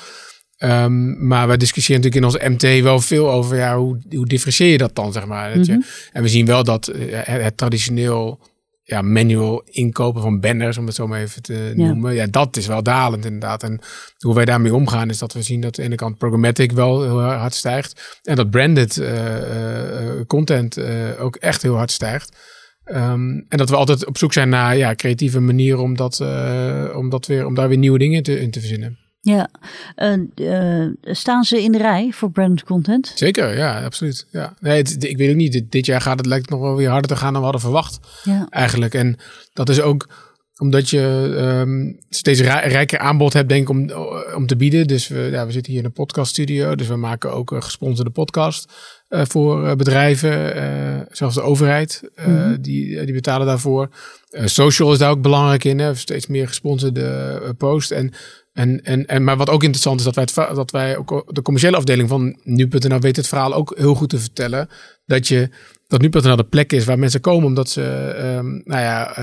Um, 0.58 1.28
maar 1.28 1.48
wij 1.48 1.58
discussiëren 1.58 2.02
natuurlijk 2.02 2.36
in 2.40 2.48
onze 2.50 2.74
MT 2.74 2.84
wel 2.84 3.00
veel 3.00 3.32
over 3.32 3.58
ja, 3.58 3.78
hoe, 3.78 4.02
hoe 4.10 4.26
differentieer 4.26 4.72
je 4.72 4.78
dat 4.78 4.96
dan, 4.96 5.12
zeg 5.12 5.26
maar. 5.26 5.50
Mm 5.50 5.64
-hmm. 5.64 5.64
je, 5.64 6.10
en 6.12 6.22
we 6.22 6.28
zien 6.30 6.46
wel 6.46 6.64
dat 6.64 6.92
uh, 6.96 6.96
het, 7.12 7.42
het, 7.42 7.58
traditioneel 7.58 8.40
ja, 8.84 9.02
manual 9.02 9.62
inkopen 9.66 10.22
van 10.22 10.40
banners, 10.40 10.78
om 10.78 10.86
het 10.86 10.96
zo 10.96 11.08
maar 11.08 11.22
even 11.22 11.42
te 11.42 11.74
ja. 11.76 11.86
noemen. 11.86 12.14
Ja, 12.14 12.28
dat 12.28 12.58
is 12.58 12.68
wel 12.68 12.84
dalend 12.84 13.26
inderdaad. 13.26 13.64
En 13.64 13.80
hoe 14.18 14.36
wij 14.36 14.46
daarmee 14.46 14.76
omgaan 14.76 15.10
is 15.10 15.18
dat 15.18 15.34
we 15.34 15.42
zien 15.42 15.62
dat 15.62 15.78
aan 15.78 15.84
de 15.84 15.90
ene 15.90 15.96
kant 15.96 16.18
programmatic 16.18 16.72
wel 16.72 17.02
heel 17.02 17.22
hard 17.22 17.54
stijgt. 17.54 18.20
En 18.24 18.36
dat 18.36 18.50
branded 18.50 19.02
content 20.28 20.78
ook 21.18 21.36
echt 21.36 21.62
heel 21.62 21.76
hard 21.76 21.92
stijgt. 21.92 22.38
Um, 22.86 23.46
en 23.50 23.58
dat 23.58 23.70
we 23.70 23.76
altijd 23.76 24.06
op 24.06 24.18
zoek 24.18 24.34
zijn 24.34 24.50
naar 24.50 24.78
ja, 24.78 24.96
creatieve 24.96 25.40
manieren 25.40 25.82
om, 25.82 25.96
dat, 25.96 26.20
uh, 26.22 26.96
om, 26.96 27.10
dat 27.10 27.28
weer, 27.28 27.46
om 27.46 27.56
daar 27.56 27.68
weer 27.68 27.78
nieuwe 27.78 27.98
dingen 27.98 28.24
te, 28.24 28.40
in 28.40 28.52
te 28.52 28.60
verzinnen. 28.60 28.98
Ja, 29.20 29.50
uh, 29.96 30.18
uh, 30.36 30.92
staan 31.02 31.44
ze 31.44 31.64
in 31.64 31.72
de 31.72 31.78
rij 31.78 32.12
voor 32.12 32.32
branded 32.32 32.64
content? 32.64 33.12
Zeker, 33.16 33.58
ja, 33.58 33.84
absoluut. 33.84 34.28
Ja. 34.32 34.54
Nee, 34.60 34.78
het, 34.78 35.04
ik 35.04 35.18
weet 35.18 35.30
ook 35.30 35.36
niet, 35.36 35.52
dit, 35.52 35.72
dit, 35.72 35.86
jaar 35.86 36.02
gaat 36.02 36.18
het 36.18 36.26
lijkt 36.26 36.50
nog 36.50 36.60
wel 36.60 36.76
weer 36.76 36.90
harder 36.90 37.10
te 37.10 37.16
gaan 37.16 37.32
dan 37.32 37.38
we 37.38 37.44
hadden 37.44 37.62
verwacht. 37.62 38.00
Ja. 38.24 38.48
Eigenlijk. 38.50 38.94
En 38.94 39.18
dat 39.54 39.70
is 39.70 39.82
ook 39.82 40.08
omdat 40.58 40.90
je 40.90 41.00
um, 41.38 42.00
steeds 42.10 42.42
rijker 42.42 43.00
aanbod 43.00 43.34
hebt, 43.34 43.50
denk 43.50 43.62
ik, 43.62 43.70
om, 43.70 43.92
om 44.36 44.48
te 44.48 44.56
bieden. 44.56 44.88
Dus 44.88 45.08
we, 45.08 45.30
ja, 45.32 45.46
we 45.46 45.52
zitten 45.52 45.72
hier 45.72 45.82
in 45.82 45.88
een 45.88 45.94
podcaststudio, 45.94 46.76
dus 46.76 46.88
we 46.88 46.96
maken 46.96 47.34
ook 47.34 47.52
een 47.52 47.64
gesponsorde 47.64 48.12
podcast. 48.12 48.74
Uh, 49.14 49.22
voor 49.28 49.64
uh, 49.64 49.74
bedrijven, 49.74 50.58
uh, 50.58 51.00
zelfs 51.12 51.36
de 51.36 51.42
overheid, 51.42 52.02
mm 52.16 52.24
-hmm. 52.24 52.62
die, 52.62 53.06
die 53.06 53.14
betalen 53.14 53.48
daarvoor. 53.48 53.90
social 54.32 54.92
is 54.92 54.98
daar 54.98 55.12
ook 55.12 55.22
belangrijk 55.22 55.64
in, 55.64 55.80
hè? 55.80 55.96
steeds 55.96 56.28
meer 56.28 56.48
gesponsorde 56.48 57.56
post. 57.58 57.92
En, 57.92 58.12
en, 58.54 58.84
en, 58.84 59.06
en, 59.06 59.24
maar 59.24 59.38
wat 59.38 59.50
ook 59.50 59.64
interessant 59.64 60.00
is, 60.00 60.06
dat 60.06 60.16
wij, 60.16 60.24
het, 60.24 60.56
dat 60.56 60.72
wij 60.72 60.98
ook 60.98 61.36
de 61.36 61.42
commerciële 61.42 61.78
afdeling 61.78 62.10
van 62.10 62.40
nu.nl 62.44 63.00
weet 63.00 63.16
het 63.16 63.28
verhaal 63.28 63.54
ook 63.54 63.74
heel 63.78 63.96
goed 63.96 64.10
te 64.10 64.20
vertellen. 64.20 64.70
Dat 65.06 65.28
je 65.28 65.50
dat 65.88 66.02
nu.nl 66.02 66.36
de 66.36 66.44
plek 66.44 66.74
is 66.74 66.86
waar 66.86 67.00
mensen 67.00 67.22
komen 67.22 67.46
omdat 67.46 67.70
ze 67.70 67.82
um, 68.38 68.62
nou 68.66 68.82
ja, 68.82 69.14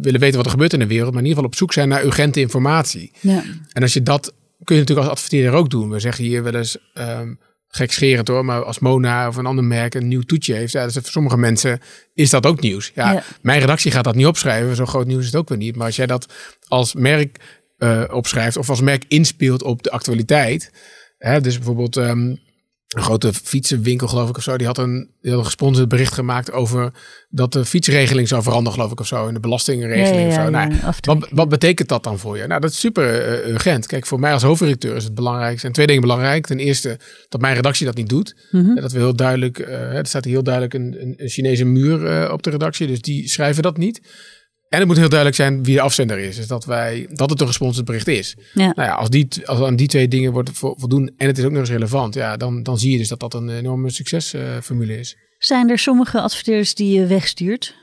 willen 0.00 0.20
weten 0.20 0.36
wat 0.36 0.44
er 0.44 0.52
gebeurt 0.52 0.72
in 0.72 0.78
de 0.78 0.86
wereld, 0.86 1.12
maar 1.12 1.22
in 1.22 1.28
ieder 1.28 1.36
geval 1.36 1.50
op 1.50 1.56
zoek 1.56 1.72
zijn 1.72 1.88
naar 1.88 2.04
urgente 2.04 2.40
informatie. 2.40 3.12
Ja. 3.20 3.42
En 3.72 3.82
als 3.82 3.92
je 3.92 4.02
dat 4.02 4.32
kun 4.64 4.74
je 4.74 4.80
natuurlijk 4.80 5.08
als 5.08 5.18
adverteerder 5.18 5.52
ook 5.52 5.70
doen. 5.70 5.90
We 5.90 6.00
zeggen 6.00 6.24
hier 6.24 6.42
wel 6.42 6.54
eens. 6.54 6.78
Um, 6.94 7.38
gekscherend 7.74 8.28
hoor, 8.28 8.44
maar 8.44 8.64
als 8.64 8.78
Mona 8.78 9.28
of 9.28 9.36
een 9.36 9.46
ander 9.46 9.64
merk 9.64 9.94
een 9.94 10.08
nieuw 10.08 10.22
toetje 10.22 10.54
heeft, 10.54 10.72
ja, 10.72 10.84
dus 10.84 10.94
voor 10.94 11.02
sommige 11.04 11.36
mensen 11.36 11.80
is 12.14 12.30
dat 12.30 12.46
ook 12.46 12.60
nieuws. 12.60 12.92
Ja, 12.94 13.12
Ja. 13.12 13.22
Mijn 13.42 13.60
redactie 13.60 13.90
gaat 13.90 14.04
dat 14.04 14.14
niet 14.14 14.26
opschrijven, 14.26 14.76
zo 14.76 14.86
groot 14.86 15.06
nieuws 15.06 15.20
is 15.20 15.26
het 15.26 15.36
ook 15.36 15.48
weer 15.48 15.58
niet. 15.58 15.76
Maar 15.76 15.86
als 15.86 15.96
jij 15.96 16.06
dat 16.06 16.32
als 16.68 16.94
merk 16.94 17.60
uh, 17.78 18.04
opschrijft 18.10 18.56
of 18.56 18.70
als 18.70 18.80
merk 18.80 19.04
inspeelt 19.08 19.62
op 19.62 19.82
de 19.82 19.90
actualiteit, 19.90 20.72
hè, 21.18 21.40
dus 21.40 21.56
bijvoorbeeld 21.56 21.96
um, 21.96 22.38
een 22.92 23.02
grote 23.02 23.32
fietsenwinkel, 23.32 24.08
geloof 24.08 24.28
ik, 24.28 24.36
of 24.36 24.42
zo. 24.42 24.56
Die 24.56 24.66
had 24.66 24.78
een, 24.78 25.10
die 25.20 25.30
had 25.30 25.38
een 25.40 25.44
gesponsord 25.46 25.88
bericht 25.88 26.12
gemaakt 26.12 26.52
over 26.52 26.92
dat 27.28 27.52
de 27.52 27.64
fietsregeling 27.64 28.28
zou 28.28 28.42
veranderen, 28.42 28.72
geloof 28.72 28.92
ik, 28.92 29.00
of 29.00 29.06
zo. 29.06 29.26
In 29.26 29.34
de 29.34 29.40
belastingregeling 29.40 30.14
Ja, 30.14 30.20
ja, 30.20 30.26
of 30.28 30.34
zo. 30.34 30.40
ja, 30.40 30.48
nou, 30.48 30.72
wat, 31.00 31.28
wat 31.30 31.48
betekent 31.48 31.88
dat 31.88 32.04
dan 32.04 32.18
voor 32.18 32.36
je? 32.36 32.46
Nou, 32.46 32.60
dat 32.60 32.70
is 32.70 32.80
super 32.80 33.44
uh, 33.44 33.52
urgent. 33.52 33.86
Kijk, 33.86 34.06
voor 34.06 34.20
mij 34.20 34.32
als 34.32 34.42
hoofdredacteur 34.42 34.96
is 34.96 35.04
het 35.04 35.14
belangrijk. 35.14 35.60
zijn 35.60 35.72
twee 35.72 35.86
dingen 35.86 36.02
belangrijk. 36.02 36.46
Ten 36.46 36.58
eerste 36.58 36.98
dat 37.28 37.40
mijn 37.40 37.54
redactie 37.54 37.86
dat 37.86 37.96
niet 37.96 38.08
doet. 38.08 38.36
Mhm. 38.50 38.74
Dat 38.74 38.92
we 38.92 38.98
heel 38.98 39.16
duidelijk, 39.16 39.58
uh, 39.58 39.96
er 39.96 40.06
staat 40.06 40.24
heel 40.24 40.42
duidelijk 40.42 40.74
een, 40.74 40.96
een, 41.00 41.14
een 41.16 41.28
Chinese 41.28 41.64
muur 41.64 42.02
uh, 42.02 42.32
op 42.32 42.42
de 42.42 42.50
redactie. 42.50 42.86
Dus 42.86 43.00
die 43.00 43.28
schrijven 43.28 43.62
dat 43.62 43.76
niet. 43.76 44.00
En 44.72 44.78
het 44.78 44.86
moet 44.86 44.96
heel 44.96 45.08
duidelijk 45.08 45.38
zijn 45.38 45.64
wie 45.64 45.74
de 45.74 45.80
afzender 45.80 46.18
is. 46.18 46.36
Dus 46.36 46.46
dat, 46.46 46.64
wij, 46.64 47.06
dat 47.10 47.30
het 47.30 47.40
een 47.40 47.46
gesponsord 47.46 47.86
bericht 47.86 48.08
is. 48.08 48.36
Ja. 48.52 48.72
Nou 48.74 48.88
ja, 48.88 48.94
als, 48.94 49.08
die, 49.08 49.28
als 49.44 49.60
aan 49.60 49.76
die 49.76 49.86
twee 49.86 50.08
dingen 50.08 50.32
wordt 50.32 50.50
vo- 50.52 50.74
voldoen 50.78 51.10
en 51.16 51.26
het 51.26 51.38
is 51.38 51.44
ook 51.44 51.50
nog 51.50 51.60
eens 51.60 51.70
relevant, 51.70 52.14
ja, 52.14 52.36
dan, 52.36 52.62
dan 52.62 52.78
zie 52.78 52.92
je 52.92 52.98
dus 52.98 53.08
dat 53.08 53.20
dat 53.20 53.34
een 53.34 53.50
enorme 53.50 53.90
succesformule 53.90 54.98
is. 54.98 55.16
Zijn 55.38 55.70
er 55.70 55.78
sommige 55.78 56.20
adverteerders 56.20 56.74
die 56.74 57.00
je 57.00 57.06
wegstuurt? 57.06 57.74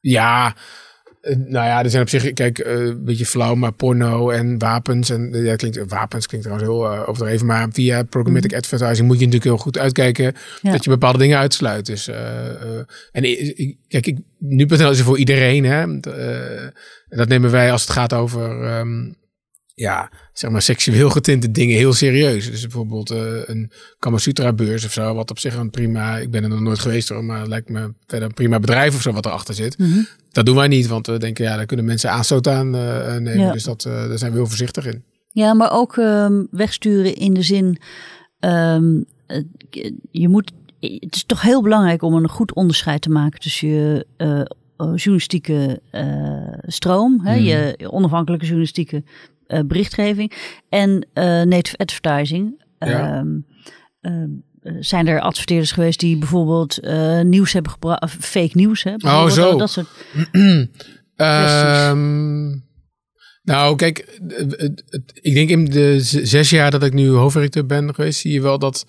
Ja, 0.00 0.56
nou 1.22 1.66
ja, 1.66 1.82
er 1.84 1.90
zijn 1.90 2.02
op 2.02 2.08
zich, 2.08 2.32
kijk, 2.32 2.58
eh, 2.58 2.74
een 2.74 3.04
beetje 3.04 3.26
flauw, 3.26 3.54
maar 3.54 3.72
porno 3.72 4.30
en 4.30 4.58
wapens. 4.58 5.10
En 5.10 5.34
eh, 5.34 5.44
ja, 5.44 5.56
klinkt, 5.56 5.88
wapens 5.88 6.26
klinkt 6.26 6.46
trouwens 6.46 6.72
heel 6.72 6.92
uh, 6.92 7.08
overdreven, 7.08 7.46
maar 7.46 7.68
via 7.72 8.02
programmatic 8.02 8.54
advertising 8.54 9.06
moet 9.06 9.18
je 9.18 9.24
natuurlijk 9.24 9.52
heel 9.52 9.62
goed 9.62 9.78
uitkijken 9.78 10.34
Ja. 10.62 10.72
dat 10.72 10.84
je 10.84 10.90
bepaalde 10.90 11.18
dingen 11.18 11.38
uitsluit. 11.38 11.86
Dus, 11.86 12.08
uh, 12.08 12.78
en 13.12 13.22
kijk, 13.88 14.06
ik, 14.06 14.18
nu.nl 14.38 14.90
is 14.90 14.98
er 14.98 15.04
voor 15.04 15.18
iedereen, 15.18 15.64
hè. 15.64 15.80
En 15.80 16.00
dat 17.08 17.28
nemen 17.28 17.50
wij 17.50 17.72
als 17.72 17.82
het 17.82 17.90
gaat 17.90 18.12
over, 18.12 18.62
ehm, 18.62 19.12
ja, 19.74 20.10
zeg 20.32 20.50
maar 20.50 20.62
seksueel 20.62 21.10
getinte 21.10 21.50
dingen 21.50 21.76
heel 21.76 21.92
serieus. 21.92 22.50
Dus 22.50 22.60
bijvoorbeeld 22.62 23.10
uh, 23.10 23.18
een 23.44 23.70
Kamasutra 23.98 24.52
beurs 24.52 24.84
of 24.84 24.92
zo, 24.92 25.14
wat 25.14 25.30
op 25.30 25.38
zich 25.38 25.54
een 25.56 25.70
prima, 25.70 26.16
ik 26.18 26.30
ben 26.30 26.42
er 26.42 26.48
nog 26.48 26.60
nooit 26.60 26.78
geweest 26.78 27.08
hoor, 27.08 27.24
maar 27.24 27.46
lijkt 27.46 27.68
me 27.68 27.92
verder 28.06 28.28
een 28.28 28.34
prima 28.34 28.58
bedrijf 28.60 28.94
of 28.94 29.02
zo 29.02 29.12
wat 29.12 29.26
erachter 29.26 29.54
zit. 29.54 29.78
Mhm. 29.78 29.98
Dat 30.32 30.46
doen 30.46 30.56
wij 30.56 30.68
niet, 30.68 30.86
want 30.86 31.06
we 31.06 31.18
denken, 31.18 31.44
ja, 31.44 31.56
daar 31.56 31.66
kunnen 31.66 31.86
mensen 31.86 32.10
aanstoot 32.10 32.48
aan 32.48 32.74
uh, 32.74 33.12
nemen. 33.16 33.38
Ja. 33.38 33.52
Dus 33.52 33.64
dat, 33.64 33.84
uh, 33.84 33.92
daar 34.08 34.18
zijn 34.18 34.30
we 34.32 34.36
heel 34.38 34.46
voorzichtig 34.46 34.86
in. 34.86 35.04
Ja, 35.32 35.54
maar 35.54 35.72
ook 35.72 35.96
ehm, 35.96 36.44
wegsturen 36.50 37.14
in 37.14 37.34
de 37.34 37.42
zin. 37.42 37.78
ehm, 38.38 39.00
eh, 39.26 39.44
je 40.10 40.28
moet. 40.28 40.52
Het 40.80 41.14
is 41.14 41.24
toch 41.24 41.42
heel 41.42 41.62
belangrijk 41.62 42.02
om 42.02 42.14
een 42.14 42.28
goed 42.28 42.54
onderscheid 42.54 43.02
te 43.02 43.10
maken 43.10 43.40
tussen 43.40 43.68
je 43.68 44.06
eh, 44.16 44.42
journalistieke 44.94 45.80
eh, 45.90 46.58
stroom, 46.66 47.20
hè, 47.24 47.34
Mhm. 47.36 47.44
je 47.44 47.90
onafhankelijke 47.90 48.44
journalistieke 48.44 49.02
eh, 49.50 49.60
berichtgeving 49.66 50.32
en 50.68 51.06
eh, 51.12 51.24
native 51.42 51.76
advertising. 51.76 52.64
Ja. 52.78 53.16
Ehm, 53.16 53.38
ehm, 54.00 54.28
eh, 54.60 54.72
zijn 54.80 55.06
er 55.06 55.20
adverteerders 55.20 55.72
geweest 55.72 56.00
die 56.00 56.18
bijvoorbeeld 56.18 56.80
nieuws 57.22 57.52
hebben 57.52 57.72
gebracht, 57.72 58.10
fake 58.18 58.50
nieuws, 58.52 58.82
hè? 58.82 58.96
bijvoorbeeld, 58.96 59.32
zo. 59.32 59.58
Dat, 59.58 59.70
soort. 59.70 59.88
Ehm, 61.16 62.48
nou, 63.42 63.76
kijk, 63.76 64.20
ik 65.14 65.34
denk 65.34 65.48
in 65.48 65.64
de 65.64 66.00
zes 66.00 66.50
jaar 66.50 66.70
dat 66.70 66.82
ik 66.82 66.92
nu 66.92 67.08
hoofdredacteur 67.08 67.66
ben 67.66 67.94
geweest, 67.94 68.20
zie 68.20 68.32
je 68.32 68.42
wel 68.42 68.58
dat, 68.58 68.86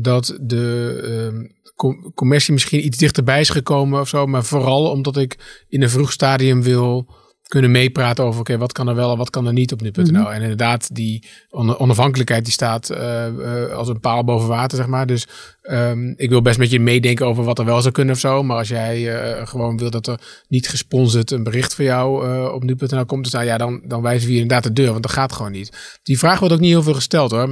dat 0.00 0.38
de 0.40 1.50
com- 1.74 2.12
commercie 2.14 2.52
misschien 2.52 2.84
iets 2.84 2.98
dichterbij 2.98 3.40
is 3.40 3.50
gekomen 3.50 4.00
of 4.00 4.08
zo. 4.08 4.26
Maar 4.26 4.44
vooral 4.44 4.90
omdat 4.90 5.16
ik 5.16 5.64
in 5.68 5.82
een 5.82 5.90
vroeg 5.90 6.12
stadium 6.12 6.62
wil 6.62 7.14
kunnen 7.52 7.70
meepraten 7.70 8.24
over 8.24 8.40
oké, 8.40 8.58
wat 8.58 8.72
kan 8.72 8.88
er 8.88 8.94
wel 8.94 9.12
en 9.12 9.18
wat 9.18 9.30
kan 9.30 9.46
er 9.46 9.52
niet 9.52 9.72
op 9.72 9.80
nu.nl. 9.80 10.22
Mhm. 10.22 10.32
En 10.32 10.42
inderdaad, 10.42 10.94
die 10.94 11.24
on- 11.50 11.78
onafhankelijkheid 11.78 12.44
die 12.44 12.52
staat 12.52 12.90
eh, 12.90 13.26
eh, 13.26 13.72
als 13.72 13.88
een 13.88 14.00
paal 14.00 14.24
boven 14.24 14.48
water, 14.48 14.76
zeg 14.76 14.86
maar. 14.86 15.06
Dus 15.06 15.26
ehm, 15.62 16.12
ik 16.16 16.28
wil 16.28 16.42
best 16.42 16.58
met 16.58 16.70
je 16.70 16.80
meedenken 16.80 17.26
over 17.26 17.44
wat 17.44 17.58
er 17.58 17.64
wel 17.64 17.80
zou 17.80 17.92
kunnen 17.94 18.14
of 18.14 18.20
zo. 18.20 18.42
Maar 18.42 18.56
als 18.56 18.68
jij 18.68 19.14
eh, 19.14 19.46
gewoon 19.46 19.76
wil 19.76 19.90
dat 19.90 20.06
er 20.06 20.20
niet 20.48 20.68
gesponsord 20.68 21.30
een 21.30 21.42
bericht 21.42 21.74
voor 21.74 21.84
jou 21.84 22.26
op 22.52 22.62
nu.nl 22.64 23.06
komt 23.06 23.22
te 23.22 23.28
staan, 23.28 23.44
ja, 23.44 23.58
dan, 23.58 23.82
dan 23.84 24.02
wijzen 24.02 24.26
we 24.28 24.34
je 24.34 24.40
inderdaad 24.40 24.64
de 24.64 24.72
deur, 24.82 24.90
want 24.90 25.02
dat 25.02 25.12
gaat 25.12 25.32
gewoon 25.32 25.52
niet. 25.52 25.98
Die 26.02 26.18
vraag 26.18 26.38
wordt 26.38 26.54
ook 26.54 26.60
niet 26.60 26.70
heel 26.70 26.82
veel 26.82 26.94
gesteld 26.94 27.30
hoor. 27.30 27.48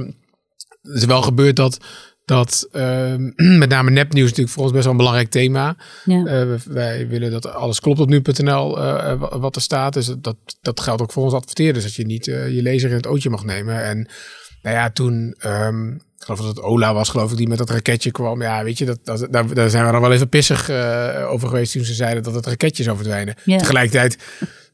Het 0.81 0.95
is 0.95 1.05
wel 1.05 1.21
gebeurd 1.21 1.55
dat, 1.55 1.77
dat 2.25 2.67
ehm, 2.71 3.29
met 3.61 3.69
name 3.69 3.89
nepnieuws 3.91 4.27
natuurlijk 4.29 4.55
voor 4.55 4.63
ons 4.63 4.71
best 4.71 4.83
wel 4.83 4.91
een 4.91 4.97
belangrijk 4.99 5.29
thema. 5.29 5.75
Ja. 6.05 6.25
Eh, 6.25 6.47
wij 6.65 7.07
willen 7.07 7.31
dat 7.31 7.53
alles 7.53 7.79
klopt 7.79 7.99
op 7.99 8.09
nu.nl 8.09 8.77
eh, 8.83 9.19
wa- 9.19 9.39
wat 9.39 9.55
er 9.55 9.61
staat. 9.61 9.93
Dus 9.93 10.13
dat, 10.17 10.35
dat 10.61 10.79
geldt 10.79 11.01
ook 11.01 11.11
voor 11.11 11.23
ons 11.23 11.33
adverteerders. 11.33 11.83
Dat 11.85 11.95
je 11.95 12.05
niet 12.05 12.27
eh, 12.27 12.49
je 12.55 12.61
lezer 12.61 12.89
in 12.89 12.95
het 12.95 13.07
ootje 13.07 13.29
mag 13.29 13.43
nemen. 13.45 13.83
En 13.83 14.07
nou 14.61 14.75
ja, 14.75 14.89
toen, 14.89 15.35
ehm, 15.39 15.91
ik 15.91 16.01
geloof 16.17 16.39
dat 16.39 16.47
het 16.47 16.61
Ola 16.61 16.93
was, 16.93 17.09
geloof 17.09 17.31
ik, 17.31 17.37
die 17.37 17.47
met 17.47 17.57
dat 17.57 17.69
raketje 17.69 18.11
kwam. 18.11 18.41
Ja, 18.41 18.63
weet 18.63 18.77
je, 18.77 18.85
dat, 18.85 18.99
dat, 19.03 19.27
daar, 19.31 19.53
daar 19.53 19.69
zijn 19.69 19.85
we 19.85 19.91
dan 19.91 20.01
wel 20.01 20.11
even 20.11 20.29
pissig 20.29 20.69
eh, 20.69 21.27
over 21.31 21.47
geweest 21.47 21.71
toen 21.73 21.83
ze 21.83 21.93
zeiden 21.93 22.23
dat 22.23 22.33
het 22.33 22.45
raketje 22.45 22.83
zou 22.83 22.95
verdwijnen. 22.97 23.35
Ja. 23.43 23.57
Tegelijkertijd 23.57 24.17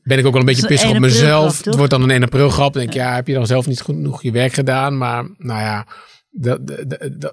ben 0.03 0.17
ik 0.17 0.25
ook 0.25 0.31
wel 0.31 0.39
een 0.41 0.47
beetje 0.47 0.67
pissig 0.67 0.89
op 0.89 0.95
1 0.95 1.03
april 1.03 1.19
mezelf. 1.21 1.53
grap, 1.53 1.65
het 1.65 1.75
wordt 1.75 1.91
dan 1.91 2.01
een 2.03 2.12
1 2.12 2.23
april 2.23 2.49
grap. 2.49 2.73
Dan 2.73 2.81
denk 2.81 2.93
ik, 2.93 3.01
ja, 3.01 3.15
heb 3.15 3.27
je 3.27 3.33
dan 3.33 3.45
zelf 3.47 3.67
niet 3.67 3.81
genoeg 3.81 4.21
je 4.23 4.31
werk 4.31 4.53
gedaan? 4.53 4.97
Maar 4.97 5.23
nou 5.38 5.60
ja, 5.62 5.86
dat, 6.30 6.60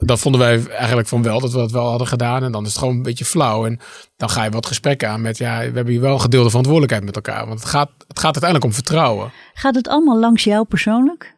dat, 0.01 0.19
vonden 0.19 0.41
wij 0.41 0.67
eigenlijk 0.67 1.09
van 1.09 1.23
wel, 1.23 1.41
dat 1.41 1.53
we 1.53 1.59
dat 1.59 1.73
wel 1.73 1.89
hadden 1.89 2.07
gedaan. 2.07 2.43
En 2.43 2.53
dan 2.53 2.63
is 2.63 2.69
het 2.69 2.79
gewoon 2.79 2.97
een 2.97 3.03
beetje 3.03 3.25
flauw. 3.25 3.67
En 3.67 3.81
dan 4.17 4.31
ga 4.31 4.45
je 4.45 4.51
wat 4.51 4.67
gesprekken 4.67 5.09
aan 5.09 5.21
met, 5.21 5.39
ja, 5.39 5.59
we 5.59 5.65
hebben 5.65 5.93
hier 5.93 6.01
wel 6.01 6.19
gedeelde 6.19 6.49
verantwoordelijkheid 6.49 7.05
met 7.05 7.17
elkaar. 7.17 7.47
Want 7.47 7.61
het 7.61 7.69
gaat, 7.69 7.91
het 8.09 8.19
gaat 8.19 8.25
uiteindelijk 8.25 8.65
om 8.65 8.73
vertrouwen. 8.73 9.33
Gaat 9.55 9.75
het 9.75 9.89
allemaal 9.89 10.19
langs 10.19 10.45
jou 10.45 10.65
persoonlijk? 10.65 11.35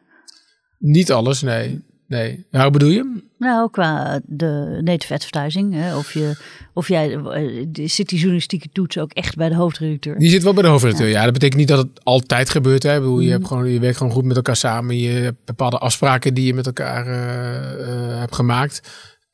Niet 0.77 1.11
alles, 1.11 1.41
nee. 1.41 1.85
Nee. 2.07 2.45
Ja, 2.51 2.61
hoe 2.61 2.71
bedoel 2.71 2.89
je? 2.89 3.21
Nou, 3.37 3.69
qua 3.69 4.19
de 4.25 4.79
native 4.83 5.13
advertising. 5.13 5.73
Hè? 5.73 5.97
Of, 5.97 6.13
je, 6.13 6.35
of 6.73 6.87
jij, 6.87 7.15
eh, 7.15 7.67
zit 7.73 8.09
die 8.09 8.17
journalistieke 8.17 8.69
toets 8.71 8.97
ook 8.97 9.11
echt 9.11 9.35
bij 9.35 9.49
de 9.49 9.55
hoofdredacteur? 9.55 10.17
Die 10.17 10.29
zit 10.29 10.43
wel 10.43 10.53
bij 10.53 10.63
de 10.63 10.69
hoofdredacteur. 10.69 11.09
Ja, 11.09 11.23
dat 11.23 11.33
betekent 11.33 11.59
niet 11.59 11.67
dat 11.67 11.77
het 11.77 12.03
altijd 12.03 12.49
gebeurt. 12.49 12.83
Hè. 12.83 12.93
Ik 12.93 12.99
bedoel, 12.99 13.19
je, 13.19 13.31
hebt 13.31 13.47
gewoon, 13.47 13.69
je 13.69 13.79
werkt 13.79 13.97
gewoon 13.97 14.11
goed 14.11 14.25
met 14.25 14.35
elkaar 14.35 14.55
samen. 14.55 14.97
Je 14.97 15.09
hebt 15.09 15.45
bepaalde 15.45 15.77
afspraken 15.77 16.33
die 16.33 16.45
je 16.45 16.53
met 16.53 16.65
elkaar 16.65 17.07
eh, 17.07 18.13
eh, 18.13 18.19
hebt 18.19 18.35
gemaakt. 18.35 18.81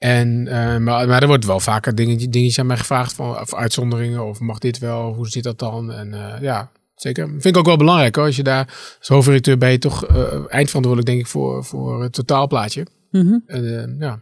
En, 0.04 0.48
eh, 0.48 0.78
maar, 0.78 1.08
maar 1.08 1.22
er 1.22 1.28
wordt 1.28 1.46
wel 1.46 1.60
vaker 1.60 1.96
dingetje, 1.96 2.30
dingetjes 2.30 2.60
aan 2.60 2.66
mij 2.66 2.78
gevraagd. 2.78 3.14
Van, 3.14 3.40
of 3.40 3.54
uitzonderingen. 3.54 4.26
Of 4.26 4.40
mag 4.40 4.60
dit 4.60 4.80
wel? 4.80 5.14
Hoe 5.14 5.28
zit 5.28 5.44
dat 5.44 5.60
dan? 5.60 5.92
En 5.92 6.14
eh, 6.14 6.42
ja, 6.42 6.72
zeker. 7.04 7.28
Vind 7.28 7.46
ik 7.46 7.58
ook 7.58 7.66
wel 7.66 7.78
belangrijk 7.78 8.16
hoor. 8.16 8.26
Als 8.26 8.36
je 8.36 8.44
daar 8.44 8.96
als 9.00 9.08
hoofdredacteur 9.08 9.58
ben 9.58 9.72
je 9.72 9.78
toch 9.78 10.06
eh, 10.06 10.16
eindverantwoordelijk 10.48 11.06
denk 11.06 11.20
ik 11.20 11.28
voor, 11.28 11.64
voor 11.64 12.02
het 12.02 12.14
totaalplaatje. 12.14 12.88
En, 13.12 13.44
eh, 13.48 14.00
ja. 14.00 14.22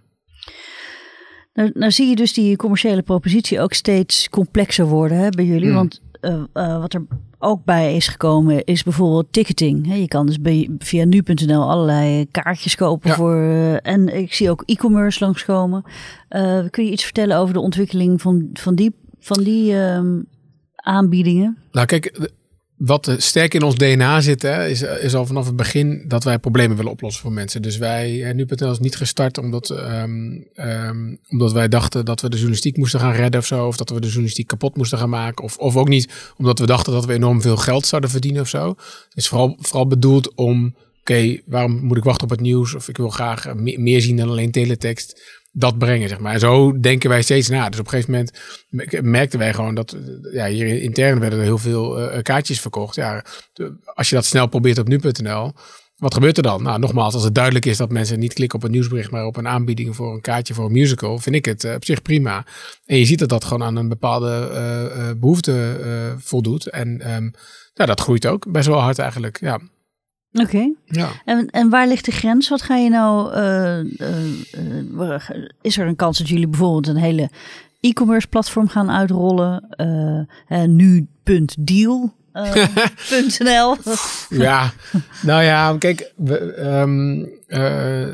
Nou, 1.53 1.71
nou 1.73 1.91
zie 1.91 2.07
je 2.07 2.15
dus 2.15 2.33
die 2.33 2.55
commerciële 2.55 3.01
propositie 3.01 3.59
ook 3.59 3.73
steeds 3.73 4.29
complexer 4.29 4.85
worden 4.85 5.17
hè, 5.17 5.29
bij 5.29 5.45
jullie. 5.45 5.69
Mm. 5.69 5.73
Want 5.73 6.01
eh, 6.21 6.79
wat 6.79 6.93
er 6.93 7.05
ook 7.39 7.63
bij 7.65 7.95
is 7.95 8.07
gekomen 8.07 8.63
is 8.63 8.83
bijvoorbeeld 8.83 9.33
ticketing. 9.33 9.95
Je 9.95 10.07
kan 10.07 10.25
dus 10.25 10.37
via 10.77 11.05
nu.nl 11.05 11.69
allerlei 11.69 12.27
kaartjes 12.31 12.75
kopen 12.75 13.09
Ja. 13.09 13.15
voor... 13.15 13.35
en 13.81 14.17
ik 14.17 14.33
zie 14.33 14.49
ook 14.49 14.63
e-commerce 14.65 15.23
langskomen. 15.23 15.83
Kun 16.69 16.85
je 16.85 16.91
iets 16.91 17.03
vertellen 17.03 17.37
over 17.37 17.53
de 17.53 17.59
ontwikkeling 17.59 18.21
van, 18.21 18.49
van 18.53 18.75
die, 18.75 18.95
van 19.19 19.43
die 19.43 19.79
ehm, 19.79 20.19
aanbiedingen? 20.75 21.57
Nou, 21.71 21.85
kijk, 21.85 22.31
wat 22.85 23.15
sterk 23.17 23.53
in 23.53 23.63
ons 23.63 23.75
DNA 23.75 24.21
zit, 24.21 24.41
hè, 24.41 24.67
is, 24.67 24.81
is 24.81 25.15
al 25.15 25.25
vanaf 25.25 25.45
het 25.45 25.55
begin 25.55 26.03
dat 26.07 26.23
wij 26.23 26.39
problemen 26.39 26.77
willen 26.77 26.91
oplossen 26.91 27.21
voor 27.21 27.31
mensen. 27.31 27.61
Dus 27.61 27.77
wij, 27.77 28.23
eh, 28.23 28.33
nu.nl 28.33 28.71
is 28.71 28.79
niet 28.79 28.95
gestart 28.95 29.37
omdat, 29.37 29.69
ehm, 29.69 30.39
ehm, 30.53 31.15
omdat 31.29 31.51
wij 31.51 31.67
dachten 31.67 32.05
dat 32.05 32.21
we 32.21 32.27
de 32.27 32.35
journalistiek 32.35 32.77
moesten 32.77 32.99
gaan 32.99 33.13
redden 33.13 33.39
of 33.39 33.45
zo. 33.45 33.67
Of 33.67 33.77
dat 33.77 33.89
we 33.89 33.99
de 33.99 34.07
journalistiek 34.07 34.47
kapot 34.47 34.77
moesten 34.77 34.97
gaan 34.97 35.09
maken. 35.09 35.43
Of, 35.43 35.57
of 35.57 35.75
ook 35.75 35.87
niet 35.87 36.33
omdat 36.37 36.59
we 36.59 36.65
dachten 36.65 36.93
dat 36.93 37.05
we 37.05 37.13
enorm 37.13 37.41
veel 37.41 37.57
geld 37.57 37.85
zouden 37.85 38.09
verdienen 38.09 38.41
of 38.41 38.49
zo. 38.49 38.67
Het 38.67 39.17
is 39.17 39.27
vooral, 39.27 39.57
vooral 39.59 39.87
bedoeld 39.87 40.35
om, 40.35 40.75
oké, 40.99 41.39
waarom 41.45 41.85
moet 41.85 41.97
ik 41.97 42.03
wachten 42.03 42.23
op 42.23 42.29
het 42.29 42.41
nieuws? 42.41 42.73
Of 42.73 42.87
ik 42.89 42.97
wil 42.97 43.09
graag 43.09 43.45
eh, 43.45 43.53
me- 43.53 43.77
meer 43.77 44.01
zien 44.01 44.17
dan 44.17 44.29
alleen 44.29 44.51
teletext. 44.51 45.40
Dat 45.53 45.77
brengen, 45.77 46.09
zeg 46.09 46.19
maar. 46.19 46.33
En 46.33 46.39
zo 46.39 46.79
denken 46.79 47.09
wij 47.09 47.21
steeds 47.21 47.49
na. 47.49 47.69
Dus 47.69 47.79
op 47.79 47.85
een 47.85 47.91
gegeven 47.91 48.11
moment 48.11 48.39
me- 48.69 48.99
merkten 49.01 49.39
wij 49.39 49.53
gewoon 49.53 49.75
dat, 49.75 49.91
eh, 49.93 50.33
ja, 50.33 50.47
hier 50.47 50.81
intern 50.81 51.19
werden 51.19 51.39
er 51.39 51.45
heel 51.45 51.57
veel 51.57 51.99
eh, 52.09 52.21
kaartjes 52.21 52.61
verkocht. 52.61 52.95
Ja, 52.95 53.25
als 53.93 54.09
je 54.09 54.15
dat 54.15 54.25
snel 54.25 54.47
probeert 54.47 54.77
op 54.77 54.87
nu.nl, 54.87 55.53
wat 55.95 56.13
gebeurt 56.13 56.37
er 56.37 56.43
dan? 56.43 56.63
Nou, 56.63 56.79
nogmaals, 56.79 57.13
als 57.13 57.23
het 57.23 57.35
duidelijk 57.35 57.65
is 57.65 57.77
dat 57.77 57.91
mensen 57.91 58.19
niet 58.19 58.33
klikken 58.33 58.59
op 58.59 58.65
een 58.65 58.71
nieuwsbericht, 58.71 59.11
maar 59.11 59.25
op 59.25 59.37
een 59.37 59.47
aanbieding 59.47 59.95
voor 59.95 60.13
een 60.13 60.21
kaartje 60.21 60.53
voor 60.53 60.65
een 60.65 60.71
musical, 60.71 61.17
vind 61.17 61.35
ik 61.35 61.45
het 61.45 61.63
eh, 61.63 61.73
op 61.73 61.85
zich 61.85 62.01
prima. 62.01 62.45
En 62.85 62.97
je 62.97 63.05
ziet 63.05 63.19
dat 63.19 63.29
dat 63.29 63.43
gewoon 63.43 63.63
aan 63.63 63.75
een 63.75 63.89
bepaalde 63.89 64.49
eh, 64.53 64.85
eh, 65.09 65.17
behoefte 65.17 65.77
eh, 65.83 66.17
voldoet. 66.17 66.69
En 66.69 67.01
ehm, 67.01 67.29
ja, 67.73 67.85
dat 67.85 68.01
groeit 68.01 68.27
ook 68.27 68.51
best 68.51 68.67
wel 68.67 68.79
hard 68.79 68.99
eigenlijk. 68.99 69.39
Ja. 69.39 69.59
Oké. 70.33 70.71
Ja. 70.85 71.09
En, 71.25 71.49
en 71.49 71.69
waar 71.69 71.87
ligt 71.87 72.05
de 72.05 72.11
grens? 72.11 72.49
Wat 72.49 72.61
ga 72.61 72.75
je 72.75 72.89
nou... 72.89 73.33
eh, 73.33 73.79
eh, 73.79 75.15
eh, 75.15 75.21
is 75.61 75.77
er 75.77 75.87
een 75.87 75.95
kans 75.95 76.17
dat 76.17 76.29
jullie 76.29 76.47
bijvoorbeeld 76.47 76.87
een 76.87 77.01
hele 77.01 77.29
e-commerce 77.79 78.27
platform 78.27 78.67
gaan 78.67 78.91
uitrollen? 78.91 79.69
Eh, 80.47 80.63
nu.deal. 80.63 82.13
.nl. 83.39 83.75
Ja, 84.45 84.73
nou 85.21 85.43
ja, 85.43 85.75
kijk, 85.77 86.13
we, 86.15 86.53
ehm, 86.53 87.23
eh, 87.47 88.13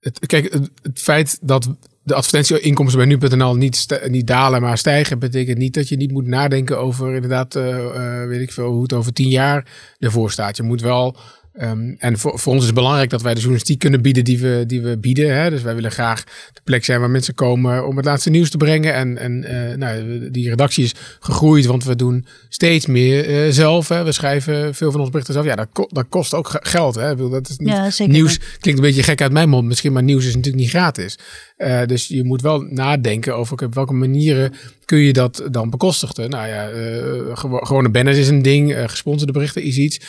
het, 0.00 0.26
kijk 0.26 0.52
het, 0.52 0.70
het 0.82 0.98
feit 0.98 1.38
dat 1.42 1.68
de 2.02 2.14
advertentieinkomsten 2.14 2.98
bij 2.98 3.08
nu.nl 3.08 3.54
niet, 3.54 4.00
niet 4.06 4.26
dalen, 4.26 4.60
maar 4.60 4.78
stijgen, 4.78 5.18
betekent 5.18 5.58
niet 5.58 5.74
dat 5.74 5.88
je 5.88 5.96
niet 5.96 6.12
moet 6.12 6.26
nadenken 6.26 6.78
over 6.78 7.14
inderdaad, 7.14 7.54
eh, 7.54 8.22
eh, 8.22 8.28
weet 8.28 8.40
ik 8.40 8.52
veel, 8.52 8.70
hoe 8.70 8.82
het 8.82 8.92
over 8.92 9.12
tien 9.12 9.28
jaar 9.28 9.66
ervoor 9.98 10.30
staat. 10.30 10.56
Je 10.56 10.62
moet 10.62 10.80
wel, 10.80 11.16
ehm, 11.52 11.94
en 11.98 12.18
voor, 12.18 12.38
voor 12.38 12.52
ons 12.52 12.60
is 12.60 12.66
het 12.66 12.74
belangrijk 12.76 13.10
dat 13.10 13.22
wij 13.22 13.32
de 13.32 13.38
journalistiek 13.40 13.78
kunnen 13.78 14.02
bieden 14.02 14.24
die 14.24 14.38
we, 14.38 14.64
die 14.66 14.82
we 14.82 14.98
bieden. 14.98 15.34
Hè? 15.36 15.50
Dus 15.50 15.62
wij 15.62 15.74
willen 15.74 15.90
graag 15.90 16.24
de 16.52 16.60
plek 16.64 16.84
zijn 16.84 17.00
waar 17.00 17.10
mensen 17.10 17.34
komen 17.34 17.86
om 17.86 17.96
het 17.96 18.04
laatste 18.04 18.30
nieuws 18.30 18.50
te 18.50 18.56
brengen. 18.56 18.94
En, 18.94 19.18
en 19.18 19.44
eh, 19.44 19.76
nou, 19.76 20.30
die 20.30 20.48
redactie 20.48 20.84
is 20.84 20.94
gegroeid, 21.20 21.66
want 21.66 21.84
we 21.84 21.96
doen 21.96 22.26
steeds 22.48 22.86
meer 22.86 23.28
eh, 23.44 23.50
zelf. 23.52 23.88
Hè? 23.88 24.04
We 24.04 24.12
schrijven 24.12 24.74
veel 24.74 24.90
van 24.90 25.00
ons 25.00 25.10
berichten 25.10 25.34
zelf. 25.34 25.46
Ja, 25.46 25.56
dat, 25.56 25.68
ko- 25.72 25.88
dat 25.88 26.06
kost 26.08 26.34
ook 26.34 26.48
ge- 26.48 26.60
geld. 26.62 26.94
Hè? 26.94 27.10
Ik 27.10 27.16
bedoel, 27.16 27.30
Dat 27.30 27.48
is 27.48 27.56
niet, 27.58 27.68
Ja, 27.68 27.90
zeker. 27.90 28.12
nieuws 28.12 28.38
klinkt 28.38 28.80
een 28.80 28.86
beetje 28.86 29.02
gek 29.02 29.20
uit 29.20 29.32
mijn 29.32 29.48
mond 29.48 29.66
misschien, 29.66 29.92
maar 29.92 30.02
nieuws 30.02 30.26
is 30.26 30.34
natuurlijk 30.34 30.62
niet 30.62 30.70
gratis. 30.72 31.18
Eh, 31.56 31.86
dus 31.86 32.08
je 32.08 32.24
moet 32.24 32.42
wel 32.42 32.60
nadenken 32.60 33.36
over 33.36 33.64
op 33.64 33.74
welke 33.74 33.92
manieren 33.92 34.52
kun 34.84 34.98
je 34.98 35.12
dat 35.12 35.48
dan 35.50 35.70
bekostigen. 35.70 36.30
Nou 36.30 36.48
ja, 36.48 36.68
eh, 36.70 37.36
gewo- 37.36 37.58
gewone 37.64 37.90
banners 37.90 38.16
is 38.18 38.28
een 38.28 38.42
ding, 38.42 38.72
eh, 38.74 38.88
gesponsorde 38.88 39.32
berichten 39.32 39.62
is 39.62 39.76
iets. 39.76 40.00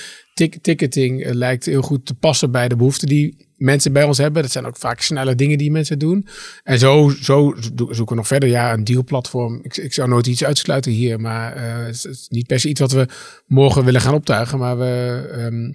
Ticketing 0.62 1.24
eh, 1.24 1.34
lijkt 1.34 1.66
heel 1.66 1.82
goed 1.82 2.06
te 2.06 2.14
passen 2.14 2.52
bij 2.52 2.68
de 2.68 2.76
behoeften 2.76 3.08
die 3.08 3.48
mensen 3.58 3.94
bij 3.94 4.04
ons 4.04 4.18
hebben. 4.18 4.42
Dat 4.42 4.52
zijn 4.52 4.66
ook 4.66 4.78
vaak 4.78 5.02
snelle 5.02 5.36
dingen 5.36 5.58
die 5.58 5.72
mensen 5.72 6.00
doen. 6.00 6.28
En 6.64 6.80
zo, 6.80 7.10
zo 7.22 7.56
zo- 7.60 7.72
zoeken 7.76 8.06
we 8.08 8.16
nog 8.16 8.28
verder. 8.28 8.50
Ja, 8.50 8.74
een 8.74 8.84
dealplatform. 8.84 9.60
Ik, 9.64 9.78
ik 9.78 9.94
zou 9.94 10.10
nooit 10.10 10.28
iets 10.28 10.44
uitsluiten 10.44 10.92
hier, 10.92 11.20
maar 11.20 11.62
het, 11.86 11.96
is, 11.96 12.04
het 12.04 12.12
is 12.14 12.28
niet 12.30 12.48
per 12.48 12.60
se 12.60 12.70
iets 12.70 12.80
wat 12.80 12.92
we 12.92 13.08
morgen 13.48 13.86
willen 13.86 14.02
gaan 14.02 14.14
optuigen. 14.14 14.60
Maar 14.60 14.78
we 14.78 15.28
ehm, 15.32 15.72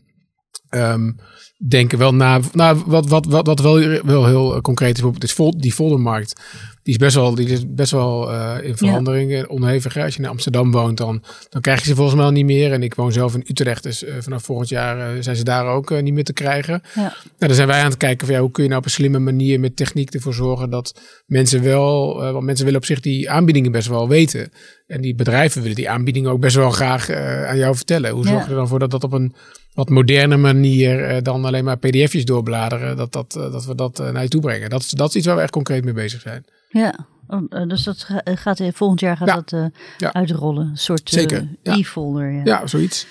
ehm, 0.70 1.10
denken 1.68 1.98
wel 1.98 2.14
na. 2.14 2.40
Nou, 2.52 2.82
wat, 2.86 3.08
wat, 3.08 3.26
wat, 3.26 3.46
wat 3.46 3.60
wel, 3.60 4.00
wel 4.04 4.26
heel 4.26 4.54
eh, 4.54 4.60
concreet 4.60 4.88
is, 4.88 4.94
bijvoorbeeld 4.94 5.24
is 5.24 5.32
vol, 5.32 5.60
die 5.60 5.72
foldermarkt. 5.72 6.40
Die 6.82 6.96
is 6.96 7.02
best 7.02 7.14
wel, 7.16 7.34
die 7.34 7.48
is 7.48 7.74
best 7.74 7.90
wel 7.90 8.32
eh, 8.32 8.56
in 8.62 8.76
verandering, 8.76 9.32
en 9.32 9.48
onhevig. 9.48 9.94
hè. 9.94 10.02
Als 10.04 10.14
je 10.16 10.22
in 10.22 10.28
Amsterdam 10.28 10.70
woont, 10.70 10.96
dan, 10.96 11.22
dan 11.50 11.60
krijg 11.60 11.80
je 11.80 11.86
ze 11.86 11.94
volgens 11.94 12.16
mij 12.16 12.24
al 12.24 12.30
niet 12.32 12.44
meer. 12.44 12.72
En 12.72 12.82
ik 12.82 12.94
woon 12.94 13.12
zelf 13.12 13.34
in 13.34 13.44
Utrecht, 13.46 13.82
dus 13.82 14.04
eh, 14.04 14.14
vanaf 14.20 14.42
volgend 14.44 14.68
jaar 14.68 14.98
eh, 15.16 15.22
zijn 15.22 15.36
ze 15.36 15.44
daar 15.44 15.66
ook 15.66 15.90
eh, 15.90 16.02
niet 16.02 16.14
meer 16.14 16.24
te 16.24 16.32
krijgen. 16.32 16.82
Ja. 16.94 17.00
Nou, 17.02 17.12
dan 17.38 17.54
zijn 17.54 17.68
wij 17.68 17.80
aan 17.80 17.88
het 17.88 17.96
kijken 17.96 18.26
van 18.26 18.36
ja, 18.36 18.42
hoe 18.42 18.50
kun 18.50 18.62
je 18.62 18.68
nou 18.68 18.80
op 18.80 18.86
een 18.86 18.92
slimme 18.94 19.18
manier 19.18 19.60
met 19.60 19.76
techniek 19.76 20.14
ervoor 20.14 20.34
zorgen 20.34 20.70
dat 20.70 21.00
mensen 21.26 21.62
wel, 21.62 22.22
eh, 22.24 22.32
want 22.32 22.44
mensen 22.44 22.64
willen 22.64 22.80
op 22.80 22.86
zich 22.86 23.00
die 23.00 23.30
aanbiedingen 23.30 23.72
best 23.72 23.88
wel 23.88 24.08
weten. 24.08 24.52
En 24.86 25.00
die 25.00 25.14
bedrijven 25.14 25.60
willen 25.60 25.76
die 25.76 25.90
aanbiedingen 25.90 26.30
ook 26.30 26.40
best 26.40 26.56
wel 26.56 26.70
graag 26.70 27.08
eh, 27.08 27.48
aan 27.48 27.58
jou 27.58 27.76
vertellen. 27.76 28.10
Hoe 28.10 28.26
zorg 28.26 28.44
je 28.44 28.50
er 28.50 28.56
dan 28.56 28.68
voor 28.68 28.78
dat 28.78 28.90
dat 28.90 29.04
op 29.04 29.12
een 29.12 29.34
wat 29.78 29.88
moderne 29.88 30.36
manier 30.36 31.04
eh, 31.04 31.22
dan 31.22 31.44
alleen 31.44 31.64
maar 31.64 31.78
pdf'jes 31.78 32.24
doorbladeren, 32.24 32.96
dat, 32.96 33.12
dat, 33.12 33.36
eh, 33.36 33.52
dat 33.52 33.64
we 33.64 33.74
dat 33.74 33.98
eh, 34.00 34.10
naar 34.10 34.22
je 34.22 34.28
toe 34.28 34.40
brengen. 34.40 34.70
Dat, 34.70 34.80
is- 34.80 34.90
dat 34.90 35.08
is 35.08 35.16
iets 35.16 35.26
waar 35.26 35.36
we 35.36 35.42
echt 35.42 35.50
concreet 35.50 35.84
mee 35.84 35.92
bezig 35.94 36.20
zijn. 36.20 36.44
Ja, 36.68 36.94
oh, 37.28 37.68
dus 37.68 37.82
dat 37.84 37.98
ga- 38.02 38.20
gaat 38.24 38.62
volgend 38.74 39.00
jaar 39.00 39.16
gaat 39.16 39.28
Ja. 39.28 39.34
dat 39.34 39.70
Ja. 39.98 40.12
uitrollen. 40.12 40.68
Een 40.68 40.76
soort 40.76 41.10
Zeker, 41.10 41.48
ja. 41.62 41.76
e-folder. 41.76 42.30
Ja. 42.32 42.40
Ja, 42.44 42.66
zoiets. 42.66 43.06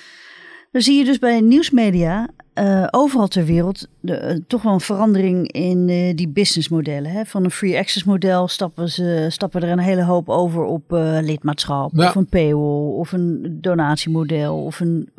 Dan 0.71 0.81
zie 0.81 0.97
je 0.97 1.05
dus 1.05 1.19
bij 1.19 1.41
nieuwsmedia 1.41 2.27
uh, 2.55 2.87
overal 2.91 3.27
ter 3.27 3.45
wereld 3.45 3.87
de, 3.99 4.21
uh, 4.35 4.39
toch 4.47 4.61
wel 4.61 4.73
een 4.73 4.79
verandering 4.79 5.51
in 5.51 5.87
uh, 5.87 6.15
die 6.15 6.27
businessmodellen. 6.27 7.11
Hè? 7.11 7.25
Van 7.25 7.43
een 7.43 7.51
free 7.51 7.77
access 7.77 8.03
model 8.05 8.47
stappen, 8.47 8.89
ze, 8.89 9.25
stappen 9.29 9.61
er 9.61 9.69
een 9.69 9.79
hele 9.79 10.03
hoop 10.03 10.29
over 10.29 10.63
op 10.63 10.83
lidmaatschap. 11.21 11.97
Of 11.97 12.15
een 12.15 12.27
paywall, 12.27 12.91
of 12.99 13.11
een 13.11 13.57
donatiemodel, 13.61 14.63
of 14.63 14.79
een 14.79 15.09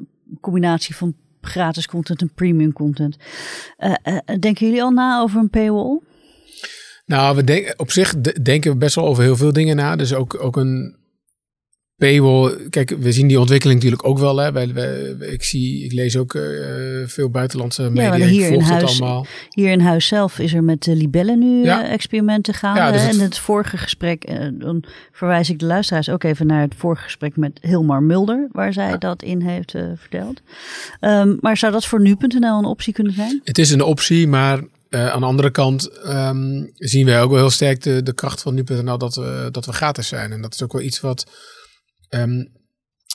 combinatie 0.41 0.97
van 0.97 1.15
gratis 1.41 1.87
content 1.87 2.21
en 2.21 2.31
premium 2.35 2.73
content. 2.73 3.17
denken 4.41 4.67
jullie 4.67 4.83
al 4.83 4.91
na 4.91 5.21
over 5.21 5.41
een 5.41 5.51
paywall? 5.51 6.01
Nou, 7.07 7.37
we 7.37 7.45
denken 7.45 7.79
op 7.79 7.91
zich 7.91 8.21
denken 8.21 8.71
we 8.71 8.77
best 8.77 8.95
wel 8.95 9.07
over 9.07 9.23
heel 9.23 9.37
veel 9.37 9.53
dingen 9.53 9.77
na. 9.77 9.97
Dus 9.97 10.15
ook, 10.15 10.43
ook 10.43 10.57
een 10.57 10.97
paywall. 11.99 12.69
Kijk, 12.71 12.95
we 12.99 13.13
zien 13.13 13.27
die 13.27 13.41
ontwikkeling 13.41 13.79
natuurlijk 13.79 14.09
ook 14.09 14.19
wel. 14.19 14.37
Hè. 14.37 14.53
Wij, 14.53 14.67
ik, 15.21 15.45
zie, 15.45 15.85
ik 15.85 15.93
lees 15.93 16.17
ook 16.17 16.35
uh, 16.35 16.43
veel 17.07 17.31
buitenlandse 17.31 17.83
media. 17.83 18.15
Ja, 18.15 18.27
hier, 18.27 18.51
in 18.51 18.61
huis, 18.61 19.01
allemaal. 19.01 19.27
hier 19.51 19.71
in 19.71 19.81
huis 19.81 20.07
zelf 20.07 20.39
is 20.39 20.55
er 20.55 20.65
met 20.65 20.83
de 20.83 20.97
libellen 20.97 21.39
nu 21.39 21.65
ja. 21.65 21.85
uh, 21.85 21.93
experimenten 21.93 22.55
gaande. 22.55 22.81
Ja, 22.81 22.93
dus 22.93 23.03
het... 23.03 23.11
En 23.11 23.21
het 23.21 23.39
vorige 23.39 23.77
gesprek, 23.77 24.31
uh, 24.31 24.49
dan 24.53 24.85
verwijs 25.13 25.51
ik 25.51 25.59
de 25.59 25.67
luisteraars 25.67 26.09
ook 26.09 26.23
even 26.23 26.47
naar 26.47 26.61
het 26.61 26.75
vorige 26.77 27.03
gesprek 27.03 27.37
met 27.37 27.59
Hilmar 27.61 28.03
Mulder, 28.03 28.49
waar 28.53 28.73
zij 28.73 28.99
dat 28.99 29.23
in 29.23 29.41
heeft 29.41 29.75
verteld. 29.95 30.41
Um, 31.01 31.39
maar 31.41 31.57
zou 31.57 31.73
dat 31.73 31.87
voor 31.87 32.01
nu.nl 32.01 32.59
een 32.59 32.65
optie 32.65 32.93
kunnen 32.93 33.13
zijn? 33.13 33.41
Het 33.45 33.59
is 33.59 33.71
een 33.71 33.83
optie, 33.83 34.29
maar 34.29 34.61
uh, 34.91 35.11
aan 35.11 35.21
de 35.21 35.27
andere 35.27 35.51
kant 35.51 35.91
um, 36.07 36.71
zien 36.75 37.07
wij 37.07 37.23
ook 37.23 37.31
wel 37.31 37.39
heel 37.39 37.51
sterk 37.51 37.83
de, 37.83 38.03
de 38.03 38.15
kracht 38.15 38.43
van 38.43 38.55
nu.nl 38.55 38.99
dat 38.99 39.15
we, 39.15 39.49
dat 39.51 39.67
we 39.67 39.73
gratis 39.73 40.09
zijn. 40.09 40.33
En 40.33 40.43
dat 40.43 40.55
is 40.55 40.63
ook 40.63 40.73
wel 40.73 40.83
iets 40.83 41.01
wat. 41.01 41.27
Um, 42.11 42.57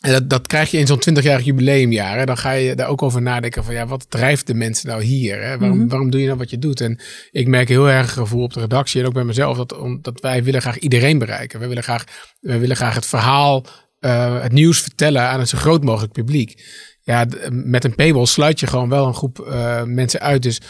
en 0.01 0.11
dat, 0.11 0.29
dat 0.29 0.47
krijg 0.47 0.71
je 0.71 0.77
in 0.77 0.87
zo'n 0.87 1.01
20-jarig 1.09 1.45
jubileumjaar. 1.45 2.17
Hè? 2.17 2.25
Dan 2.25 2.37
ga 2.37 2.51
je 2.51 2.75
daar 2.75 2.87
ook 2.87 3.01
over 3.01 3.21
nadenken 3.21 3.63
van 3.63 3.73
ja, 3.73 3.87
wat 3.87 4.05
drijft 4.09 4.47
de 4.47 4.53
mensen 4.53 4.89
nou 4.89 5.03
hier? 5.03 5.43
Hè? 5.43 5.57
Waarom, 5.57 5.75
mm 5.75 5.79
-hmm. 5.79 5.89
waarom 5.89 6.09
doe 6.09 6.19
je 6.19 6.25
nou 6.25 6.37
wat 6.37 6.49
je 6.49 6.59
doet? 6.59 6.81
En 6.81 6.99
ik 7.31 7.47
merk 7.47 7.67
heel 7.67 7.89
erg 7.89 8.13
gevoel 8.13 8.43
op 8.43 8.53
de 8.53 8.59
redactie 8.59 9.01
en 9.01 9.07
ook 9.07 9.13
bij 9.13 9.23
mezelf 9.23 9.57
dat, 9.57 9.75
dat 10.01 10.19
wij 10.19 10.43
willen 10.43 10.61
graag 10.61 10.77
iedereen 10.77 11.17
bereiken. 11.17 11.59
Wij 11.59 11.67
willen 11.67 11.83
graag, 11.83 12.03
wij 12.39 12.59
willen 12.59 12.75
graag 12.75 12.95
het 12.95 13.05
verhaal, 13.05 13.65
uh, 13.99 14.41
het 14.41 14.51
nieuws 14.51 14.81
vertellen 14.81 15.21
aan 15.21 15.39
een 15.39 15.47
zo 15.47 15.57
groot 15.57 15.83
mogelijk 15.83 16.13
publiek. 16.13 16.63
Ja, 17.01 17.25
met 17.49 17.83
een 17.83 17.95
paywall 17.95 18.25
sluit 18.25 18.59
je 18.59 18.67
gewoon 18.67 18.89
wel 18.89 19.07
een 19.07 19.13
groep 19.13 19.45
uh, 19.47 19.83
mensen 19.83 20.19
uit. 20.19 20.43
Dus 20.43 20.61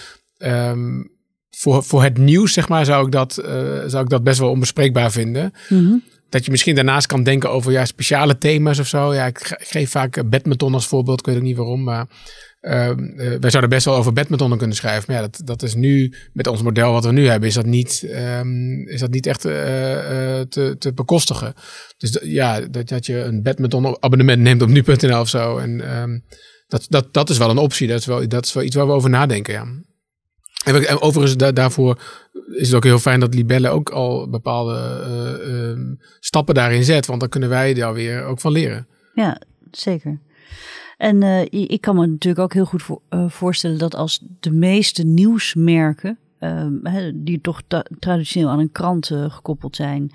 Um, 0.45 1.11
voor, 1.49 1.83
voor 1.83 2.03
het 2.03 2.17
nieuws, 2.17 2.53
zeg 2.53 2.69
maar, 2.69 2.85
zou 2.85 3.05
ik 3.05 3.11
dat, 3.11 3.39
uh, 3.39 3.45
zou 3.87 4.03
ik 4.03 4.09
dat 4.09 4.23
best 4.23 4.39
wel 4.39 4.49
onbespreekbaar 4.49 5.11
vinden. 5.11 5.53
Mm 5.69 5.77
-hmm. 5.77 6.03
Dat 6.33 6.45
je 6.45 6.51
misschien 6.51 6.75
daarnaast 6.75 7.07
kan 7.07 7.23
denken 7.23 7.51
over 7.51 7.71
ja, 7.71 7.85
speciale 7.85 8.37
thema's 8.37 8.79
of 8.79 8.87
zo. 8.87 9.13
Ja, 9.13 9.25
ik, 9.25 9.57
geef 9.59 9.89
vaak 9.89 10.29
badminton 10.29 10.73
als 10.73 10.87
voorbeeld. 10.87 11.19
Ik 11.19 11.25
weet 11.25 11.35
ook 11.35 11.41
niet 11.41 11.57
waarom, 11.57 11.83
maar 11.83 12.07
uh, 12.61 12.87
uh, 12.87 12.95
wij 13.15 13.49
zouden 13.49 13.69
best 13.69 13.85
wel 13.85 13.95
over 13.95 14.13
badminton 14.13 14.57
kunnen 14.57 14.75
schrijven. 14.75 15.03
Maar 15.07 15.15
ja, 15.15 15.21
dat, 15.21 15.41
dat 15.45 15.63
is 15.63 15.75
nu 15.75 16.13
met 16.33 16.47
ons 16.47 16.61
model 16.61 16.91
wat 16.91 17.05
we 17.05 17.11
nu 17.11 17.27
hebben, 17.27 17.49
is 17.49 17.55
dat 17.55 17.65
niet, 17.65 18.07
um, 18.39 18.87
is 18.87 18.99
dat 18.99 19.11
niet 19.11 19.25
echt 19.25 19.45
uh, 19.45 19.53
te, 19.53 20.75
te 20.79 20.93
bekostigen. 20.95 21.53
Dus 21.97 22.19
ja, 22.23 22.59
dat, 22.59 22.87
dat 22.87 23.05
je 23.05 23.19
een 23.19 23.41
badminton 23.41 23.97
abonnement 23.99 24.41
neemt 24.41 24.61
op 24.61 24.69
nu.nl 24.69 25.19
of 25.19 25.29
zo. 25.29 25.57
En 25.57 25.97
um, 25.97 26.23
dat, 26.67 26.85
dat, 26.89 27.13
dat 27.13 27.29
is 27.29 27.37
wel 27.37 27.49
een 27.49 27.57
optie. 27.57 27.87
Dat 27.87 27.99
is 27.99 28.05
wel, 28.05 28.27
dat 28.27 28.45
is 28.45 28.53
wel 28.53 28.63
iets 28.63 28.75
waar 28.75 28.87
we 28.87 28.93
over 28.93 29.09
nadenken, 29.09 29.53
ja. 29.53 29.65
En 30.63 31.01
overigens, 31.01 31.37
da 31.37 31.51
daarvoor 31.51 32.01
is 32.47 32.67
het 32.67 32.75
ook 32.75 32.83
heel 32.83 32.99
fijn 32.99 33.19
dat 33.19 33.33
Libelle 33.33 33.69
ook 33.69 33.89
al 33.89 34.29
bepaalde 34.29 35.03
uh, 35.47 35.53
uh, 35.53 35.95
stappen 36.19 36.55
daarin 36.55 36.83
zet. 36.83 37.05
Want 37.05 37.19
dan 37.19 37.29
kunnen 37.29 37.49
wij 37.49 37.73
daar 37.73 37.93
weer 37.93 38.23
ook 38.23 38.39
van 38.39 38.51
leren. 38.51 38.87
Ja, 39.13 39.41
zeker. 39.71 40.19
En 40.97 41.21
uh, 41.21 41.41
ik 41.49 41.81
kan 41.81 41.95
me 41.95 42.07
natuurlijk 42.07 42.43
ook 42.43 42.53
heel 42.53 42.65
goed 42.65 42.83
voor, 42.83 43.01
voorstellen 43.27 43.77
dat 43.77 43.95
als 43.95 44.23
de 44.39 44.51
meeste 44.51 45.03
nieuwsmerken, 45.03 46.17
ehm, 46.39 47.11
die 47.15 47.41
toch 47.41 47.61
traditioneel 47.99 48.49
aan 48.49 48.59
een 48.59 48.71
krant 48.71 49.05
gekoppeld 49.27 49.75
zijn, 49.75 50.11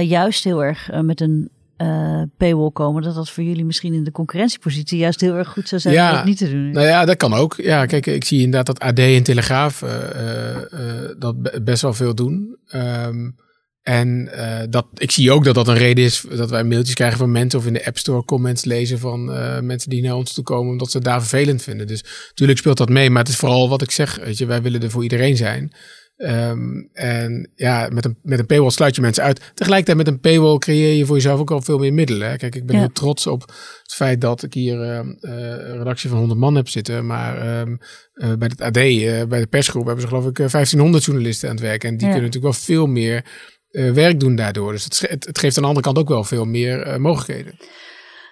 juist 0.00 0.44
heel 0.44 0.64
erg 0.64 0.90
met 1.02 1.20
een 1.20 1.50
uh, 1.82 2.22
paywall 2.36 2.70
komen, 2.70 3.02
dat 3.02 3.14
dat 3.14 3.30
voor 3.30 3.44
jullie 3.44 3.64
misschien 3.64 3.94
in 3.94 4.04
de 4.04 4.10
concurrentiepositie 4.10 4.98
juist 4.98 5.20
heel 5.20 5.34
erg 5.34 5.48
goed 5.48 5.68
zou 5.68 5.80
zijn 5.80 5.94
ja, 5.94 6.10
om 6.10 6.16
dat 6.16 6.24
niet 6.24 6.38
te 6.38 6.50
doen. 6.50 6.70
Nou 6.70 6.86
ja, 6.86 7.04
dat 7.04 7.16
kan 7.16 7.34
ook. 7.34 7.54
Ja, 7.56 7.86
kijk, 7.86 8.06
ik 8.06 8.24
zie 8.24 8.40
inderdaad 8.40 8.66
dat 8.66 8.78
AD 8.78 8.98
en 8.98 9.22
Telegraaf 9.22 9.82
uh, 9.82 9.90
uh, 9.90 11.10
dat 11.18 11.64
best 11.64 11.82
wel 11.82 11.94
veel 11.94 12.14
doen. 12.14 12.56
Um, 12.74 13.36
en 13.82 14.30
dat, 14.70 14.86
ik 14.94 15.10
zie 15.10 15.32
ook 15.32 15.44
dat 15.44 15.54
dat 15.54 15.68
een 15.68 15.76
reden 15.76 16.04
is 16.04 16.24
dat 16.30 16.50
wij 16.50 16.64
mailtjes 16.64 16.94
krijgen 16.94 17.18
van 17.18 17.30
mensen 17.30 17.58
of 17.58 17.66
in 17.66 17.72
de 17.72 17.86
App 17.86 17.98
Store 17.98 18.24
comments 18.24 18.64
lezen 18.64 18.98
van 18.98 19.24
mensen 19.66 19.90
die 19.90 20.02
naar 20.02 20.14
ons 20.14 20.32
toe 20.32 20.44
komen 20.44 20.72
omdat 20.72 20.90
ze 20.90 20.96
het 20.96 21.06
daar 21.06 21.20
vervelend 21.20 21.62
vinden. 21.62 21.86
Dus 21.86 22.04
natuurlijk 22.28 22.58
speelt 22.58 22.76
dat 22.76 22.88
mee, 22.88 23.10
maar 23.10 23.22
het 23.22 23.32
is 23.32 23.36
vooral 23.36 23.68
wat 23.68 23.82
ik 23.82 23.90
zeg, 23.90 24.18
weet 24.24 24.38
je, 24.38 24.46
wij 24.46 24.62
willen 24.62 24.82
er 24.82 24.90
voor 24.90 25.02
iedereen 25.02 25.36
zijn. 25.36 25.72
Um, 26.18 26.88
en 26.92 27.50
ja, 27.54 27.88
met 27.92 28.04
een, 28.04 28.18
met 28.22 28.38
een 28.38 28.46
paywall 28.46 28.70
sluit 28.70 28.94
je 28.94 29.00
mensen 29.00 29.22
uit. 29.22 29.52
Tegelijkertijd 29.54 29.96
met 29.96 30.06
een 30.06 30.20
paywall 30.20 30.58
creëer 30.58 30.96
je 30.96 31.06
voor 31.06 31.16
jezelf 31.16 31.40
ook 31.40 31.50
al 31.50 31.60
veel 31.60 31.78
meer 31.78 31.92
middelen. 31.92 32.30
Hè? 32.30 32.36
Kijk, 32.36 32.54
ik 32.54 32.66
ben 32.66 32.74
ja. 32.74 32.80
heel 32.80 32.92
trots 32.92 33.26
op 33.26 33.40
het 33.82 33.92
feit 33.92 34.20
dat 34.20 34.42
ik 34.42 34.54
hier 34.54 34.80
uh, 34.80 34.98
een 35.20 35.78
redactie 35.78 36.10
van 36.10 36.18
100 36.18 36.40
man 36.40 36.54
heb 36.54 36.68
zitten. 36.68 37.06
Maar 37.06 37.60
um, 37.60 37.78
uh, 38.14 38.32
bij 38.34 38.50
het 38.56 38.60
AD, 38.60 38.76
uh, 38.76 39.24
bij 39.24 39.40
de 39.40 39.46
persgroep, 39.46 39.84
hebben 39.84 40.02
ze 40.02 40.08
geloof 40.08 40.26
ik 40.26 40.36
1500 40.36 41.04
journalisten 41.04 41.48
aan 41.48 41.54
het 41.54 41.64
werk. 41.64 41.84
En 41.84 41.96
die 41.96 42.06
ja. 42.06 42.12
kunnen 42.12 42.30
natuurlijk 42.30 42.52
wel 42.54 42.76
veel 42.76 42.86
meer 42.86 43.24
werk 43.70 44.20
doen 44.20 44.36
daardoor. 44.36 44.72
Dus 44.72 44.84
het, 44.84 45.00
het, 45.00 45.26
het, 45.26 45.38
geeft 45.38 45.56
aan 45.56 45.62
de 45.62 45.68
andere 45.68 45.86
kant 45.86 45.98
ook 45.98 46.08
wel 46.08 46.24
veel 46.24 46.44
meer 46.44 47.00
mogelijkheden. 47.00 47.54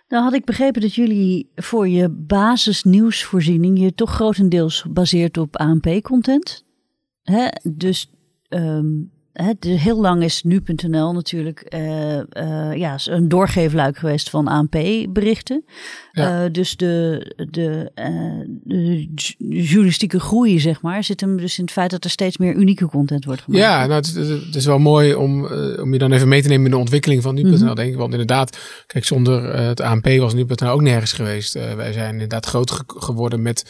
Nou 0.09 0.25
had 0.25 0.35
ik 0.35 0.45
begrepen 0.45 0.81
dat 0.81 0.95
jullie 0.95 1.51
voor 1.55 1.89
je 1.89 2.09
basisnieuwsvoorziening 2.11 3.81
je 3.81 3.95
toch 3.95 4.11
grotendeels 4.11 4.85
baseert 4.91 5.39
op 5.39 5.57
ANP-content. 5.57 6.64
Hè? 7.25 7.49
Dus 7.63 8.11
um, 8.49 9.11
hè, 9.35 9.53
heel 9.61 10.01
lang 10.01 10.23
is 10.23 10.43
nu.nl 10.43 11.13
natuurlijk 11.13 11.75
uh, 11.75 12.17
uh, 12.17 12.75
ja, 12.75 12.99
een 13.05 13.29
doorgeefluik 13.29 13.97
geweest 13.97 14.31
van 14.31 14.49
ANP-berichten. 14.49 15.65
Ja. 16.13 16.45
Uh, 16.45 16.53
dus 16.53 16.77
de, 16.77 17.33
de, 17.51 17.91
de, 18.63 19.09
journalistieke 19.49 20.21
groei, 20.21 20.61
zeg 20.61 20.83
maar, 20.83 21.05
zit 21.05 21.21
hem 21.21 21.37
dus 21.37 21.59
in 21.59 21.65
het 21.65 21.73
feit 21.73 21.91
dat 21.91 22.05
er 22.05 22.11
steeds 22.11 22.37
meer 22.37 22.55
unieke 22.55 22.87
content 22.87 23.25
wordt 23.25 23.43
gemaakt. 23.43 23.63
Ja, 23.63 23.87
nou, 23.87 23.93
het, 23.93 24.15
het 24.45 24.55
is 24.55 24.67
wel 24.67 24.79
mooi 24.79 25.15
om, 25.15 25.47
om 25.81 25.93
je 25.93 25.99
dan 25.99 26.13
even 26.13 26.29
mee 26.29 26.43
te 26.43 26.49
nemen 26.49 26.65
in 26.65 26.71
de 26.71 26.77
ontwikkeling 26.77 27.23
van 27.23 27.35
nu.nl, 27.35 27.51
mm 27.51 27.67
-hmm. 27.67 27.75
denk 27.75 27.93
ik. 27.93 27.99
Want 27.99 28.13
inderdaad, 28.13 28.59
kijk, 28.87 29.05
zonder 29.05 29.57
het 29.57 29.81
ANP 29.81 30.07
was 30.07 30.35
nu.nl 30.35 30.69
ook 30.69 30.83
nergens 30.83 31.13
geweest. 31.13 31.53
wij 31.53 31.93
zijn 31.93 32.13
inderdaad 32.13 32.47
groot 32.47 32.71
ge 32.71 32.83
geworden 32.87 33.43
met 33.43 33.65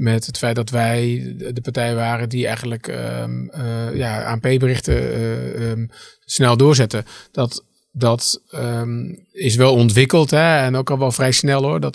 met 0.00 0.26
het 0.26 0.38
feit 0.38 0.56
dat 0.56 0.70
wij 0.70 1.34
de 1.36 1.60
partij 1.60 1.94
waren 1.94 2.28
die 2.28 2.46
eigenlijk 2.46 2.86
um, 2.88 3.50
uh, 3.54 3.96
ja, 3.96 4.24
ANP-berichten 4.24 5.02
uh, 5.02 5.70
um, 5.70 5.90
snel 6.24 6.56
doorzetten. 6.56 7.04
Dat, 7.32 7.64
dat 7.92 8.42
um, 8.54 9.26
is 9.32 9.56
wel 9.56 9.74
ontwikkeld 9.74 10.30
hè, 10.30 10.56
en 10.56 10.76
ook 10.76 10.90
al 10.90 10.98
wel 10.98 11.12
vrij 11.12 11.32
snel 11.32 11.62
hoor. 11.62 11.80
Dat, 11.80 11.94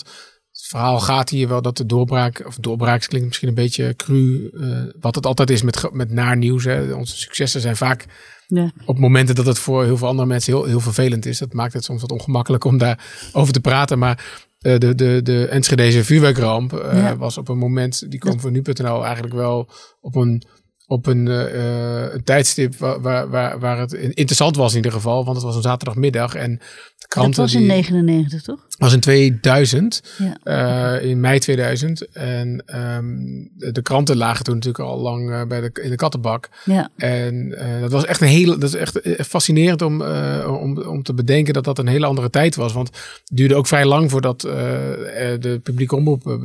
het 0.52 0.68
verhaal 0.68 1.00
gaat 1.00 1.30
hier 1.30 1.48
wel 1.48 1.62
dat 1.62 1.78
de 1.78 1.86
doorbraak, 1.86 2.44
of 2.46 2.56
doorbraak 2.56 3.02
klinkt 3.02 3.28
misschien 3.28 3.48
een 3.48 3.54
beetje 3.54 3.96
cru, 3.96 4.50
uh, 4.54 4.84
wat 5.00 5.16
het 5.16 5.26
altijd 5.26 5.50
is 5.50 5.62
met, 5.62 5.90
met 5.92 6.12
naar 6.12 6.38
nieuws. 6.38 6.64
Hè. 6.64 6.94
Onze 6.94 7.18
successen 7.18 7.62
zijn 7.62 7.76
vaak 7.76 8.06
ja. 8.48 8.72
op 8.86 9.00
momenten 9.00 9.36
dat 9.36 9.46
het 9.46 9.60
voor 9.60 9.84
heel 9.84 9.98
veel 9.98 10.08
andere 10.08 10.28
mensen 10.28 10.54
heel, 10.54 10.66
heel 10.66 10.80
vervelend 10.80 11.26
is. 11.26 11.38
Dat 11.38 11.54
maakt 11.54 11.74
het 11.74 11.84
soms 11.84 12.02
wat 12.02 12.12
ongemakkelijk 12.12 12.64
om 12.64 12.78
daar 12.78 13.30
over 13.34 13.54
te 13.54 13.60
praten. 13.60 14.00
Maar 14.00 14.46
de, 14.74 14.96
de, 14.96 15.20
de 15.24 15.48
Enschedeze 15.48 16.04
vuurwerkramp 16.04 16.74
uh, 16.74 16.94
ja. 16.94 17.18
was 17.18 17.38
op 17.38 17.50
een 17.50 17.58
moment, 17.58 18.12
die 18.12 18.20
kwam 18.20 18.40
voor 18.40 18.52
nu.nl 18.52 19.06
eigenlijk 19.06 19.34
wel 19.34 19.70
op 20.02 20.16
een, 20.16 20.44
op 20.88 21.06
een, 21.06 21.26
uh, 21.26 22.14
een 22.14 22.24
tijdstip 22.24 22.76
waar, 22.76 23.30
waar, 23.30 23.60
waar 23.60 23.80
het 23.80 23.94
interessant 23.94 24.56
was 24.56 24.72
in 24.72 24.76
ieder 24.76 24.92
geval. 24.92 25.26
Want 25.26 25.36
het 25.36 25.46
was 25.46 25.56
een 25.56 25.62
zaterdagmiddag 25.62 26.36
en 26.36 26.52
de 26.98 27.08
kranten... 27.08 27.42
Dat 27.42 27.52
was 27.52 27.62
in 27.62 27.68
99 27.68 28.42
toch? 28.42 28.66
was 28.78 28.94
in 28.94 29.00
2000, 29.00 30.02
ja. 30.18 30.98
uh, 31.00 31.10
in 31.10 31.20
mei 31.20 31.40
2000. 31.40 32.12
En 32.12 32.64
um, 32.76 33.52
de 33.56 33.82
kranten 33.82 34.18
lagen 34.18 34.44
toen 34.44 34.54
natuurlijk 34.54 34.84
al 34.84 35.00
lang 35.00 35.30
uh, 35.30 35.44
bij 35.44 35.62
de, 35.62 35.82
in 35.82 35.90
de 35.90 35.96
kattenbak. 35.96 36.50
Ja. 36.66 36.90
En 36.96 37.50
dat 37.82 37.92
was 37.92 38.06
echt 38.06 38.22
een 38.22 38.28
hele, 38.28 38.58
dat 38.58 38.74
is 38.74 38.76
echt 38.76 39.00
fascinerend 39.18 39.82
om, 39.82 40.02
om, 40.48 40.78
om 40.78 41.04
te 41.04 41.14
bedenken 41.14 41.54
dat 41.54 41.64
dat 41.64 41.80
een 41.80 41.88
hele 41.88 42.06
andere 42.06 42.30
tijd 42.30 42.56
was. 42.56 42.74
Want 42.74 42.88
het 42.88 43.22
duurde 43.38 43.56
ook 43.56 43.68
vrij 43.68 43.86
lang 43.86 44.12
voordat 44.12 44.42
de 44.42 45.60
publieke 45.64 45.96
omroep 45.96 46.40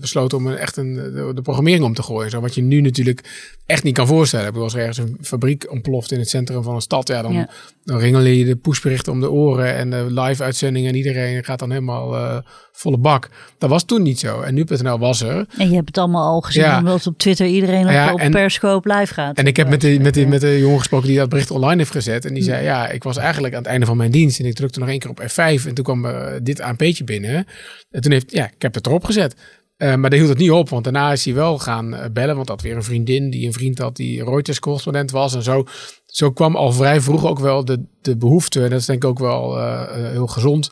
besloot 0.00 0.32
om 0.32 0.46
een, 0.46 0.56
echt 0.56 0.76
een, 0.76 0.94
de, 0.94 1.30
de, 1.34 1.42
programmering 1.42 1.84
om 1.84 1.94
te 1.94 2.02
gooien. 2.02 2.30
Zo 2.30 2.40
wat 2.40 2.54
je 2.54 2.62
nu 2.62 2.80
natuurlijk 2.80 3.60
echt 3.66 3.81
niet 3.82 3.94
kan 3.94 4.06
voorstellen. 4.06 4.46
Ik 4.46 4.52
bedoel, 4.52 4.66
als 4.66 4.74
er 4.74 4.80
ergens 4.80 4.98
een 4.98 5.18
fabriek 5.20 5.70
ontploft 5.70 6.12
in 6.12 6.18
het 6.18 6.28
centrum 6.28 6.62
van 6.62 6.74
een 6.74 6.80
stad, 6.80 7.08
ja, 7.08 7.22
dan, 7.22 7.32
ja. 7.32 7.48
dan 7.84 7.98
ringelen 7.98 8.34
je 8.36 8.44
de 8.44 8.56
pushberichten 8.56 9.12
om 9.12 9.20
de 9.20 9.30
oren 9.30 9.74
en 9.74 9.90
de 9.90 10.06
live 10.08 10.42
uitzendingen 10.42 10.90
en 10.90 10.96
iedereen 10.96 11.44
gaat 11.44 11.58
dan 11.58 11.70
helemaal 11.70 12.14
uh, 12.14 12.36
volle 12.72 12.98
bak. 12.98 13.28
Dat 13.58 13.70
was 13.70 13.84
toen 13.84 14.02
niet 14.02 14.18
zo. 14.18 14.40
En 14.40 14.54
nu.nl 14.54 14.98
was 14.98 15.22
er. 15.22 15.46
En 15.58 15.68
je 15.68 15.74
hebt 15.74 15.88
het 15.88 15.98
allemaal 15.98 16.32
al 16.32 16.40
gezien, 16.40 16.62
ja. 16.62 16.78
omdat 16.78 17.06
op 17.06 17.18
Twitter 17.18 17.46
iedereen 17.46 17.86
ja, 17.86 18.12
op, 18.12 18.18
en, 18.18 18.30
Perscope 18.30 18.94
live 18.94 19.14
gaat. 19.14 19.36
En 19.36 19.46
ik 19.46 19.56
heb 19.56 19.68
met 19.68 19.80
de, 19.80 19.98
met, 20.00 20.14
de, 20.14 20.26
met 20.26 20.40
de 20.40 20.58
jongen 20.58 20.78
gesproken 20.78 21.08
die 21.08 21.16
dat 21.16 21.28
bericht 21.28 21.50
online 21.50 21.76
heeft 21.76 21.90
gezet. 21.90 22.24
En 22.24 22.34
die 22.34 22.42
zei, 22.42 22.64
ja, 22.64 22.88
ik 22.88 23.02
was 23.02 23.16
eigenlijk 23.16 23.54
aan 23.54 23.62
het 23.62 23.70
einde 23.70 23.86
van 23.86 23.96
mijn 23.96 24.10
dienst. 24.10 24.40
En 24.40 24.46
ik 24.46 24.54
drukte 24.54 24.78
nog 24.78 24.88
één 24.88 24.98
keer 24.98 25.10
op 25.10 25.22
F5. 25.22 25.66
En 25.66 25.74
toen 25.74 25.84
kwam 25.84 26.04
uh, 26.04 26.26
dit 26.42 26.60
ANP'tje 26.60 27.04
binnen. 27.04 27.46
En 27.90 28.00
toen 28.00 28.12
heeft, 28.12 28.32
ja, 28.32 28.44
ik 28.44 28.62
heb 28.62 28.74
het 28.74 28.86
erop 28.86 29.04
gezet. 29.04 29.34
Uh, 29.82 29.94
maar 29.94 30.10
dat 30.10 30.18
hield 30.18 30.28
het 30.28 30.38
niet 30.38 30.50
op, 30.50 30.68
want 30.68 30.84
daarna 30.84 31.12
is 31.12 31.24
hij 31.24 31.34
wel 31.34 31.58
gaan 31.58 31.94
uh, 31.94 32.04
bellen. 32.12 32.36
Want 32.36 32.48
had 32.48 32.62
weer 32.62 32.76
een 32.76 32.82
vriendin 32.82 33.30
die 33.30 33.46
een 33.46 33.52
vriend 33.52 33.78
had 33.78 33.96
die 33.96 34.24
Reuters-correspondent 34.24 35.10
was. 35.10 35.34
En 35.34 35.42
zo, 35.42 35.64
zo 36.06 36.30
kwam 36.30 36.56
al 36.56 36.72
vrij 36.72 37.00
vroeg 37.00 37.26
ook 37.26 37.38
wel 37.38 37.64
de, 37.64 37.84
de 38.02 38.16
behoefte, 38.16 38.62
en 38.64 38.70
dat 38.70 38.80
is 38.80 38.86
denk 38.86 39.02
ik 39.02 39.08
ook 39.08 39.18
wel 39.18 39.58
uh, 39.58 39.94
heel 39.94 40.26
gezond, 40.26 40.70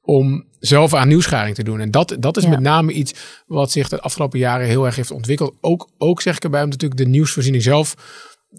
om 0.00 0.44
zelf 0.58 0.94
aan 0.94 1.08
nieuwsgaring 1.08 1.54
te 1.54 1.62
doen. 1.62 1.80
En 1.80 1.90
dat, 1.90 2.16
dat 2.18 2.36
is 2.36 2.42
ja. 2.42 2.48
met 2.48 2.60
name 2.60 2.92
iets 2.92 3.14
wat 3.46 3.70
zich 3.70 3.88
de 3.88 4.00
afgelopen 4.00 4.38
jaren 4.38 4.66
heel 4.66 4.86
erg 4.86 4.96
heeft 4.96 5.10
ontwikkeld. 5.10 5.54
Ook, 5.60 5.88
ook 5.98 6.22
zeg 6.22 6.36
ik 6.36 6.44
erbij, 6.44 6.64
natuurlijk 6.64 7.00
de 7.00 7.08
nieuwsvoorziening 7.08 7.62
zelf 7.62 7.94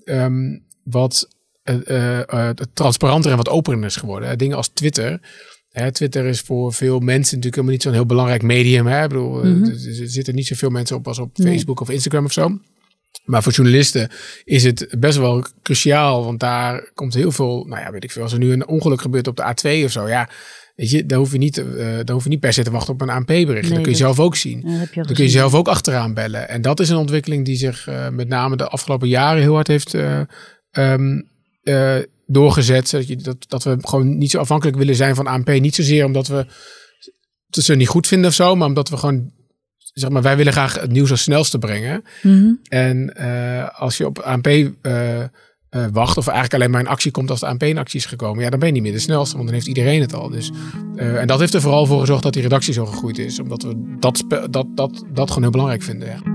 um, 0.05 0.65
wat 0.83 1.27
transparanter 2.73 3.31
en 3.31 3.37
wat 3.37 3.49
opener 3.49 3.85
is 3.85 3.95
geworden. 3.95 4.37
Dingen 4.37 4.57
als 4.57 4.67
Twitter 4.67 5.19
Hè, 5.73 5.91
Twitter 5.91 6.25
is 6.25 6.41
voor 6.41 6.73
veel 6.73 6.99
mensen 6.99 7.37
natuurlijk 7.37 7.55
helemaal 7.55 7.71
niet 7.71 7.81
zo'n 7.81 7.93
heel 7.93 8.05
belangrijk 8.05 8.41
medium. 8.41 8.87
Hè? 8.87 9.03
Ik 9.03 9.09
bedoel, 9.09 9.33
mm 9.33 9.41
-hmm. 9.41 9.63
er 9.63 10.09
zitten 10.09 10.35
niet 10.35 10.47
zoveel 10.47 10.69
mensen 10.69 10.95
op 10.95 11.07
als 11.07 11.19
op 11.19 11.29
Facebook 11.33 11.79
of 11.79 11.89
Instagram 11.89 12.25
of 12.25 12.31
zo. 12.31 12.59
Maar 13.23 13.43
voor 13.43 13.51
journalisten 13.51 14.09
is 14.43 14.63
het 14.63 14.95
best 14.99 15.17
wel 15.17 15.45
cruciaal, 15.61 16.23
want 16.23 16.39
daar 16.39 16.91
komt 16.93 17.13
heel 17.13 17.31
veel, 17.31 17.65
nou 17.67 17.81
ja, 17.81 17.91
weet 17.91 18.03
ik 18.03 18.11
veel, 18.11 18.21
als 18.21 18.33
er 18.33 18.39
nu 18.39 18.51
een 18.51 18.67
ongeluk 18.67 19.01
gebeurt 19.01 19.27
op 19.27 19.35
de 19.35 19.43
A2 19.43 19.85
of 19.85 19.91
zo, 19.91 20.07
ja, 20.07 20.29
weet 20.75 20.89
je, 20.89 21.05
dan 21.05 21.17
hoef 21.17 21.31
je 21.31 21.37
niet, 21.37 21.57
uh, 21.57 21.95
dan 22.03 22.15
hoef 22.15 22.23
je 22.23 22.29
niet 22.29 22.39
per 22.39 22.53
se 22.53 22.63
te 22.63 22.71
wachten 22.71 22.93
op 22.93 23.01
een 23.01 23.09
ANP-bericht. 23.09 23.61
Nee, 23.61 23.73
dat 23.73 23.81
kun 23.81 23.91
je 23.91 23.97
zelf 23.97 24.19
ook 24.19 24.35
zien. 24.35 24.61
Dan 24.93 25.05
kun 25.05 25.23
je 25.23 25.29
zelf 25.29 25.53
ook 25.53 25.67
achteraan 25.67 26.13
bellen. 26.13 26.49
En 26.49 26.61
dat 26.61 26.79
is 26.79 26.89
een 26.89 26.97
ontwikkeling 26.97 27.45
die 27.45 27.55
zich 27.55 27.87
uh, 27.87 28.09
met 28.09 28.27
name 28.27 28.55
de 28.55 28.67
afgelopen 28.67 29.07
jaren 29.07 29.41
heel 29.41 29.53
hard 29.53 29.67
heeft 29.67 29.93
uh, 29.93 30.19
um, 30.71 31.27
doorgezet. 32.33 32.89
Dat, 32.89 33.07
je, 33.07 33.15
dat, 33.15 33.37
dat 33.47 33.63
we 33.63 33.77
gewoon 33.81 34.17
niet 34.17 34.31
zo 34.31 34.39
afhankelijk 34.39 34.77
willen 34.77 34.95
zijn 34.95 35.15
van 35.15 35.27
ANP. 35.27 35.47
Niet 35.47 35.75
zozeer 35.75 36.05
omdat 36.05 36.27
we 36.27 36.45
het 37.55 37.63
ze 37.63 37.75
niet 37.75 37.87
goed 37.87 38.07
vinden 38.07 38.29
of 38.29 38.35
zo, 38.35 38.55
maar 38.55 38.67
omdat 38.67 38.89
we 38.89 38.97
gewoon, 38.97 39.31
zeg 39.77 40.09
maar, 40.09 40.21
wij 40.21 40.37
willen 40.37 40.53
graag 40.53 40.79
het 40.79 40.91
nieuws 40.91 41.11
als 41.11 41.21
snelste 41.21 41.59
brengen. 41.59 42.03
Mm 42.21 42.39
-hmm. 42.39 42.59
En 42.63 43.13
uh, 43.19 43.79
als 43.79 43.97
je 43.97 44.05
op 44.05 44.19
ANP 44.19 44.47
uh, 44.47 44.69
uh, 44.81 45.25
wacht, 45.91 46.17
of 46.17 46.27
eigenlijk 46.27 46.53
alleen 46.53 46.71
maar 46.71 46.81
in 46.81 46.87
actie 46.87 47.11
komt 47.11 47.29
als 47.29 47.39
de 47.39 47.45
ANP 47.45 47.63
in 47.63 47.77
actie 47.77 47.99
is 47.99 48.05
gekomen, 48.05 48.43
ja, 48.43 48.49
dan 48.49 48.59
ben 48.59 48.67
je 48.67 48.73
niet 48.73 48.83
meer 48.83 48.91
de 48.91 48.99
snelste, 48.99 49.33
want 49.33 49.45
dan 49.45 49.55
heeft 49.55 49.67
iedereen 49.67 50.01
het 50.01 50.13
al. 50.13 50.29
Dus, 50.29 50.51
en 50.95 51.27
dat 51.27 51.39
heeft 51.39 51.53
er 51.53 51.61
vooral 51.61 51.85
voor 51.85 51.99
gezorgd 51.99 52.23
dat 52.23 52.33
die 52.33 52.41
redactie 52.41 52.73
zo 52.73 52.85
gegroeid 52.85 53.17
is, 53.17 53.39
omdat 53.39 53.63
we 53.63 53.95
dat, 53.99 54.23
dat, 54.49 54.67
dat, 54.75 55.03
dat 55.13 55.27
gewoon 55.27 55.43
heel 55.43 55.51
belangrijk 55.51 55.83
vinden. 55.83 56.07
Ja. 56.07 56.32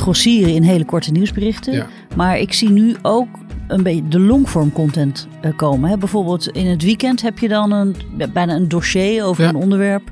Grossieren 0.00 0.54
in 0.54 0.62
hele 0.62 0.84
korte 0.84 1.10
nieuwsberichten. 1.10 1.86
Maar 2.16 2.38
ik 2.38 2.52
zie 2.52 2.70
nu 2.70 2.96
ook 3.02 3.28
een 3.68 3.82
beetje 3.82 4.08
de 4.08 4.20
longform 4.20 4.72
content 4.72 5.28
uh, 5.44 5.56
komen. 5.56 5.90
Hè? 5.90 5.96
Bijvoorbeeld 5.96 6.48
in 6.48 6.66
het 6.66 6.82
weekend 6.82 7.22
heb 7.22 7.38
je 7.38 7.48
dan 7.48 7.72
een, 7.72 7.96
bijna 8.32 8.54
een 8.54 8.68
dossier 8.68 9.24
over 9.24 9.44
een 9.44 9.54
onderwerp. 9.54 10.02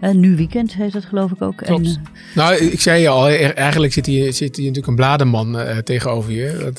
Uh, 0.00 0.10
nu 0.10 0.36
weekend 0.36 0.74
heet 0.74 0.92
dat 0.92 1.04
geloof 1.04 1.30
ik 1.30 1.42
ook. 1.42 1.60
En, 1.60 1.84
uh, 1.84 1.94
nou, 2.34 2.56
ik 2.56 2.80
zei 2.80 3.00
je 3.00 3.08
al, 3.08 3.28
eigenlijk 3.28 3.92
zit 3.92 4.06
hier, 4.06 4.32
zit 4.32 4.56
hier 4.56 4.66
natuurlijk 4.66 4.86
een 4.86 4.94
bladenman 4.94 5.56
tegenover 5.84 6.32
je. 6.32 6.58
Dat, 6.62 6.76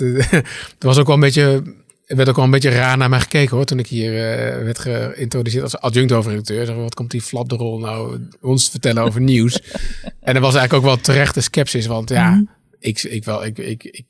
dat 0.77 0.89
was 0.89 0.97
ook 0.97 1.05
wel 1.05 1.15
een 1.15 1.21
beetje 1.21 1.63
er 2.09 2.15
werd 2.15 2.29
ook 2.29 2.35
wel 2.35 2.45
een 2.45 2.51
beetje 2.51 2.69
raar 2.69 2.97
naar 2.97 3.09
mij 3.09 3.19
gekeken 3.19 3.55
hoor. 3.55 3.65
Toen 3.65 3.79
ik 3.79 3.87
hier 3.87 4.11
uh, 4.11 4.63
werd 4.63 4.79
geïntroduceerd 4.79 5.63
als 5.63 5.77
adjunct 5.77 6.11
hoofdredacteur. 6.11 6.75
Wat 6.75 6.93
komt 6.93 7.11
die 7.11 7.21
flapderol 7.21 7.79
nou 7.79 8.27
ons 8.41 8.69
vertellen 8.69 9.03
over 9.03 9.21
nieuws? 9.21 9.61
en 10.19 10.35
er 10.35 10.41
was 10.41 10.55
eigenlijk 10.55 10.73
ook 10.73 10.83
wel 10.83 10.97
terechte 10.97 11.41
sceptisch. 11.41 11.85
Want 11.85 12.09
ja, 12.09 12.29
mm 12.29 12.35
-hmm. 12.35 12.49
ik, 12.79 13.03
ik, 13.03 13.25
wel, 13.25 13.45
ik, 13.45 13.57
ik, 13.57 13.83
ik, 13.83 14.05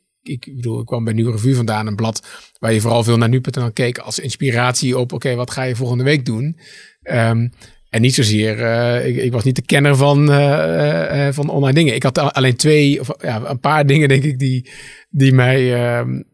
ik 0.45 0.55
bedoel, 0.55 0.79
ik 0.79 0.85
kwam 0.85 1.03
bij 1.03 1.13
Nu 1.13 1.31
Revue 1.31 1.55
vandaan. 1.55 1.87
Een 1.87 1.95
blad 1.95 2.27
waar 2.59 2.73
je 2.73 2.81
vooral 2.81 3.03
veel 3.03 3.17
naar 3.17 3.29
nu.nl 3.29 3.71
keek 3.71 3.97
als 3.97 4.19
inspiratie 4.19 4.97
op... 4.97 5.03
Oké, 5.03 5.15
okay, 5.15 5.35
wat 5.35 5.51
ga 5.51 5.63
je 5.63 5.75
volgende 5.75 6.03
week 6.03 6.25
doen? 6.25 6.59
Um, 7.03 7.51
en 7.89 8.01
niet 8.01 8.15
zozeer, 8.15 8.59
uh, 8.59 9.07
ik, 9.07 9.15
ik, 9.15 9.31
was 9.31 9.43
niet 9.43 9.55
de 9.55 9.61
kenner 9.61 9.95
van, 9.95 10.31
uh, 10.31 11.27
uh, 11.27 11.27
van 11.31 11.49
online 11.49 11.73
dingen. 11.73 11.95
Ik 11.95 12.03
had 12.03 12.17
alleen 12.17 12.55
twee, 12.55 12.99
of 12.99 13.09
ja, 13.21 13.41
een 13.45 13.59
paar 13.59 13.85
dingen 13.85 14.07
denk 14.07 14.23
ik 14.23 14.39
die, 14.39 14.69
die 15.09 15.33
mij 15.33 15.73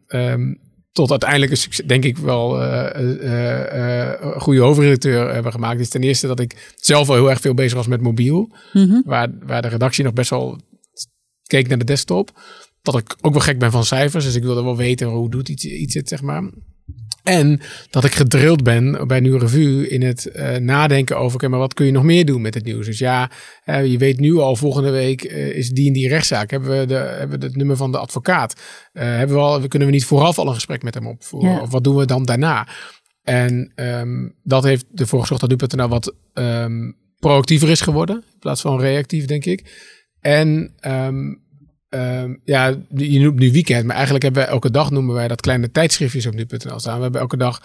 um, 0.08 0.64
tot 0.96 1.10
uiteindelijk 1.10 1.52
een 1.52 1.86
denk 1.86 2.04
ik 2.04 2.16
wel 2.18 2.62
uh, 2.62 2.88
uh, 3.00 3.74
uh, 3.74 4.40
goede 4.40 4.60
hoofdredacteur 4.60 5.34
hebben 5.34 5.52
gemaakt. 5.52 5.80
Is 5.80 5.88
ten 5.88 6.02
eerste 6.02 6.26
dat 6.26 6.40
ik 6.40 6.74
zelf 6.76 7.06
wel 7.06 7.16
heel 7.16 7.30
erg 7.30 7.40
veel 7.40 7.54
bezig 7.54 7.76
was 7.76 7.86
met 7.86 8.00
mobiel. 8.00 8.50
Mm 8.72 8.88
-hmm. 8.88 9.02
waar, 9.04 9.28
waar 9.46 9.62
de 9.62 9.68
redactie 9.68 10.04
nog 10.04 10.12
best 10.12 10.30
wel 10.30 10.60
keek 11.42 11.68
naar 11.68 11.78
de 11.78 11.84
desktop. 11.84 12.30
Dat 12.82 12.98
ik 12.98 13.16
ook 13.20 13.32
wel 13.32 13.42
gek 13.42 13.58
ben 13.58 13.70
van 13.70 13.84
cijfers. 13.84 14.24
Dus 14.24 14.34
ik 14.34 14.42
wilde 14.42 14.62
wel 14.62 14.76
weten 14.76 15.06
hoe 15.06 15.30
doet 15.30 15.48
iets, 15.48 15.64
iets 15.64 15.94
het, 15.94 16.08
zeg 16.08 16.22
maar. 16.22 16.50
En 17.22 17.60
dat 17.90 18.04
ik 18.04 18.14
gedrild 18.14 18.62
ben 18.62 19.06
bij 19.06 19.20
Nieuwe 19.20 19.38
Revue 19.38 19.88
in 19.88 20.02
het 20.02 20.30
uh, 20.36 20.56
nadenken 20.56 21.18
over, 21.18 21.36
oké, 21.36 21.48
maar 21.48 21.58
wat 21.58 21.74
kun 21.74 21.86
je 21.86 21.92
nog 21.92 22.02
meer 22.02 22.24
doen 22.24 22.40
met 22.40 22.54
het 22.54 22.64
nieuws? 22.64 22.86
Dus 22.86 22.98
ja, 22.98 23.30
uh, 23.64 23.86
je 23.86 23.98
weet 23.98 24.20
nu 24.20 24.36
al, 24.36 24.56
volgende 24.56 24.90
week 24.90 25.24
uh, 25.24 25.56
is 25.56 25.70
die 25.70 25.86
en 25.86 25.92
die 25.92 26.08
rechtszaak. 26.08 26.50
Hebben 26.50 26.78
we, 26.78 26.86
de, 26.86 26.94
hebben 26.94 27.40
we 27.40 27.46
het 27.46 27.56
nummer 27.56 27.76
van 27.76 27.92
de 27.92 27.98
advocaat? 27.98 28.60
hebben 28.92 29.36
we 29.36 29.42
al, 29.42 29.68
kunnen 29.68 29.88
we 29.88 29.94
niet 29.94 30.04
vooraf 30.04 30.38
al 30.38 30.48
een 30.48 30.54
gesprek 30.54 30.82
met 30.82 30.94
hem 30.94 31.06
opvoeren? 31.06 31.50
Ja. 31.50 31.60
Of 31.60 31.70
wat 31.70 31.84
doen 31.84 31.96
we 31.96 32.04
dan 32.04 32.24
daarna? 32.24 32.68
En 33.22 33.72
um, 33.74 34.34
dat 34.42 34.64
heeft 34.64 34.84
ervoor 34.94 35.20
gezorgd 35.20 35.48
dat 35.48 35.70
nu.nl 35.70 35.88
wat 35.88 36.14
um, 36.34 36.96
proactiever 37.18 37.68
is 37.68 37.80
geworden, 37.80 38.16
in 38.16 38.38
plaats 38.38 38.60
van 38.60 38.80
reactief, 38.80 39.24
denk 39.24 39.44
ik. 39.44 39.84
En 40.20 40.74
um, 40.86 41.44
Um, 41.88 42.40
ja, 42.44 42.76
je 42.94 43.20
noemt 43.20 43.38
nu 43.38 43.52
weekend, 43.52 43.84
maar 43.84 43.94
eigenlijk 43.94 44.24
hebben 44.24 44.42
wij 44.42 44.52
elke 44.52 44.70
dag 44.70 44.90
noemen 44.90 45.14
wij 45.14 45.28
dat 45.28 45.40
kleine 45.40 45.70
tijdschriftjes 45.70 46.26
op 46.26 46.34
nu.nl 46.34 46.78
staan. 46.78 46.96
We 46.96 47.02
hebben 47.02 47.20
elke 47.20 47.36
dag 47.36 47.60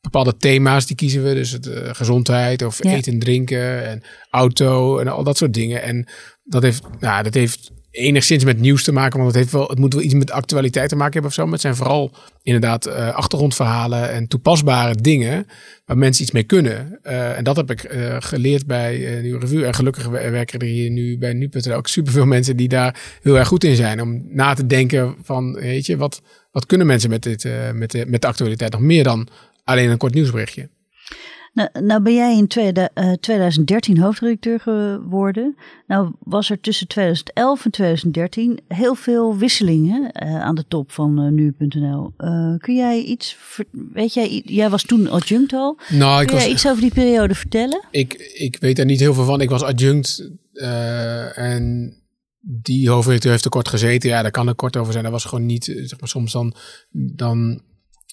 bepaalde 0.00 0.36
thema's 0.36 0.86
die 0.86 0.96
kiezen 0.96 1.24
we. 1.24 1.34
Dus 1.34 1.50
het, 1.50 1.66
uh, 1.66 1.94
gezondheid 1.94 2.62
of 2.62 2.82
ja. 2.82 2.90
eten 2.90 3.12
en 3.12 3.18
drinken 3.18 3.86
en 3.86 4.02
auto 4.30 4.98
en 4.98 5.08
al 5.08 5.24
dat 5.24 5.36
soort 5.36 5.54
dingen. 5.54 5.82
En 5.82 6.08
dat 6.44 6.62
heeft, 6.62 6.82
nou, 7.00 7.22
dat 7.22 7.34
heeft 7.34 7.70
enigszins 7.94 8.44
met 8.44 8.60
nieuws 8.60 8.84
te 8.84 8.92
maken, 8.92 9.18
want 9.18 9.30
het, 9.30 9.40
heeft 9.40 9.52
wel, 9.52 9.68
het 9.68 9.78
moet 9.78 9.94
wel 9.94 10.02
iets 10.02 10.14
met 10.14 10.30
actualiteit 10.30 10.88
te 10.88 10.96
maken 10.96 11.12
hebben 11.12 11.30
of 11.30 11.36
zo. 11.36 11.42
Maar 11.42 11.52
het 11.52 11.60
zijn 11.60 11.76
vooral 11.76 12.10
inderdaad 12.42 12.86
uh, 12.86 13.14
achtergrondverhalen 13.14 14.10
en 14.12 14.28
toepasbare 14.28 14.94
dingen 14.94 15.46
waar 15.84 15.98
mensen 15.98 16.22
iets 16.22 16.32
mee 16.32 16.42
kunnen. 16.42 16.98
Uh, 17.02 17.36
en 17.38 17.44
dat 17.44 17.56
heb 17.56 17.70
ik 17.70 17.92
uh, 17.92 18.16
geleerd 18.18 18.66
bij 18.66 19.20
Nieuwe 19.22 19.38
Revue. 19.38 19.64
En 19.64 19.74
gelukkig 19.74 20.06
werken 20.06 20.58
er 20.58 20.66
hier 20.66 20.90
nu 20.90 21.18
bij 21.18 21.32
nu.nl 21.32 21.74
ook 21.74 21.88
superveel 21.88 22.26
mensen 22.36 22.56
die 22.56 22.68
daar 22.68 23.18
heel 23.22 23.38
erg 23.38 23.48
goed 23.48 23.64
in 23.64 23.76
zijn. 23.76 24.00
Om 24.00 24.26
na 24.28 24.54
te 24.54 24.66
denken 24.66 25.14
van, 25.22 25.52
weet 25.52 25.86
je, 25.86 25.96
wat, 25.96 26.22
wat 26.50 26.66
kunnen 26.66 26.86
mensen 26.86 27.10
met, 27.10 27.22
dit, 27.22 27.48
met, 27.74 27.90
de, 27.90 28.04
met 28.06 28.20
de 28.20 28.28
actualiteit 28.28 28.72
nog 28.72 28.80
meer 28.80 29.04
dan 29.04 29.28
alleen 29.64 29.90
een 29.90 29.98
kort 29.98 30.14
nieuwsberichtje? 30.14 30.68
Nou, 31.54 31.68
nou 31.80 32.02
ben 32.02 32.14
jij 32.14 32.36
in 32.36 32.46
tweede, 32.46 32.90
uh, 32.94 33.12
2013 33.12 33.98
hoofdredacteur 33.98 34.60
geworden. 34.60 35.56
Nou 35.86 36.12
was 36.18 36.50
er 36.50 36.60
tussen 36.60 36.86
2011 36.86 37.64
en 37.64 37.70
2013 37.70 38.60
heel 38.68 38.94
veel 38.94 39.36
wisselingen 39.36 40.00
uh, 40.02 40.40
aan 40.40 40.54
de 40.54 40.64
top 40.68 40.92
van 40.92 41.24
uh, 41.24 41.30
nu.nl. 41.30 42.12
kun 42.58 42.74
jij 42.74 43.02
iets, 43.02 43.36
weet 43.92 44.14
jij, 44.14 44.42
jij 44.44 44.70
was 44.70 44.82
toen 44.82 45.08
adjunct 45.08 45.52
al. 45.52 45.78
Nou, 45.88 46.20
ik 46.20 46.26
kun 46.26 46.36
was, 46.36 46.44
jij 46.44 46.52
iets 46.52 46.68
over 46.68 46.80
die 46.80 46.92
periode 46.92 47.34
vertellen? 47.34 47.84
Ik, 47.90 48.14
ik 48.34 48.56
weet 48.60 48.78
er 48.78 48.84
niet 48.84 49.00
heel 49.00 49.14
veel 49.14 49.24
van. 49.24 49.40
Ik 49.40 49.50
was 49.50 49.62
adjunct 49.62 50.30
en 51.34 51.94
die 52.40 52.88
hoofdredacteur 52.88 53.30
heeft 53.32 53.44
er 53.44 53.50
kort 53.50 53.68
gezeten. 53.68 54.08
Ja, 54.08 54.22
daar 54.22 54.30
kan 54.30 54.48
er 54.48 54.54
kort 54.54 54.76
over 54.76 54.92
zijn. 54.92 55.04
Dat 55.04 55.12
was 55.12 55.24
gewoon 55.24 55.46
niet, 55.46 55.64
zeg 55.64 56.00
maar, 56.00 56.08
soms 56.08 56.32
dan, 56.32 56.54
dan 56.90 57.62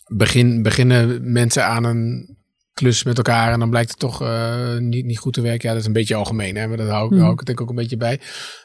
begin, 0.07 0.61
beginnen 0.61 1.31
mensen 1.31 1.65
aan 1.65 1.83
een 1.83 2.39
klus 2.73 3.03
met 3.03 3.17
elkaar 3.17 3.53
en 3.53 3.59
dan 3.59 3.69
blijkt 3.69 3.89
het 3.89 3.99
toch 3.99 4.21
uh, 4.21 4.77
niet, 4.77 5.05
niet 5.05 5.19
goed 5.19 5.33
te 5.33 5.41
werken. 5.41 5.67
Ja, 5.67 5.73
dat 5.73 5.81
is 5.81 5.87
een 5.87 5.93
beetje 5.93 6.15
algemeen, 6.15 6.55
hè? 6.55 6.67
maar 6.67 6.77
dat 6.77 6.89
hou, 6.89 7.13
mm. 7.13 7.19
hou 7.19 7.31
ik 7.31 7.45
denk 7.45 7.59
ik 7.59 7.61
ook 7.61 7.69
een 7.69 7.75
beetje 7.75 7.97
bij. 7.97 8.19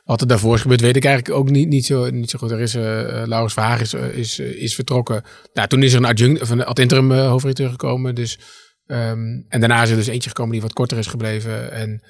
Wat 0.04 0.20
er 0.20 0.26
daarvoor 0.26 0.54
is 0.54 0.60
gebeurd, 0.60 0.80
weet 0.80 0.96
ik 0.96 1.04
eigenlijk 1.04 1.38
ook 1.38 1.50
niet, 1.50 1.68
niet, 1.68 1.86
zo, 1.86 2.10
niet 2.10 2.30
zo 2.30 2.38
goed. 2.38 2.50
Er 2.50 2.60
is, 2.60 2.74
uh, 2.74 2.82
Laurens 3.24 3.52
Verhaag 3.52 3.80
is, 3.80 3.94
is, 3.94 4.38
is 4.38 4.74
vertrokken. 4.74 5.22
Nou, 5.52 5.68
toen 5.68 5.82
is 5.82 5.92
er 5.92 5.98
een 5.98 6.04
adjunct, 6.04 6.42
of 6.42 6.50
een 6.50 6.64
ad 6.64 6.78
interim 6.78 7.12
hoofdredacteur 7.12 7.70
gekomen. 7.70 8.14
Dus, 8.14 8.38
um, 8.86 9.44
en 9.48 9.60
daarna 9.60 9.82
is 9.82 9.90
er 9.90 9.96
dus 9.96 10.06
eentje 10.06 10.28
gekomen 10.28 10.52
die 10.52 10.62
wat 10.62 10.72
korter 10.72 10.98
is 10.98 11.06
gebleven. 11.06 11.72
En 11.72 12.02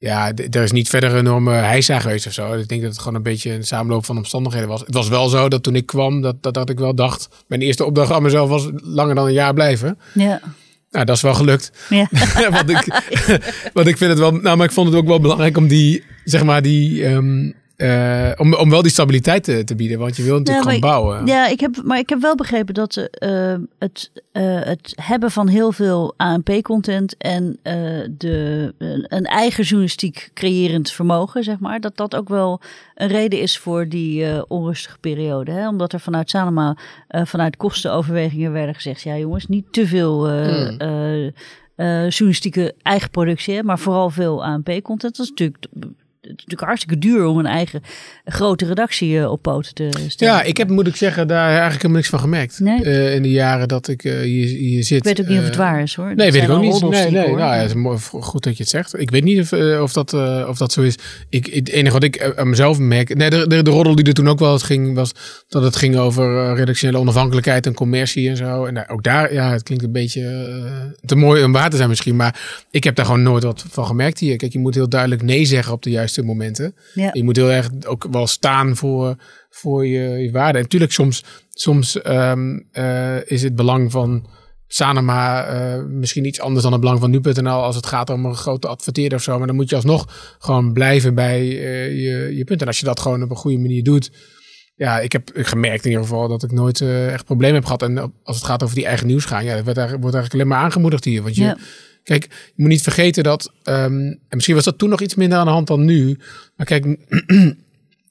ja, 0.00 0.32
er 0.34 0.62
is 0.62 0.72
niet 0.72 0.88
verder 0.88 1.10
een 1.10 1.18
enorme 1.18 1.52
heisa 1.52 1.98
geweest 1.98 2.26
of 2.26 2.32
zo. 2.32 2.52
Ik 2.52 2.68
denk 2.68 2.82
dat 2.82 2.90
het 2.90 2.98
gewoon 2.98 3.14
een 3.14 3.22
beetje 3.22 3.52
een 3.52 3.66
samenloop 3.66 4.04
van 4.04 4.16
omstandigheden 4.16 4.68
was. 4.68 4.80
Het 4.80 4.94
was 4.94 5.08
wel 5.08 5.28
zo 5.28 5.48
dat 5.48 5.62
toen 5.62 5.76
ik 5.76 5.86
kwam, 5.86 6.20
dat, 6.20 6.42
dat, 6.42 6.54
dat 6.54 6.70
ik 6.70 6.78
wel 6.78 6.94
dacht... 6.94 7.28
Mijn 7.46 7.60
eerste 7.60 7.84
opdracht 7.84 8.10
aan 8.10 8.22
mezelf 8.22 8.48
was 8.48 8.68
langer 8.74 9.14
dan 9.14 9.26
een 9.26 9.32
jaar 9.32 9.54
blijven. 9.54 9.98
Ja. 10.14 10.40
Nou, 10.90 11.04
dat 11.04 11.16
is 11.16 11.22
wel 11.22 11.34
gelukt. 11.34 11.72
Ja. 11.88 12.08
want, 12.50 12.70
ik, 12.70 13.02
want 13.74 13.86
ik 13.86 13.96
vind 13.96 14.10
het 14.10 14.18
wel. 14.18 14.32
Nou, 14.32 14.56
maar 14.56 14.66
ik 14.66 14.72
vond 14.72 14.88
het 14.88 14.96
ook 14.96 15.06
wel 15.06 15.20
belangrijk 15.20 15.56
om 15.56 15.68
die, 15.68 16.04
zeg 16.24 16.44
maar, 16.44 16.62
die. 16.62 17.06
Um, 17.06 17.54
uh, 17.80 18.30
om, 18.36 18.54
om 18.54 18.70
wel 18.70 18.82
die 18.82 18.90
stabiliteit 18.90 19.44
te, 19.44 19.64
te 19.64 19.74
bieden, 19.74 19.98
want 19.98 20.16
je 20.16 20.22
wil 20.22 20.38
natuurlijk 20.38 20.64
ja, 20.64 20.72
gewoon 20.72 20.90
bouwen. 20.90 21.26
Ja, 21.26 21.48
ik 21.48 21.60
heb, 21.60 21.82
maar 21.84 21.98
ik 21.98 22.08
heb 22.08 22.20
wel 22.20 22.34
begrepen 22.34 22.74
dat 22.74 22.96
uh, 22.96 23.54
het, 23.78 24.10
uh, 24.32 24.60
het 24.62 24.92
hebben 25.02 25.30
van 25.30 25.48
heel 25.48 25.72
veel 25.72 26.14
ANP-content 26.16 27.16
en 27.16 27.58
de, 28.16 28.74
een 29.08 29.24
eigen 29.24 29.64
journalistiek 29.64 30.30
creërend 30.34 30.90
vermogen, 30.90 31.44
zeg 31.44 31.58
maar, 31.58 31.80
dat 31.80 31.96
dat 31.96 32.16
ook 32.16 32.28
wel 32.28 32.60
een 32.94 33.08
reden 33.08 33.40
is 33.40 33.58
voor 33.58 33.88
die 33.88 34.48
onrustige 34.48 34.98
periode. 34.98 35.50
Hè? 35.50 35.68
Omdat 35.68 35.92
er 35.92 36.00
vanuit 36.00 36.30
Sanoma, 36.30 36.76
vanuit 37.08 37.56
kostenoverwegingen 37.56 38.52
werden 38.52 38.74
gezegd, 38.74 39.02
ja 39.02 39.16
jongens, 39.16 39.46
niet 39.46 39.64
te 39.70 39.86
veel... 39.86 40.26
Mm. 40.26 41.32
journalistieke 42.08 42.74
eigen 42.82 43.10
productie, 43.10 43.62
maar 43.62 43.78
vooral 43.78 44.10
veel 44.10 44.44
ANP-content. 44.44 45.16
Dat 45.16 45.24
is 45.26 45.28
natuurlijk 45.28 45.66
natuurlijk 46.30 46.60
hartstikke 46.60 46.98
duur 46.98 47.24
om 47.24 47.38
een 47.38 47.46
eigen 47.46 47.82
grote 48.24 48.66
redactie 48.66 49.12
uh, 49.12 49.30
op 49.30 49.42
poten 49.42 49.74
te 49.74 49.90
stellen. 50.08 50.34
Ja, 50.34 50.42
ik 50.42 50.56
heb, 50.56 50.68
moet 50.68 50.86
ik 50.86 50.96
zeggen, 50.96 51.28
daar 51.28 51.46
eigenlijk 51.46 51.74
helemaal 51.76 51.96
niks 51.96 52.08
van 52.08 52.20
gemerkt. 52.20 52.60
Nee. 52.60 52.84
Uh, 52.84 53.14
in 53.14 53.22
de 53.22 53.30
jaren 53.30 53.68
dat 53.68 53.88
ik 53.88 54.04
uh, 54.04 54.20
hier, 54.20 54.46
hier, 54.46 54.84
zit. 54.84 54.98
Ik 54.98 55.04
weet 55.04 55.20
ook 55.20 55.26
niet 55.26 55.38
of 55.38 55.44
het 55.44 55.56
waar 55.56 55.82
is 55.82 55.94
hoor. 55.94 56.06
Nee, 56.06 56.16
dat 56.16 56.32
weet 56.32 56.42
ik 56.42 56.50
ook 56.50 56.60
niet. 56.60 56.80
Nee, 56.80 57.10
nee, 57.10 57.26
nou, 57.26 57.38
ja, 57.38 57.54
het 57.54 57.68
is 57.68 57.74
mooi, 57.74 57.98
goed 57.98 58.42
dat 58.42 58.56
je 58.56 58.62
het 58.62 58.72
zegt. 58.72 59.00
Ik 59.00 59.10
weet 59.10 59.24
niet 59.24 59.40
of, 59.40 59.52
of, 59.80 59.92
dat, 59.92 60.12
of 60.48 60.58
dat 60.58 60.72
zo 60.72 60.82
is. 60.82 60.94
Ik, 61.28 61.46
het 61.46 61.68
enige 61.68 61.92
wat 61.92 62.02
ik 62.02 62.34
aan 62.36 62.48
mezelf 62.48 62.78
merk. 62.78 63.14
Nee, 63.14 63.30
de, 63.30 63.46
de, 63.46 63.62
de 63.62 63.70
roddel 63.70 63.94
die 63.94 64.04
er 64.04 64.12
toen 64.12 64.28
ook 64.28 64.38
wel 64.38 64.52
eens 64.52 64.62
ging, 64.62 64.94
was 64.94 65.12
dat 65.48 65.62
het 65.62 65.76
ging 65.76 65.96
over 65.96 66.54
redactionele 66.54 66.98
onafhankelijkheid 66.98 67.66
en 67.66 67.74
commercie 67.74 68.28
en 68.28 68.36
zo. 68.36 68.64
En 68.64 68.88
ook 68.88 69.02
daar, 69.02 69.32
ja, 69.32 69.50
het 69.50 69.62
klinkt 69.62 69.84
een 69.84 69.92
beetje 69.92 70.94
te 71.04 71.16
mooi 71.16 71.44
om 71.44 71.52
waar 71.52 71.70
te 71.70 71.76
zijn 71.76 71.88
misschien. 71.88 72.16
Maar 72.16 72.40
ik 72.70 72.84
heb 72.84 72.94
daar 72.94 73.04
gewoon 73.04 73.22
nooit 73.22 73.44
wat 73.44 73.64
van 73.70 73.86
gemerkt 73.86 74.18
hier. 74.18 74.36
Kijk, 74.36 74.52
je 74.52 74.58
moet 74.58 74.74
heel 74.74 74.88
duidelijk 74.88 75.22
nee 75.22 75.44
zeggen 75.44 75.72
op 75.72 75.82
de 75.82 75.90
juiste 75.90 76.19
momenten. 76.24 76.74
Ja. 76.94 77.10
Je 77.12 77.24
moet 77.24 77.36
heel 77.36 77.50
erg 77.50 77.70
ook 77.86 78.06
wel 78.10 78.26
staan 78.26 78.76
voor, 78.76 79.16
voor 79.50 79.86
je, 79.86 80.08
je 80.08 80.30
waarde. 80.30 80.58
En 80.58 80.64
natuurlijk, 80.64 80.92
soms, 80.92 81.24
soms 81.50 82.02
ehm, 82.02 82.58
eh, 82.70 83.30
is 83.30 83.42
het 83.42 83.54
belang 83.54 83.90
van 83.90 84.28
Sanema 84.66 85.52
uh, 85.54 85.84
misschien 85.84 86.24
iets 86.24 86.40
anders 86.40 86.62
dan 86.62 86.72
het 86.72 86.80
belang 86.80 87.00
van 87.00 87.10
nu.nl 87.10 87.62
als 87.62 87.76
het 87.76 87.86
gaat 87.86 88.10
om 88.10 88.24
een 88.24 88.34
grote 88.34 88.68
adverteerder 88.68 89.18
of 89.18 89.24
zo. 89.24 89.38
Maar 89.38 89.46
dan 89.46 89.56
moet 89.56 89.70
je 89.70 89.76
alsnog 89.76 90.36
gewoon 90.38 90.72
blijven 90.72 91.14
bij 91.14 91.40
uh, 91.40 91.86
je, 91.86 92.36
je 92.36 92.44
punt. 92.44 92.60
En 92.60 92.66
als 92.66 92.78
je 92.78 92.84
dat 92.84 93.00
gewoon 93.00 93.22
op 93.22 93.30
een 93.30 93.36
goede 93.36 93.58
manier 93.58 93.82
doet. 93.82 94.10
Ja, 94.74 95.00
ik 95.00 95.12
heb 95.12 95.30
gemerkt 95.34 95.84
in 95.84 95.90
ieder 95.90 96.06
geval 96.06 96.28
dat 96.28 96.42
ik 96.42 96.52
nooit 96.52 96.80
echt 96.80 97.24
problemen 97.24 97.54
heb 97.54 97.64
gehad. 97.64 97.82
En 97.82 98.12
als 98.22 98.36
het 98.36 98.44
gaat 98.44 98.62
over 98.62 98.74
die 98.74 98.86
eigen 98.86 99.06
nieuws 99.06 99.24
gaan, 99.24 99.44
ja, 99.44 99.54
dat 99.54 99.64
wordt 99.64 99.78
eigenlijk, 99.78 100.02
wordt 100.02 100.16
eigenlijk 100.16 100.34
alleen 100.34 100.58
maar 100.58 100.66
aangemoedigd 100.66 101.04
hier. 101.04 101.22
Want 101.22 101.36
je, 101.36 101.42
ja 101.42 101.56
Kijk, 102.02 102.24
je 102.24 102.62
moet 102.62 102.68
niet 102.68 102.82
vergeten 102.82 103.22
dat, 103.22 103.52
um, 103.64 104.08
en 104.08 104.18
misschien 104.28 104.54
was 104.54 104.64
dat 104.64 104.78
toen 104.78 104.88
nog 104.88 105.00
iets 105.00 105.14
minder 105.14 105.38
aan 105.38 105.46
de 105.46 105.52
hand 105.52 105.66
dan 105.66 105.84
nu. 105.84 106.18
Maar 106.56 106.66
kijk, 106.66 106.86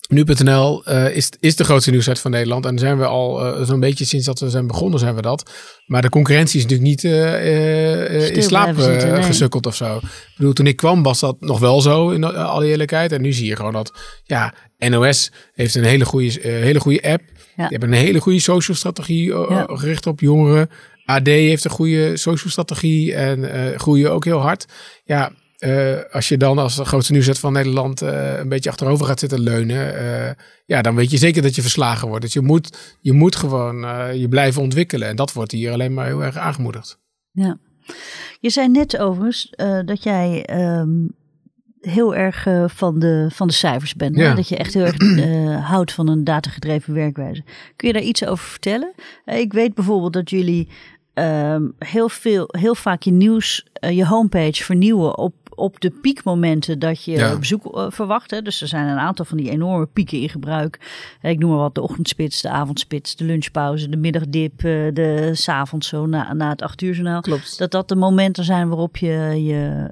Nu.nl 0.10 0.84
uh, 0.90 1.16
is, 1.16 1.30
is 1.40 1.56
de 1.56 1.64
grootste 1.64 1.92
nieuwsite 1.92 2.22
van 2.22 2.32
Nederland. 2.32 2.66
En 2.66 2.80
zijn 2.80 2.98
we 2.98 3.06
al 3.06 3.46
uh, 3.46 3.66
zo'n 3.66 3.80
beetje 3.80 4.06
sinds 4.06 4.26
dat 4.26 4.40
we 4.40 4.50
zijn 4.50 4.68
begonnen, 4.68 5.00
zijn 5.00 5.16
we 5.16 5.22
dat. 5.22 5.52
Maar 5.86 6.02
de 6.02 6.10
concurrentie 6.10 6.58
is 6.58 6.64
natuurlijk 6.64 6.90
niet 6.90 7.04
uh, 7.04 8.36
in 8.36 8.44
slaap 8.44 8.80
zitten, 8.80 9.24
gesukkeld 9.24 9.66
of 9.66 9.76
zo. 9.76 9.96
Ik 9.98 10.34
bedoel, 10.38 10.54
toen 10.54 10.68
ik 10.68 10.76
kwam 10.76 11.04
was 11.04 11.20
dat 11.20 11.36
nog 11.40 11.60
wel 11.60 11.82
zo, 11.82 12.10
in 12.10 12.24
alle 12.24 12.66
eerlijkheid. 12.66 13.12
En 13.12 13.22
nu 13.22 13.34
zie 13.34 13.46
je 13.46 13.56
gewoon 13.56 13.74
dat, 13.74 13.94
ja, 14.24 14.54
NOS 14.78 15.32
heeft 15.54 15.76
een 15.76 15.84
hele 15.84 16.06
goede, 16.06 16.40
hele 16.42 16.80
goede 16.80 17.02
app. 17.02 17.22
Ja. 17.56 17.68
Die 17.68 17.78
hebben 17.78 17.92
een 17.94 18.06
hele 18.06 18.20
goede 18.20 18.40
social 18.40 18.78
strategie 18.78 19.26
ja. 19.26 19.68
gericht 19.70 20.08
op 20.08 20.20
jongeren. 20.20 20.70
AD 21.10 21.28
heeft 21.28 21.66
een 21.66 21.72
goede 21.72 22.18
social 22.18 22.52
strategie 22.52 23.14
en 23.14 23.40
uh, 23.40 23.78
groeien 23.78 24.12
ook 24.12 24.26
heel 24.26 24.40
hard. 24.40 24.66
Ja, 25.04 25.32
uh, 25.60 25.98
als 26.12 26.28
je 26.28 26.38
dan 26.38 26.58
als 26.58 26.76
de 26.76 26.86
grootste 26.86 27.12
nieuwszet 27.12 27.40
van 27.40 27.54
Nederland 27.54 28.02
uh, 28.02 28.38
een 28.38 28.50
beetje 28.50 28.70
achterover 28.70 29.06
gaat 29.06 29.20
zitten 29.20 29.40
leunen, 29.40 29.94
uh, 29.94 30.30
ja, 30.66 30.82
dan 30.82 30.96
weet 30.96 31.12
je 31.12 31.18
zeker 31.18 31.42
dat 31.42 31.56
je 31.56 31.62
verslagen 31.62 32.08
wordt. 32.08 32.24
Dus 32.24 32.34
je 32.34 32.42
moet, 32.42 32.98
je 33.02 33.14
moet 33.14 33.36
gewoon 33.36 33.76
je 34.18 34.28
blijven 34.30 34.62
ontwikkelen. 34.62 35.08
En 35.08 35.16
dat 35.16 35.34
wordt 35.34 35.52
hier 35.52 35.72
alleen 35.72 35.94
maar 35.94 36.06
heel 36.06 36.24
erg 36.24 36.38
aangemoedigd. 36.38 37.00
Ja. 37.32 37.58
Je 38.40 38.50
zei 38.50 38.70
net 38.70 38.98
overigens 38.98 39.54
dat 39.86 40.04
jij 40.04 40.50
um, 40.80 41.16
heel 41.80 42.16
erg 42.16 42.48
van, 42.66 43.00
de, 43.00 43.28
van 43.32 43.48
de 43.48 43.54
cijfers 43.54 43.96
bent. 43.96 44.16
Ja. 44.16 44.36
Dat 44.36 44.50
je 44.50 44.58
echt 44.58 44.74
heel 44.74 44.86
erg 44.86 44.98
houdt 45.66 45.92
van 45.92 46.08
een 46.08 46.24
datagedreven 46.24 46.94
werkwijze. 46.94 47.44
Kun 47.76 47.88
je 47.88 47.94
daar 47.94 48.04
iets 48.04 48.26
over 48.26 48.46
vertellen? 48.46 48.94
ik 49.26 49.54
weet 49.54 49.74
bijvoorbeeld 49.74 50.14
dat 50.14 50.30
jullie 50.30 50.68
um, 51.20 51.74
heel, 51.80 52.10
veel, 52.10 52.48
heel 52.48 52.76
vaak 52.76 53.02
je 53.02 53.12
nieuws, 53.12 53.66
uh, 53.84 53.92
je 53.92 54.06
homepage 54.06 54.64
vernieuwen 54.64 55.18
op, 55.18 55.34
op 55.56 55.80
de 55.80 55.90
piekmomenten 55.90 56.80
dat 56.80 57.04
je 57.04 57.12
ja. 57.12 57.38
bezoek 57.38 57.78
uh, 57.78 57.86
verwacht. 57.90 58.32
Hè. 58.32 58.42
Dus 58.42 58.62
er 58.62 58.68
zijn 58.68 58.88
een 58.88 58.98
aantal 58.98 59.26
van 59.26 59.38
die 59.38 59.50
enorme 59.50 59.86
pieken 59.86 60.22
in 60.22 60.30
gebruik. 60.30 60.80
Ik 61.22 61.40
noem 61.40 61.50
maar 61.50 61.60
wat, 61.60 61.76
de 61.76 61.82
ochtendspits, 61.82 62.42
de 62.42 62.50
avondspits, 62.50 63.16
de 63.16 63.24
lunchpauze, 63.24 63.90
de 63.90 63.98
middagdip, 63.98 64.64
uh, 64.64 64.94
de 64.94 65.30
s'avonds 65.34 65.88
zo 65.88 66.06
na, 66.06 66.34
na 66.34 66.50
het 66.50 66.62
acht 66.62 66.82
uur 66.82 66.94
journaal. 66.94 67.22
Klopt. 67.22 67.58
Dat 67.58 67.72
dat 67.72 67.88
de 67.88 67.96
momenten 67.96 68.44
zijn 68.44 68.68
waarop 68.68 68.98
je 68.98 69.44
je 69.44 69.90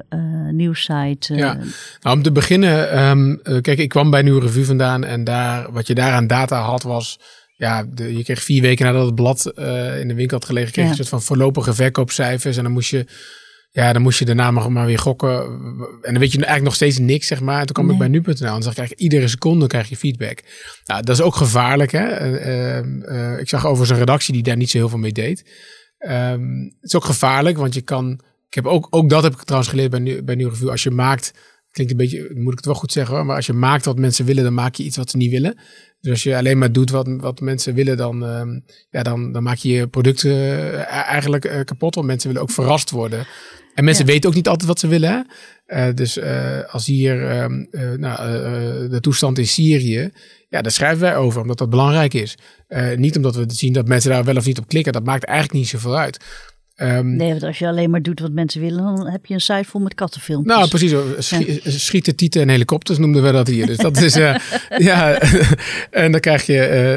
nieuwssite... 0.51 1.35
ja, 1.35 1.57
nou 2.01 2.17
om 2.17 2.23
te 2.23 2.31
beginnen, 2.31 2.99
um, 3.09 3.41
kijk 3.41 3.77
ik 3.77 3.89
kwam 3.89 4.09
bij 4.09 4.21
Nieuwe 4.21 4.41
Revue 4.41 4.65
vandaan 4.65 5.03
en 5.03 5.23
daar, 5.23 5.71
wat 5.71 5.87
je 5.87 5.95
daar 5.95 6.13
aan 6.13 6.27
data 6.27 6.61
had 6.61 6.83
was 6.83 7.19
ja, 7.57 7.83
de, 7.93 8.17
je 8.17 8.23
kreeg 8.23 8.43
vier 8.43 8.61
weken 8.61 8.85
nadat 8.85 9.05
het 9.05 9.15
blad 9.15 9.51
uh, 9.55 9.99
in 9.99 10.07
de 10.07 10.13
winkel 10.13 10.37
had 10.37 10.45
gelegen, 10.45 10.71
kreeg 10.71 10.83
je 10.85 10.89
een 10.89 10.97
soort 10.97 11.09
van 11.09 11.21
voorlopige 11.21 11.73
verkoopcijfers. 11.73 12.57
En 12.57 12.63
dan 12.63 12.71
moest 12.71 12.89
je, 12.89 13.05
ja, 13.71 13.93
dan 13.93 14.01
moest 14.01 14.19
je 14.19 14.25
daarna 14.25 14.51
maar, 14.51 14.71
maar 14.71 14.85
weer 14.85 14.99
gokken. 14.99 15.39
En 16.01 16.11
dan 16.11 16.19
weet 16.19 16.31
je 16.31 16.37
eigenlijk 16.37 16.63
nog 16.63 16.75
steeds 16.75 16.97
niks, 16.97 17.27
zeg 17.27 17.41
maar. 17.41 17.59
En 17.59 17.65
toen 17.65 17.75
kwam 17.75 17.91
ik 17.91 17.97
bij 17.97 18.07
nu.nl 18.07 18.33
en 18.33 18.61
dan 18.61 18.63
zag 18.63 18.77
ik 18.77 18.99
iedere 18.99 19.27
seconde 19.27 19.67
krijg 19.67 19.89
je 19.89 19.97
feedback. 19.97 20.43
Nou, 20.85 21.03
dat 21.03 21.15
is 21.15 21.21
ook 21.21 21.35
gevaarlijk, 21.35 21.91
hè. 21.91 22.35
Uh, 22.45 22.85
uh, 23.01 23.39
ik 23.39 23.49
zag 23.49 23.65
over 23.65 23.91
een 23.91 23.97
redactie 23.97 24.33
die 24.33 24.43
daar 24.43 24.57
niet 24.57 24.69
zo 24.69 24.77
heel 24.77 24.89
veel 24.89 24.97
mee 24.97 25.11
deed. 25.11 25.51
Um, 25.99 26.63
het 26.63 26.89
is 26.89 26.95
ook 26.95 27.05
gevaarlijk, 27.05 27.57
want 27.57 27.73
je 27.73 27.81
kan... 27.81 28.21
Ik 28.47 28.53
heb 28.53 28.65
ook, 28.65 28.87
ook 28.89 29.09
dat 29.09 29.23
heb 29.23 29.33
ik 29.33 29.43
trouwens 29.43 29.71
geleerd 29.71 29.89
bij, 29.89 29.99
nu, 29.99 30.23
bij 30.23 30.35
Nieuw 30.35 30.49
Review. 30.49 30.69
Als 30.69 30.83
je 30.83 30.91
maakt 30.91 31.33
klinkt 31.77 31.91
een 31.91 31.97
beetje, 31.97 32.39
moet 32.39 32.51
ik 32.51 32.57
het 32.57 32.65
wel 32.65 32.75
goed 32.75 32.91
zeggen 32.91 33.15
hoor, 33.15 33.25
maar 33.25 33.35
als 33.35 33.45
je 33.45 33.53
maakt 33.53 33.85
wat 33.85 33.99
mensen 33.99 34.25
willen, 34.25 34.43
dan 34.43 34.53
maak 34.53 34.75
je 34.75 34.83
iets 34.83 34.97
wat 34.97 35.09
ze 35.09 35.17
niet 35.17 35.31
willen. 35.31 35.57
Dus 36.01 36.11
als 36.11 36.23
je 36.23 36.35
alleen 36.35 36.57
maar 36.57 36.71
doet 36.71 36.89
wat, 36.89 37.07
wat 37.07 37.39
mensen 37.39 37.73
willen, 37.73 37.97
dan, 37.97 38.23
uh, 38.23 38.59
ja, 38.89 39.03
dan, 39.03 39.31
dan 39.31 39.43
maak 39.43 39.57
je 39.57 39.69
je 39.69 39.87
producten 39.87 40.31
uh, 40.31 40.91
eigenlijk 40.91 41.45
uh, 41.45 41.63
kapot. 41.63 41.95
Want 41.95 42.07
mensen 42.07 42.27
willen 42.27 42.43
ook 42.43 42.51
verrast 42.51 42.89
worden. 42.89 43.25
En 43.73 43.83
mensen 43.83 44.05
ja. 44.05 44.11
weten 44.11 44.29
ook 44.29 44.35
niet 44.35 44.47
altijd 44.47 44.67
wat 44.67 44.79
ze 44.79 44.87
willen. 44.87 45.27
Hè? 45.65 45.93
dus 45.93 46.19
als 46.67 46.85
hier 46.85 47.29
ehm, 47.29 47.65
nou, 47.99 48.17
de 48.89 48.99
toestand 48.99 49.37
in 49.37 49.47
Syrië, 49.47 50.11
ja, 50.49 50.61
daar 50.61 50.71
schrijven 50.71 50.99
wij 50.99 51.15
over, 51.15 51.41
omdat 51.41 51.57
dat 51.57 51.69
belangrijk 51.69 52.13
is. 52.13 52.37
niet 52.95 53.15
omdat 53.15 53.35
we 53.35 53.43
zien 53.47 53.73
dat 53.73 53.87
mensen 53.87 54.11
daar 54.11 54.23
wel 54.23 54.35
of 54.35 54.45
niet 54.45 54.59
op 54.59 54.67
klikken. 54.67 54.93
Dat 54.93 55.05
maakt 55.05 55.23
eigenlijk 55.23 55.59
niet 55.59 55.67
zoveel 55.67 55.97
uit. 55.97 56.25
Um, 56.81 57.15
nee, 57.15 57.29
want 57.29 57.43
als 57.43 57.59
je 57.59 57.67
alleen 57.67 57.89
maar 57.89 58.01
doet 58.01 58.19
wat 58.19 58.31
mensen 58.31 58.61
willen, 58.61 58.95
dan 58.95 59.07
heb 59.07 59.25
je 59.25 59.33
een 59.33 59.41
site 59.41 59.63
vol 59.63 59.81
met 59.81 59.95
kattenfilmpjes. 59.95 60.55
Nou, 60.55 60.69
precies. 60.69 60.93
Schi 61.17 61.61
ja. 61.63 61.71
Schieten, 61.71 62.15
tieten 62.15 62.41
en 62.41 62.49
helikopters 62.49 62.97
noemden 62.97 63.23
we 63.23 63.31
dat 63.31 63.47
hier. 63.47 63.65
Dus 63.65 63.77
dat 63.77 64.01
is, 64.01 64.17
uh, 64.17 64.35
ja, 64.77 65.19
en 65.91 66.11
dan 66.11 66.19
krijg 66.19 66.45
je, 66.45 66.53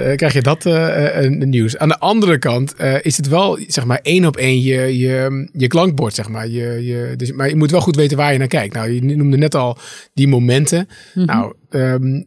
uh, 0.08 0.16
krijg 0.16 0.32
je 0.32 0.42
dat 0.42 0.66
uh, 0.66 1.28
nieuws. 1.28 1.76
Aan 1.76 1.88
de 1.88 1.98
andere 1.98 2.38
kant 2.38 2.74
is 3.02 3.16
het 3.16 3.28
wel, 3.28 3.58
zeg 3.66 3.84
maar, 3.84 4.00
één 4.02 4.26
op 4.26 4.36
één 4.36 4.62
je, 4.62 4.98
je, 4.98 5.48
je 5.52 5.66
klankbord, 5.66 6.14
zeg 6.14 6.28
maar. 6.28 6.48
Je, 6.48 6.86
je, 6.86 7.14
dus, 7.16 7.32
maar 7.32 7.48
je 7.48 7.56
moet 7.56 7.70
wel 7.70 7.80
goed 7.80 7.96
weten 7.96 8.16
waar 8.16 8.32
je 8.32 8.38
naar 8.38 8.46
kijkt. 8.46 8.74
Nou, 8.74 8.90
je 8.90 9.16
noemde 9.16 9.36
net 9.36 9.54
al 9.54 9.78
die 10.14 10.28
momenten. 10.28 10.78
Mm 10.78 10.86
-hmm. 11.12 11.24
Nou, 11.24 11.54
um, 11.70 12.24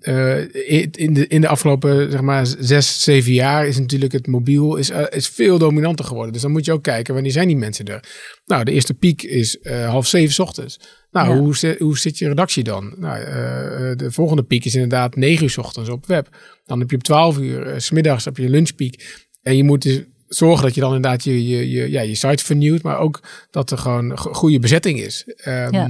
in, 0.91 1.13
de, 1.13 1.27
in 1.27 1.41
de 1.41 1.47
afgelopen, 1.47 2.11
zeg 2.11 2.21
maar, 2.21 2.47
zes, 2.59 3.03
zeven 3.03 3.33
jaar 3.33 3.67
is 3.67 3.79
natuurlijk 3.79 4.11
het 4.11 4.27
mobiel 4.27 4.75
is, 4.75 4.91
is 5.09 5.27
veel 5.27 5.57
dominanter 5.57 6.05
geworden. 6.05 6.33
Dus 6.33 6.41
dan 6.41 6.51
moet 6.51 6.65
je 6.65 6.71
ook 6.71 6.83
kijken, 6.83 7.13
wanneer 7.13 7.31
zijn 7.31 7.47
die 7.47 7.57
mensen 7.57 7.85
er? 7.85 8.03
Nou, 8.45 8.63
de 8.63 8.71
eerste 8.71 8.93
piek 8.93 9.23
is 9.23 9.57
uh, 9.61 9.89
half 9.89 10.07
zeven 10.07 10.43
ochtends. 10.43 10.79
Nou, 11.11 11.29
ja. 11.29 11.37
hoe, 11.37 11.57
zit, 11.57 11.79
hoe 11.79 11.97
zit 11.97 12.17
je 12.17 12.27
redactie 12.27 12.63
dan? 12.63 12.93
Nou, 12.97 13.19
de 13.95 14.11
volgende 14.11 14.43
piek 14.43 14.65
is 14.65 14.73
inderdaad 14.73 15.15
negen 15.15 15.45
uur 15.45 15.55
ochtends 15.57 15.89
op 15.89 16.05
web. 16.05 16.29
Dan 16.65 16.79
heb 16.79 16.89
je 16.89 16.95
op 16.95 17.03
twaalf 17.03 17.37
uur, 17.37 17.67
uh, 17.67 17.73
smiddags 17.77 18.25
heb 18.25 18.37
je 18.37 18.49
lunchpiek. 18.49 19.23
En 19.41 19.57
je 19.57 19.63
moet 19.63 19.81
dus 19.81 20.01
zorgen 20.27 20.65
dat 20.65 20.75
je 20.75 20.81
dan 20.81 20.95
inderdaad 20.95 21.23
je, 21.23 21.47
je, 21.47 21.69
je, 21.71 21.91
ja, 21.91 22.01
je 22.01 22.15
site 22.15 22.43
vernieuwt, 22.43 22.81
maar 22.81 22.99
ook 22.99 23.21
dat 23.51 23.71
er 23.71 23.77
gewoon 23.77 24.17
goede 24.17 24.59
bezetting 24.59 24.99
is. 24.99 25.23
Um, 25.47 25.73
ja. 25.73 25.89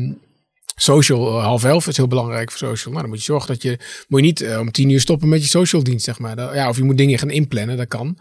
Social 0.76 1.41
half 1.41 1.63
elf 1.63 1.88
is 1.88 1.97
heel 1.97 2.07
belangrijk 2.07 2.51
voor 2.51 2.67
social. 2.67 2.89
Nou, 2.89 3.01
dan 3.01 3.09
moet 3.09 3.26
je 3.26 3.32
zorgen 3.32 3.47
dat 3.47 3.61
je, 3.61 3.78
moet 4.07 4.19
je 4.19 4.26
niet 4.26 4.41
uh, 4.41 4.59
om 4.59 4.71
tien 4.71 4.89
uur 4.89 4.99
stoppen 4.99 5.30
met 5.30 5.41
je 5.41 5.49
social 5.49 5.84
dienst, 5.84 6.05
zeg 6.05 6.19
maar. 6.19 6.36
Dat, 6.36 6.53
ja, 6.53 6.69
of 6.69 6.78
je 6.78 6.84
moet 6.84 6.97
dingen 6.97 7.19
gaan 7.19 7.30
inplannen, 7.30 7.78
dat 7.78 7.88
kan. 7.88 8.17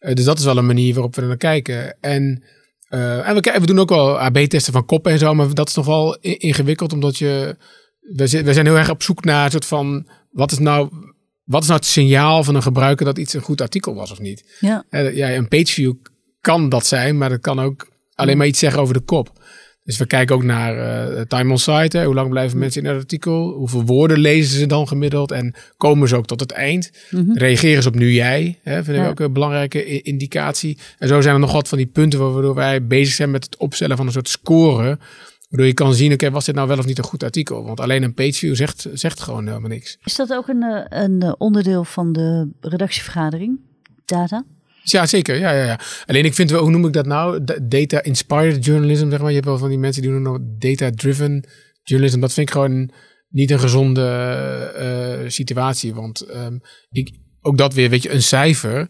Uh, 0.00 0.14
dus 0.14 0.24
dat 0.24 0.38
is 0.38 0.44
wel 0.44 0.56
een 0.56 0.66
manier 0.66 0.94
waarop 0.94 1.14
we 1.14 1.20
er 1.20 1.26
naar 1.26 1.36
kijken. 1.36 2.00
En 2.00 2.42
en 2.88 3.34
we, 3.34 3.56
we, 3.60 3.66
doen 3.66 3.78
ook 3.78 3.88
wel 3.88 4.20
AB-testen 4.20 4.72
van 4.72 4.84
koppen 4.84 5.12
en 5.12 5.18
zo, 5.18 5.34
maar 5.34 5.54
dat 5.54 5.68
is 5.68 5.74
nog 5.74 5.86
wel 5.86 6.16
ingewikkeld, 6.20 6.92
omdat 6.92 7.18
je. 7.18 7.56
We, 8.00 8.26
zijn 8.26 8.66
heel 8.66 8.76
erg 8.76 8.90
op 8.90 9.02
zoek 9.02 9.24
naar 9.24 9.44
een 9.44 9.50
soort 9.50 9.64
van. 9.64 10.08
Wat 10.30 10.52
is 10.52 10.58
nou. 10.58 10.88
Wat 11.44 11.62
is 11.62 11.68
nou 11.68 11.80
het 11.80 11.88
signaal 11.88 12.44
van 12.44 12.54
een 12.54 12.62
gebruiker 12.62 13.04
dat 13.04 13.18
iets 13.18 13.34
een 13.34 13.40
goed 13.40 13.60
artikel 13.60 13.94
was 13.94 14.10
of 14.10 14.18
niet? 14.18 14.56
Ja. 14.60 14.84
Ja, 14.90 15.34
een 15.34 15.48
pageview 15.48 15.94
kan 16.40 16.68
dat 16.68 16.86
zijn, 16.86 17.18
maar 17.18 17.28
dat 17.28 17.40
kan 17.40 17.60
ook 17.60 17.88
alleen 18.14 18.36
maar 18.36 18.46
iets 18.46 18.58
zeggen 18.58 18.80
over 18.80 18.94
de 18.94 19.00
kop. 19.00 19.32
Dus 19.88 19.98
we 19.98 20.06
kijken 20.06 20.34
ook 20.34 20.42
naar 20.42 20.76
uh, 21.16 21.20
time 21.20 21.50
on 21.50 21.58
site. 21.58 21.98
Hè. 21.98 22.04
Hoe 22.04 22.14
lang 22.14 22.30
blijven 22.30 22.58
mensen 22.58 22.82
in 22.82 22.88
het 22.88 22.98
artikel? 22.98 23.50
Hoeveel 23.52 23.84
woorden 23.84 24.18
lezen 24.18 24.58
ze 24.58 24.66
dan 24.66 24.88
gemiddeld? 24.88 25.30
En 25.32 25.54
komen 25.76 26.08
ze 26.08 26.16
ook 26.16 26.26
tot 26.26 26.40
het 26.40 26.52
eind? 26.52 26.90
Mhm. 27.10 27.32
Reageren 27.32 27.82
ze 27.82 27.88
op 27.88 27.94
nu 27.94 28.12
jij? 28.12 28.58
Hè, 28.62 28.84
vind 28.84 28.96
ik 28.96 29.02
Ja. 29.02 29.08
ook 29.08 29.20
een 29.20 29.32
belangrijke 29.32 30.02
indicatie. 30.02 30.78
En 30.98 31.08
zo 31.08 31.20
zijn 31.20 31.34
er 31.34 31.40
nog 31.40 31.52
wat 31.52 31.68
van 31.68 31.78
die 31.78 31.86
punten 31.86 32.32
waardoor 32.32 32.54
wij 32.54 32.86
bezig 32.86 33.14
zijn 33.14 33.30
met 33.30 33.44
het 33.44 33.56
opstellen 33.56 33.96
van 33.96 34.06
een 34.06 34.12
soort 34.12 34.28
score. 34.28 34.98
Waardoor 35.48 35.66
je 35.68 35.74
kan 35.74 35.94
zien, 35.94 36.12
oké, 36.12 36.30
was 36.30 36.44
dit 36.44 36.54
nou 36.54 36.68
wel 36.68 36.78
of 36.78 36.86
niet 36.86 36.98
een 36.98 37.04
goed 37.04 37.22
artikel? 37.22 37.64
Want 37.64 37.80
alleen 37.80 38.02
een 38.02 38.14
pageview 38.14 38.54
zegt, 38.54 38.86
zegt 38.92 39.20
gewoon 39.20 39.46
helemaal 39.46 39.68
niks. 39.70 39.98
Is 40.04 40.16
dat 40.16 40.32
ook 40.32 40.48
een, 40.48 40.62
eh, 40.62 41.02
een 41.02 41.22
eh, 41.22 41.32
onderdeel 41.38 41.84
van 41.84 42.12
de 42.12 42.48
redactievergadering? 42.60 43.58
Data? 44.04 44.44
Ja, 44.90 45.06
zeker. 45.06 45.36
Ja, 45.38 45.50
ja, 45.52 45.64
ja. 45.64 45.80
Alleen 46.06 46.24
ik 46.24 46.34
vind 46.34 46.50
wel, 46.50 46.60
hoe 46.62 46.70
noem 46.70 46.86
ik 46.86 46.92
dat 46.92 47.06
nou? 47.06 47.44
Da- 47.44 47.58
Data-inspired 47.62 48.64
journalism, 48.64 49.10
zeg 49.10 49.18
maar. 49.20 49.28
Je 49.28 49.34
hebt 49.34 49.46
wel 49.46 49.58
van 49.58 49.68
die 49.68 49.78
mensen 49.78 50.02
die 50.02 50.10
doen 50.10 50.22
nog 50.22 50.38
data-driven 50.58 51.44
journalism. 51.82 52.20
Dat 52.20 52.32
vind 52.32 52.48
ik 52.48 52.54
gewoon 52.54 52.90
niet 53.28 53.50
een 53.50 53.60
gezonde 53.60 54.02
eh, 54.76 55.28
situatie. 55.30 55.94
Want 55.94 56.20
ehm, 56.20 56.58
ik, 56.90 57.10
ook 57.40 57.58
dat 57.58 57.74
weer, 57.74 57.90
weet 57.90 58.02
je, 58.02 58.10
een 58.12 58.22
cijfer. 58.22 58.88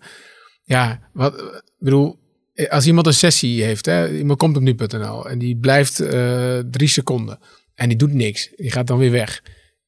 Ja, 0.63 1.09
wat, 1.13 1.63
bedoel, 1.79 2.19
eh, 2.55 2.69
als 2.71 2.87
iemand 2.87 3.07
een 3.07 3.15
sessie 3.15 3.63
heeft, 3.65 3.87
hè, 3.87 4.17
iemand 4.17 4.39
komt 4.39 4.57
op 4.57 4.63
nu.nl 4.63 5.29
en 5.29 5.39
die 5.39 5.57
blijft 5.59 6.01
eh, 6.01 6.59
drie 6.71 6.89
seconden 6.89 7.39
en 7.75 7.89
die 7.89 7.99
doet 7.99 8.13
niks. 8.13 8.51
Die 8.57 8.71
gaat 8.71 8.87
dan 8.87 8.99
weer 8.99 9.11
weg. 9.11 9.43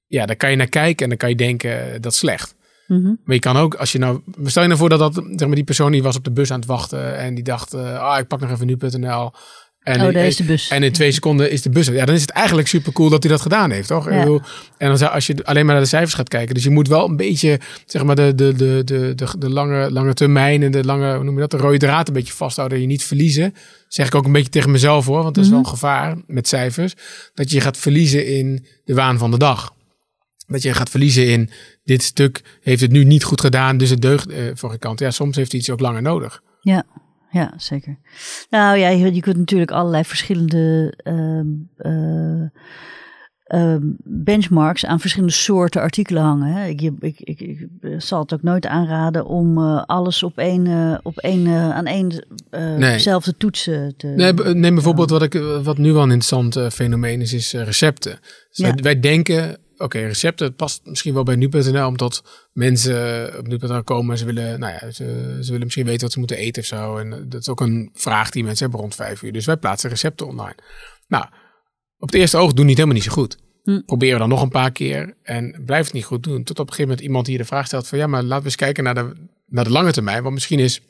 Ja, 0.06 0.26
daar 0.26 0.36
kan 0.36 0.50
je 0.50 0.56
naar 0.56 0.68
kijken 0.68 1.02
en 1.02 1.08
dan 1.08 1.18
kan 1.18 1.28
je 1.28 1.36
denken, 1.36 1.92
eh, 1.92 2.00
dat 2.00 2.12
is 2.12 2.18
slecht. 2.18 2.54
Mhm. 2.98 3.14
Maar 3.24 3.34
je 3.34 3.38
kan 3.38 3.56
ook, 3.56 3.74
als 3.74 3.92
je 3.92 3.98
nou, 3.98 4.20
stel 4.44 4.62
je 4.62 4.68
nou 4.68 4.80
voor 4.80 4.88
dat, 4.88 4.98
dat 4.98 5.14
zeg 5.14 5.46
maar, 5.46 5.54
die 5.54 5.64
persoon 5.64 5.92
die 5.92 6.02
was 6.02 6.16
op 6.16 6.24
de 6.24 6.30
bus 6.32 6.50
aan 6.52 6.58
het 6.58 6.68
wachten 6.68 7.16
en 7.18 7.34
die 7.34 7.44
dacht, 7.44 7.74
eh, 7.74 7.98
ah, 7.98 8.18
ik 8.18 8.26
pak 8.26 8.40
nog 8.40 8.50
even 8.50 8.66
nu.nl. 8.66 9.30
En, 9.80 10.06
oh, 10.06 10.12
daar 10.12 10.24
is 10.26 10.36
de 10.36 10.44
bus. 10.44 10.68
en 10.68 10.82
in 10.82 10.92
twee 10.92 11.12
seconden 11.12 11.50
is 11.50 11.62
de 11.62 11.70
bus. 11.70 11.86
Ja, 11.86 12.04
dan 12.04 12.14
is 12.14 12.20
het 12.20 12.30
eigenlijk 12.30 12.68
super 12.68 12.92
cool 12.92 13.08
dat 13.10 13.22
hij 13.22 13.32
dat 13.32 13.40
gedaan 13.40 13.70
heeft, 13.70 13.88
toch? 13.88 14.06
Ik 14.06 14.12
Ja. 14.12 14.18
bedoel, 14.18 14.40
en 14.78 14.88
dan 14.88 14.98
zou, 14.98 15.12
als 15.12 15.26
je 15.26 15.44
alleen 15.44 15.64
maar 15.64 15.74
naar 15.74 15.82
de 15.82 15.88
cijfers 15.88 16.14
gaat 16.14 16.28
kijken, 16.28 16.54
dus 16.54 16.64
je 16.64 16.70
moet 16.70 16.88
wel 16.88 17.08
een 17.08 17.16
beetje, 17.16 17.60
zeg 17.86 18.04
maar, 18.04 18.16
de, 18.16 18.34
de, 18.34 18.52
de, 18.54 18.82
de, 18.84 19.12
de, 19.14 19.26
de 19.38 19.50
lange, 19.50 19.90
lange 19.90 20.14
termijn 20.14 20.62
en 20.62 20.70
de 20.70 20.84
lange, 20.84 21.14
hoe 21.14 21.24
noem 21.24 21.34
je 21.34 21.40
dat, 21.40 21.50
de 21.50 21.56
rode 21.56 21.78
draad 21.78 22.08
een 22.08 22.14
beetje 22.14 22.32
vasthouden 22.32 22.76
en 22.76 22.82
je 22.84 22.90
niet 22.90 23.04
verliezen. 23.04 23.54
Zeg 23.88 24.06
ik 24.06 24.14
ook 24.14 24.24
een 24.24 24.32
beetje 24.32 24.50
tegen 24.50 24.70
mezelf 24.70 25.06
hoor, 25.06 25.22
want 25.22 25.34
dat 25.34 25.44
is 25.44 25.50
wel 25.50 25.58
een 25.58 25.66
gevaar 25.66 26.16
met 26.26 26.48
cijfers. 26.48 26.94
Dat 27.34 27.50
je 27.50 27.60
gaat 27.60 27.76
verliezen 27.76 28.26
in 28.26 28.66
de 28.84 28.94
waan 28.94 29.18
van 29.18 29.30
de 29.30 29.38
dag. 29.38 29.72
Dat 30.50 30.62
je 30.62 30.74
gaat 30.74 30.90
verliezen 30.90 31.28
in 31.28 31.50
dit 31.84 32.02
stuk 32.02 32.58
heeft 32.60 32.80
het 32.80 32.90
nu 32.92 33.04
niet 33.04 33.24
goed 33.24 33.40
gedaan, 33.40 33.76
dus 33.76 33.90
het 33.90 34.02
deugt 34.02 34.28
eh, 34.28 34.44
voor 34.54 34.70
geen 34.70 34.78
kant. 34.78 34.98
Ja, 34.98 35.10
soms 35.10 35.36
heeft 35.36 35.54
iets 35.54 35.70
ook 35.70 35.80
langer 35.80 36.02
nodig. 36.02 36.42
Ja, 36.60 36.84
ja, 37.30 37.54
zeker. 37.56 37.98
Nou 38.50 38.78
ja, 38.78 38.88
je, 38.88 39.14
je 39.14 39.20
kunt 39.20 39.36
natuurlijk 39.36 39.70
allerlei 39.70 40.04
verschillende 40.04 40.94
ehm, 40.96 41.46
eh, 41.76 42.48
ehm, 43.44 43.82
benchmarks 44.04 44.86
aan 44.86 45.00
verschillende 45.00 45.34
soorten 45.34 45.80
artikelen 45.80 46.22
hangen. 46.22 46.52
Hè. 46.52 46.66
Ik, 46.66 46.80
ik, 47.00 47.20
ik, 47.20 47.40
ik 47.40 47.68
zal 47.98 48.20
het 48.20 48.32
ook 48.34 48.42
nooit 48.42 48.66
aanraden 48.66 49.26
om 49.26 49.58
eh, 49.58 49.82
alles 49.86 50.22
op 50.22 50.38
één, 50.38 50.66
eh, 50.66 50.98
op 51.02 51.18
één, 51.18 51.48
aan 51.48 51.86
één 51.86 52.24
Nee. 52.50 52.78
dezelfde 52.92 53.36
toetsen 53.36 53.94
te... 53.96 54.06
Nee, 54.06 54.32
neem 54.32 54.74
bijvoorbeeld 54.74 55.10
wat, 55.10 55.22
ik, 55.22 55.34
wat 55.62 55.78
nu 55.78 55.92
wel 55.92 56.02
een 56.02 56.10
interessant 56.10 56.72
fenomeen 56.74 57.20
is, 57.20 57.32
is 57.32 57.52
recepten. 57.52 58.18
Dus 58.20 58.58
Ja. 58.58 58.64
wij, 58.64 58.82
wij 58.82 59.00
denken, 59.00 59.58
oké, 59.80 59.98
recepten, 59.98 60.46
het 60.46 60.56
past 60.56 60.80
misschien 60.84 61.14
wel 61.14 61.22
bij 61.22 61.36
nu.nl, 61.36 61.86
omdat 61.86 62.48
mensen 62.52 63.38
op 63.38 63.46
nu.nl 63.46 63.84
komen 63.84 64.12
en 64.12 64.18
ze 64.18 64.24
willen, 64.24 64.60
nou 64.60 64.72
ja, 64.72 64.90
ze, 64.90 65.36
ze 65.40 65.50
willen 65.50 65.64
misschien 65.64 65.84
weten 65.84 66.02
wat 66.02 66.12
ze 66.12 66.18
moeten 66.18 66.36
eten 66.36 66.62
of 66.62 66.68
zo. 66.68 66.96
En 66.96 67.12
eh, 67.12 67.18
dat 67.24 67.40
is 67.40 67.48
ook 67.48 67.60
een 67.60 67.90
vraag 67.92 68.30
die 68.30 68.44
mensen 68.44 68.62
hebben 68.62 68.80
rond 68.80 68.94
vijf 68.94 69.22
uur. 69.22 69.32
Dus 69.32 69.46
wij 69.46 69.56
plaatsen 69.56 69.90
recepten 69.90 70.26
online. 70.26 70.56
Nou, 71.08 71.24
op 71.98 72.08
het 72.08 72.14
eerste 72.14 72.36
oog 72.36 72.52
doen 72.52 72.66
die 72.66 72.76
het 72.76 72.76
helemaal 72.76 72.94
niet 72.94 73.04
zo 73.04 73.12
goed. 73.12 73.38
Hm. 73.62 73.80
Proberen 73.80 74.14
we 74.14 74.20
dan 74.20 74.28
nog 74.28 74.42
een 74.42 74.48
paar 74.48 74.72
keer 74.72 75.14
en 75.22 75.62
blijft 75.66 75.84
het 75.84 75.94
niet 75.94 76.04
goed 76.04 76.22
doen. 76.22 76.44
Tot 76.44 76.58
op 76.58 76.66
een 76.66 76.72
gegeven 76.72 76.88
moment 76.88 77.06
iemand 77.06 77.26
hier 77.26 77.38
de 77.38 77.44
vraag 77.44 77.66
stelt 77.66 77.88
van, 77.88 77.98
ja, 77.98 78.06
maar 78.06 78.22
laten 78.22 78.38
we 78.38 78.44
eens 78.44 78.56
kijken 78.56 78.84
naar 78.84 78.94
de, 78.94 79.12
naar 79.46 79.64
de 79.64 79.70
lange 79.70 79.92
termijn. 79.92 80.22
Want 80.22 80.34
misschien 80.34 80.58
is 80.58 80.80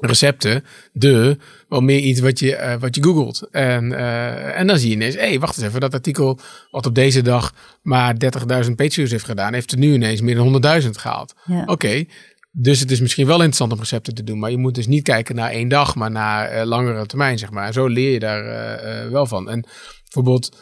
recepten, 0.00 0.64
de, 0.92 1.36
wel 1.68 1.80
meer 1.80 1.98
iets 1.98 2.20
wat 2.20 2.38
je, 2.38 2.56
eh, 2.56 2.80
wat 2.80 2.94
je 2.94 3.02
googelt. 3.02 3.48
En, 3.50 3.92
eh, 3.92 4.58
en 4.58 4.66
dan 4.66 4.78
zie 4.78 4.88
je 4.88 4.94
ineens, 4.94 5.14
hé, 5.14 5.20
hey, 5.20 5.40
wacht 5.40 5.56
eens 5.56 5.66
even, 5.66 5.80
dat 5.80 5.94
artikel 5.94 6.38
wat 6.70 6.86
op 6.86 6.94
deze 6.94 7.22
dag 7.22 7.54
maar 7.82 8.18
30.000 8.18 8.76
pageviews 8.76 9.10
heeft 9.10 9.24
gedaan, 9.24 9.52
heeft 9.52 9.72
er 9.72 9.78
nu 9.78 9.92
ineens 9.92 10.20
meer 10.20 10.34
dan 10.34 10.44
100.000 10.44 10.98
gehaald. 10.98 11.34
Ja. 11.44 11.62
Oké, 11.66 12.04
dus 12.50 12.80
het 12.80 12.90
is 12.90 13.00
misschien 13.00 13.26
wel 13.26 13.36
interessant 13.36 13.72
om 13.72 13.78
recepten 13.78 14.14
te 14.14 14.24
doen, 14.24 14.38
maar 14.38 14.50
je 14.50 14.58
moet 14.58 14.74
dus 14.74 14.86
niet 14.86 15.02
kijken 15.02 15.34
naar 15.34 15.50
één 15.50 15.68
dag, 15.68 15.94
maar 15.94 16.10
naar 16.10 16.48
eh, 16.48 16.66
langere 16.66 17.06
termijn, 17.06 17.38
zeg 17.38 17.50
maar. 17.50 17.66
En 17.66 17.72
zo 17.72 17.86
leer 17.86 18.12
je 18.12 18.18
daar 18.18 19.10
wel 19.10 19.26
van. 19.26 19.50
En 19.50 19.66
bijvoorbeeld 20.02 20.56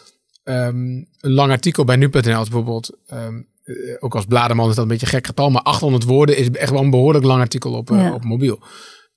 ehm, 0.44 0.76
een 1.20 1.32
lang 1.32 1.50
artikel 1.50 1.84
bij 1.84 1.96
nu.nl 1.96 2.20
is 2.20 2.48
bijvoorbeeld, 2.48 2.90
ehm, 3.06 3.40
eh, 3.64 3.74
ook 3.98 4.14
als 4.14 4.24
bladerman 4.24 4.68
is 4.68 4.74
dat 4.74 4.84
een 4.84 4.90
beetje 4.90 5.06
een 5.06 5.12
gek 5.12 5.26
getal, 5.26 5.50
maar 5.50 5.62
800 5.62 6.04
woorden 6.04 6.36
is 6.36 6.50
echt 6.50 6.70
wel 6.70 6.80
een 6.80 6.90
behoorlijk 6.90 7.24
lang 7.24 7.40
artikel 7.40 7.72
op, 7.72 7.88
Ja. 7.88 8.12
op 8.12 8.24
mobiel. 8.24 8.62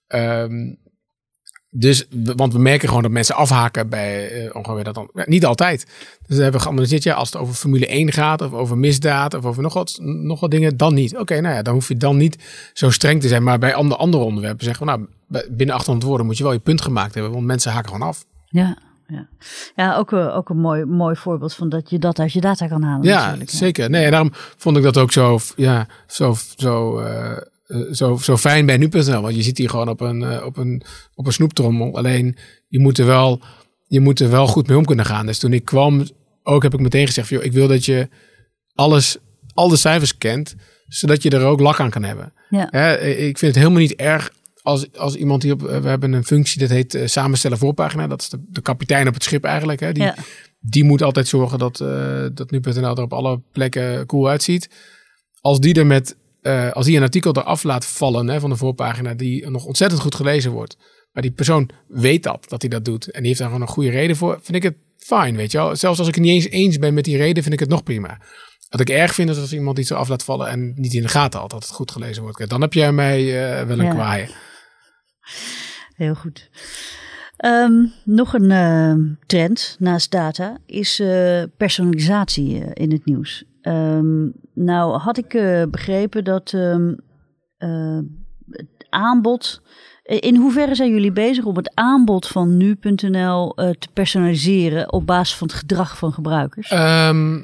Ehm, 0.08 0.74
dus, 1.70 2.06
we- 2.10 2.34
want 2.36 2.54
we 2.54 2.60
merken 2.60 2.88
gewoon 2.88 3.04
dat 3.04 3.12
mensen 3.12 3.36
afhaken 3.36 3.90
bij 3.90 4.32
eh 4.46 4.56
ongeveer 4.56 4.84
dat 4.84 4.94
dan. 4.96 5.10
Ja, 5.14 5.24
niet 5.26 5.46
altijd. 5.46 5.86
Dus 6.28 6.38
we 6.38 6.44
hebben 6.44 6.62
geanalyseerd, 6.62 7.04
ja, 7.04 7.14
als 7.14 7.32
het 7.32 7.42
over 7.42 7.54
Formule 7.54 7.94
1 7.94 8.12
gaat, 8.12 8.42
of 8.42 8.52
over 8.54 8.78
misdaad, 8.78 9.34
of 9.34 9.46
over 9.46 9.64
nog 9.64 9.74
wat, 9.74 9.98
nog 10.02 10.40
wat 10.40 10.52
dingen, 10.52 10.78
dan 10.78 10.94
niet. 10.94 11.18
Oké, 11.18 11.42
nou 11.42 11.56
ja, 11.56 11.62
dan 11.62 11.74
hoef 11.74 11.88
je 11.88 11.98
dan 11.98 12.18
niet 12.18 12.38
zo 12.74 12.90
streng 12.90 13.22
te 13.22 13.28
zijn. 13.28 13.44
Maar 13.44 13.60
bij 13.60 13.74
andere, 13.74 14.02
andere 14.02 14.24
onderwerpen 14.24 14.66
zeggen 14.66 14.86
we, 14.86 14.92
nou, 14.92 15.08
binnen 15.52 15.76
800 15.76 16.08
woorden 16.08 16.26
moet 16.26 16.38
je 16.38 16.44
wel 16.44 16.54
je 16.54 16.60
punt 16.60 16.82
gemaakt 16.82 17.14
hebben, 17.14 17.32
want 17.34 17.46
mensen 17.46 17.72
haken 17.72 17.92
gewoon 17.92 18.08
af. 18.08 18.26
Ja, 18.46 18.78
ja. 19.08 19.28
ja 19.76 19.96
ook, 19.98 20.12
eh, 20.14 20.36
ook 20.38 20.50
een 20.50 20.60
mooi, 20.60 20.86
mooi 20.86 21.16
voorbeeld 21.16 21.54
van 21.54 21.70
dat 21.70 21.90
je 21.90 22.00
dat 22.00 22.20
uit 22.20 22.34
je 22.34 22.42
data 22.42 22.68
kan 22.68 22.84
halen. 22.84 23.06
Ja, 23.06 23.26
natuurlijk, 23.26 23.50
zeker. 23.50 23.90
Nee, 23.90 24.06
en 24.06 24.12
daarom 24.12 24.30
vond 24.34 24.78
ik 24.78 24.84
dat 24.84 24.98
ook 24.98 25.12
zo, 25.12 25.40
ja, 25.56 25.88
zo, 26.08 26.36
zo, 26.56 27.00
eh, 27.00 27.38
eh, 27.66 27.80
zo, 27.92 28.16
zo 28.16 28.38
fijn 28.38 28.66
bij 28.66 28.78
nu.nl. 28.78 29.22
Want 29.22 29.36
je 29.36 29.42
zit 29.44 29.58
hier 29.58 29.70
gewoon 29.70 29.90
op 29.90 30.02
een, 30.02 30.24
eh, 30.24 30.46
op 30.46 30.58
een, 30.58 30.82
op 31.16 31.26
een 31.26 31.34
snoeptrommel. 31.34 31.98
Alleen, 31.98 32.38
je 32.68 32.80
moet, 32.80 32.98
er 32.98 33.06
wel, 33.06 33.42
je 33.88 34.00
moet 34.00 34.20
er 34.20 34.30
wel 34.30 34.48
goed 34.48 34.68
mee 34.68 34.78
om 34.78 34.86
kunnen 34.86 35.06
gaan. 35.06 35.26
Dus 35.26 35.40
toen 35.40 35.54
ik 35.54 35.66
kwam, 35.66 36.08
ook 36.44 36.64
heb 36.64 36.74
ik 36.74 36.80
meteen 36.80 37.06
gezegd, 37.06 37.28
van, 37.28 37.38
joh, 37.38 37.46
ik 37.46 37.54
wil 37.54 37.68
dat 37.68 37.86
je 37.86 38.10
alles, 38.74 39.18
al 39.54 39.68
de 39.70 39.76
cijfers 39.76 40.18
kent, 40.18 40.56
zodat 40.88 41.24
je 41.24 41.30
er 41.30 41.46
ook 41.46 41.60
lak 41.60 41.80
aan 41.80 41.90
kan 41.90 42.04
hebben. 42.04 42.34
Ja. 42.50 42.68
Hè, 42.70 43.00
ik 43.02 43.38
vind 43.38 43.56
het 43.56 43.64
helemaal 43.64 43.82
niet 43.82 43.96
erg 43.96 44.32
als, 44.66 44.98
als 44.98 45.16
iemand 45.16 45.44
hier 45.44 45.54
op, 45.54 45.62
we 45.62 45.88
hebben 45.88 46.14
een 46.14 46.26
functie 46.26 46.60
dat 46.60 46.70
heet 46.70 46.94
eh, 46.96 47.08
samenstellen 47.08 47.58
voorpagina. 47.58 48.08
Dat 48.08 48.22
is 48.22 48.30
de, 48.30 48.44
de 48.50 48.62
kapitein 48.62 49.08
op 49.08 49.14
het 49.14 49.24
schip 49.24 49.44
eigenlijk. 49.44 49.80
Hè, 49.80 49.92
die, 49.92 50.04
Ja. 50.04 50.16
die 50.60 50.84
moet 50.84 51.02
altijd 51.02 51.28
zorgen 51.28 51.60
dat, 51.60 51.80
eh 51.82 52.26
dat 52.34 52.52
nu.nl 52.52 52.96
er 52.96 53.02
op 53.02 53.14
alle 53.14 53.42
plekken 53.52 54.06
cool 54.06 54.30
uitziet. 54.30 54.70
Als 55.42 55.60
die 55.60 55.74
er 55.74 55.86
met, 55.86 56.16
eh, 56.46 56.72
als 56.72 56.86
die 56.86 56.98
een 56.98 57.04
artikel 57.04 57.36
eraf 57.36 57.64
laat 57.64 57.86
vallen 57.86 58.28
hè, 58.28 58.40
van 58.40 58.50
de 58.50 58.56
voorpagina, 58.56 59.14
die 59.14 59.50
nog 59.50 59.66
ontzettend 59.66 60.02
goed 60.02 60.16
gelezen 60.16 60.52
wordt. 60.52 60.78
Maar 61.12 61.24
die 61.24 61.32
persoon 61.32 61.70
weet 61.88 62.24
dat, 62.24 62.46
dat 62.50 62.62
hij 62.62 62.70
dat 62.70 62.86
doet. 62.86 63.12
En 63.12 63.20
die 63.20 63.28
heeft 63.28 63.40
daar 63.40 63.48
gewoon 63.48 63.64
een 63.64 63.74
goede 63.74 63.90
reden 63.90 64.16
voor. 64.16 64.40
Vind 64.42 64.58
ik 64.58 64.64
het 64.64 64.76
fijn, 64.98 65.36
weet 65.36 65.52
je 65.52 65.58
wel. 65.58 65.76
Zelfs 65.76 66.00
als 66.00 66.08
ik 66.08 66.16
het 66.16 66.24
niet 66.24 66.34
eens 66.34 66.50
eens 66.50 66.78
ben 66.78 66.94
met 66.94 67.04
die 67.04 67.18
reden, 67.18 67.44
vind 67.44 67.54
ik 67.54 67.60
het 67.60 67.70
nog 67.70 67.84
prima. 67.84 68.22
Wat 68.70 68.80
ik 68.80 68.90
erg 68.90 69.14
vind 69.14 69.30
is 69.30 69.40
als 69.40 69.54
iemand 69.54 69.80
iets 69.80 69.90
eraf 69.90 70.08
laat 70.08 70.24
vallen 70.24 70.48
en 70.48 70.74
niet 70.76 70.94
in 70.94 71.02
de 71.02 71.08
gaten 71.08 71.40
had 71.40 71.50
dat 71.50 71.64
het 71.64 71.72
goed 71.74 71.92
gelezen 71.92 72.24
wordt. 72.24 72.50
Dan 72.50 72.62
heb 72.62 72.74
jij 72.74 72.92
mij 72.92 73.20
eh, 73.20 73.68
wel 73.68 73.80
een 73.80 73.86
Ja. 73.86 73.94
kwaaien. 73.94 74.30
Heel 75.96 76.16
goed. 76.16 76.50
Ehm, 77.38 77.86
nog 78.04 78.34
een 78.34 78.52
ehm, 78.52 79.00
trend 79.26 79.76
naast 79.80 80.12
data 80.12 80.58
is 80.66 81.00
eh, 81.00 81.44
personalisatie 81.58 82.64
eh, 82.64 82.70
in 82.74 82.92
het 82.92 83.06
nieuws. 83.06 83.44
Ehm, 83.66 84.30
nou 84.54 84.98
had 84.98 85.18
ik 85.18 85.34
eh, 85.34 85.64
begrepen 85.70 86.24
dat 86.24 86.54
ehm, 86.54 86.94
eh, 87.58 88.00
het 88.50 88.88
aanbod. 88.90 89.62
In 90.04 90.36
hoeverre 90.36 90.76
zijn 90.76 90.90
jullie 90.90 91.12
bezig 91.12 91.46
om 91.46 91.56
het 91.56 91.72
aanbod 91.74 92.28
van 92.28 92.58
nu.nl 92.58 93.56
eh, 93.56 93.70
te 93.70 93.88
personaliseren 93.94 94.94
op 94.94 95.06
basis 95.06 95.38
van 95.38 95.48
het 95.48 95.56
gedrag 95.56 95.98
van 95.98 96.14
gebruikers? 96.14 96.70
Ehm, 96.70 97.40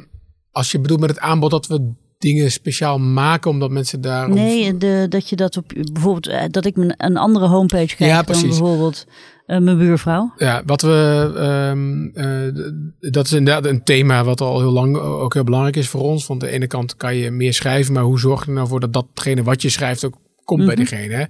als 0.52 0.72
je 0.72 0.80
bedoelt 0.80 1.00
met 1.00 1.10
het 1.10 1.20
aanbod 1.20 1.52
dat 1.52 1.68
we 1.68 1.92
dingen 2.22 2.52
speciaal 2.52 3.00
maken 3.00 3.52
omdat 3.52 3.70
mensen 3.72 4.02
daar... 4.02 4.30
nee, 4.30 4.78
de, 4.78 5.06
dat 5.10 5.30
je 5.30 5.36
dat 5.36 5.58
op 5.58 5.74
bijvoorbeeld 5.92 6.28
eh, 6.28 6.44
dat 6.50 6.66
ik 6.66 6.78
een 6.98 7.18
andere 7.18 7.48
homepage 7.48 7.96
krijg 7.96 8.12
Ja, 8.12 8.22
dan 8.24 8.42
bijvoorbeeld 8.42 9.06
eh, 9.46 9.58
mijn 9.60 9.78
buurvrouw. 9.78 10.34
Ja, 10.38 10.62
wat 10.66 10.82
we, 10.82 11.32
ehm, 11.38 12.06
eh, 12.14 13.12
dat 13.12 13.26
is 13.26 13.32
inderdaad 13.32 13.66
een 13.66 13.84
thema 13.84 14.24
wat 14.24 14.42
al 14.42 14.60
heel 14.60 14.72
lang 14.72 14.98
ook 14.98 15.34
heel 15.34 15.44
belangrijk 15.44 15.76
is 15.76 15.88
voor 15.90 16.02
ons. 16.02 16.28
Want 16.28 16.44
aan 16.44 16.50
de 16.50 16.54
ene 16.56 16.68
kant 16.68 16.96
kan 16.96 17.16
je 17.16 17.32
meer 17.32 17.54
schrijven, 17.54 17.94
maar 17.94 18.04
hoe 18.04 18.20
zorg 18.20 18.42
je 18.42 18.48
er 18.48 18.54
nou 18.54 18.68
voor 18.68 18.80
dat 18.80 18.94
datgene 18.94 19.44
wat 19.44 19.62
je 19.62 19.70
schrijft 19.70 20.06
ook 20.06 20.18
komt 20.44 20.66
bij 20.66 20.76
Mhm. 20.76 20.86
diegene? 20.86 21.14
Hè? 21.16 21.24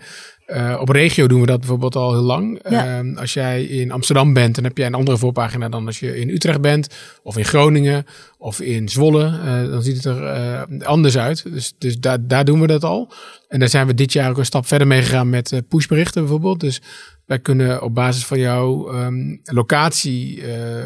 Eh, 0.52 0.78
op 0.80 0.89
regio 0.89 1.28
doen 1.28 1.39
we 1.39 1.45
dat 1.45 1.60
bijvoorbeeld 1.60 1.95
al 1.95 2.12
heel 2.12 2.22
lang. 2.22 2.60
Ja. 2.70 2.97
Ehm, 2.97 3.18
als 3.18 3.34
jij 3.34 3.64
in 3.64 3.91
Amsterdam 3.91 4.34
bent, 4.34 4.56
dan 4.56 4.64
heb 4.64 4.78
jij 4.78 4.86
een 4.86 4.93
andere 4.93 5.18
voorpagina 5.18 5.70
dan 5.70 5.86
als 5.86 5.99
je 5.99 6.20
in 6.20 6.30
Utrecht 6.30 6.62
bent, 6.62 6.88
of 7.24 7.38
in 7.38 7.45
Groningen, 7.45 8.06
of 8.38 8.62
in 8.62 8.89
Zwolle. 8.89 9.26
Eh, 9.26 9.70
dan 9.72 9.84
ziet 9.84 9.95
het 9.95 10.06
er 10.06 10.24
eh, 10.24 10.88
anders 10.88 11.18
uit. 11.18 11.43
Dus, 11.54 11.74
dus 11.78 11.99
daar, 11.99 12.28
daar 12.28 12.45
doen 12.45 12.62
we 12.62 12.68
dat 12.68 12.84
al. 12.84 13.14
En 13.47 13.60
daar 13.60 13.70
zijn 13.70 13.88
we 13.88 13.93
dit 13.93 14.14
jaar 14.14 14.30
ook 14.30 14.38
een 14.38 14.45
stap 14.45 14.66
verder 14.66 14.88
mee 14.88 15.02
gegaan 15.02 15.30
met 15.30 15.62
pushberichten 15.68 16.22
bijvoorbeeld. 16.22 16.60
Dus 16.60 16.82
Wij 17.26 17.39
kunnen 17.39 17.82
op 17.82 17.95
basis 17.95 18.26
van 18.26 18.39
jouw 18.39 18.93
um, 18.93 19.41
locatie 19.43 20.41